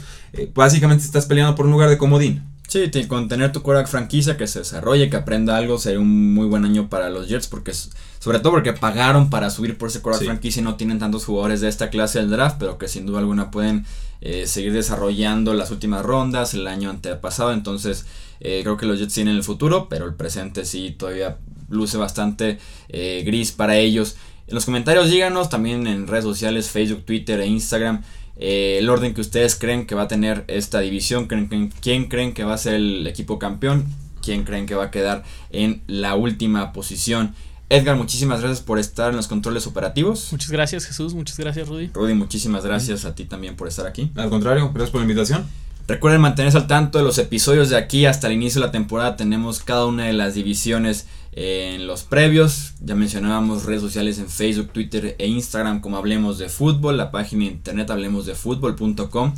básicamente 0.55 1.05
estás 1.05 1.27
peleando 1.27 1.55
por 1.55 1.67
un 1.67 1.73
lugar 1.73 1.89
de 1.89 1.97
comodín. 1.97 2.43
Sí, 2.69 2.91
con 3.09 3.29
tener 3.29 3.51
tu 3.51 3.63
quarterback 3.63 3.91
franquicia 3.91 4.37
que 4.37 4.47
se 4.47 4.59
desarrolle, 4.59 5.09
que 5.09 5.17
aprenda 5.17 5.57
algo, 5.57 5.79
sería 5.79 6.01
un 6.01 6.35
muy 6.35 6.47
buen 6.47 6.67
año 6.67 6.91
para 6.91 7.09
los 7.09 7.27
Jets, 7.27 7.47
porque 7.47 7.73
sobre 7.73 8.41
todo 8.41 8.53
porque 8.53 8.75
pagaron 8.75 9.31
para 9.31 9.49
subir 9.49 9.79
por 9.79 9.89
ese 9.89 10.03
quarterback 10.03 10.27
franquicia 10.27 10.61
y 10.61 10.65
no 10.65 10.77
tienen 10.77 10.99
tantos 10.99 11.25
jugadores 11.25 11.63
de 11.63 11.69
esta 11.69 11.89
clase 11.89 12.19
del 12.19 12.29
draft, 12.29 12.57
pero 12.59 12.77
que 12.77 12.87
sin 12.87 13.07
duda 13.07 13.21
alguna 13.21 13.51
pueden 13.51 13.87
eh, 14.21 14.47
seguir 14.47 14.75
desarrollando 14.75 15.55
las 15.55 15.71
últimas 15.71 16.05
rondas, 16.05 16.53
el 16.53 16.67
año 16.67 16.91
antepasado, 16.91 17.55
entonces 17.55 18.05
eh, 18.41 18.61
creo 18.63 18.77
que 18.77 18.85
los 18.85 18.99
Jets 18.99 19.15
tienen 19.15 19.37
el 19.37 19.45
futuro, 19.45 19.89
pero 19.89 20.05
el 20.05 20.13
presente 20.13 20.67
sí 20.67 20.91
todavía 20.91 21.39
luce 21.71 21.97
bastante 21.97 22.59
eh, 22.91 23.23
gris 23.25 23.51
para 23.51 23.79
ellos. 23.79 24.17
En 24.47 24.55
los 24.55 24.67
comentarios 24.67 25.09
díganos, 25.09 25.49
también 25.49 25.87
en 25.87 26.07
redes 26.07 26.25
sociales, 26.25 26.69
Facebook, 26.69 27.05
Twitter 27.07 27.41
e 27.41 27.47
Instagram, 27.47 28.03
eh, 28.39 28.79
el 28.79 28.89
orden 28.89 29.15
que 29.15 29.21
ustedes 29.21 29.57
creen 29.57 29.87
que 29.87 29.95
va 29.95 30.03
a 30.03 30.09
tener 30.09 30.45
esta 30.49 30.81
división, 30.81 31.27
quién 31.27 32.09
creen 32.09 32.35
que 32.35 32.45
va 32.45 32.55
a 32.55 32.59
ser 32.59 32.75
el 32.75 33.07
equipo 33.07 33.39
campeón, 33.39 33.87
quién 34.23 34.45
creen 34.45 34.67
que 34.67 34.75
va 34.75 34.85
a 34.85 34.91
quedar 34.91 35.25
en 35.51 35.83
la 35.87 36.15
última 36.15 36.73
posición. 36.73 37.35
Edgar, 37.71 37.97
muchísimas 37.97 38.41
gracias 38.41 38.61
por 38.61 38.79
estar 38.79 39.11
en 39.11 39.17
los 39.17 39.29
controles 39.29 39.67
operativos. 39.67 40.29
Muchas 40.33 40.51
gracias 40.51 40.87
Jesús, 40.87 41.15
muchas 41.15 41.39
gracias 41.39 41.69
Rudy. 41.69 41.89
Rudy, 41.89 42.15
muchísimas 42.15 42.65
gracias 42.65 43.05
a 43.05 43.15
ti 43.15 43.27
también 43.27 43.57
por 43.57 43.69
estar 43.69 43.87
aquí. 43.87 44.11
Al 44.17 44.31
contrario, 44.31 44.71
gracias 44.73 44.91
por 44.91 45.01
la 45.01 45.05
invitación. 45.05 45.47
Recuerden 45.89 46.21
mantenerse 46.21 46.59
al 46.59 46.67
tanto 46.67 46.99
de 46.99 47.05
los 47.05 47.17
episodios 47.17 47.71
de 47.71 47.79
aquí 47.79 48.05
hasta 48.05 48.27
el 48.27 48.35
inicio 48.35 48.61
de 48.61 48.67
la 48.67 48.73
temporada. 48.73 49.17
Tenemos 49.17 49.61
cada 49.61 49.87
una 49.87 50.05
de 50.05 50.13
las 50.13 50.35
divisiones 50.35 51.07
en 51.33 51.87
los 51.87 52.05
previos. 52.05 52.75
Ya 52.83 52.95
mencionábamos 52.95 53.65
redes 53.65 53.81
sociales 53.81 54.19
en 54.19 54.29
Facebook, 54.29 54.69
Twitter 54.71 55.17
e 55.19 55.27
Instagram 55.27 55.81
como 55.81 55.97
Hablemos 55.97 56.37
de 56.37 56.51
Fútbol, 56.51 56.99
la 56.99 57.11
página 57.11 57.47
de 57.47 57.53
internet 57.53 57.89
hablemosdefutbol.com. 57.89 59.33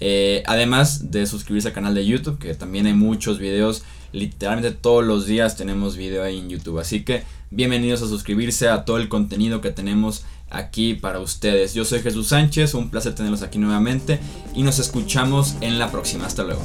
Eh, 0.00 0.42
además 0.46 1.12
de 1.12 1.24
suscribirse 1.24 1.68
al 1.68 1.74
canal 1.74 1.94
de 1.94 2.04
YouTube, 2.04 2.36
que 2.36 2.52
también 2.56 2.86
hay 2.86 2.94
muchos 2.94 3.38
videos, 3.38 3.84
literalmente 4.10 4.72
todos 4.72 5.04
los 5.04 5.26
días 5.26 5.56
tenemos 5.56 5.96
video 5.96 6.24
ahí 6.24 6.40
en 6.40 6.48
YouTube. 6.48 6.80
Así 6.80 7.04
que 7.04 7.22
bienvenidos 7.52 8.02
a 8.02 8.08
suscribirse 8.08 8.68
a 8.68 8.84
todo 8.84 8.96
el 8.96 9.08
contenido 9.08 9.60
que 9.60 9.70
tenemos 9.70 10.24
aquí 10.52 10.94
para 10.94 11.18
ustedes. 11.18 11.74
Yo 11.74 11.84
soy 11.84 12.00
Jesús 12.00 12.28
Sánchez, 12.28 12.74
un 12.74 12.90
placer 12.90 13.14
tenerlos 13.14 13.42
aquí 13.42 13.58
nuevamente 13.58 14.20
y 14.54 14.62
nos 14.62 14.78
escuchamos 14.78 15.56
en 15.60 15.78
la 15.78 15.90
próxima. 15.90 16.26
Hasta 16.26 16.44
luego. 16.44 16.62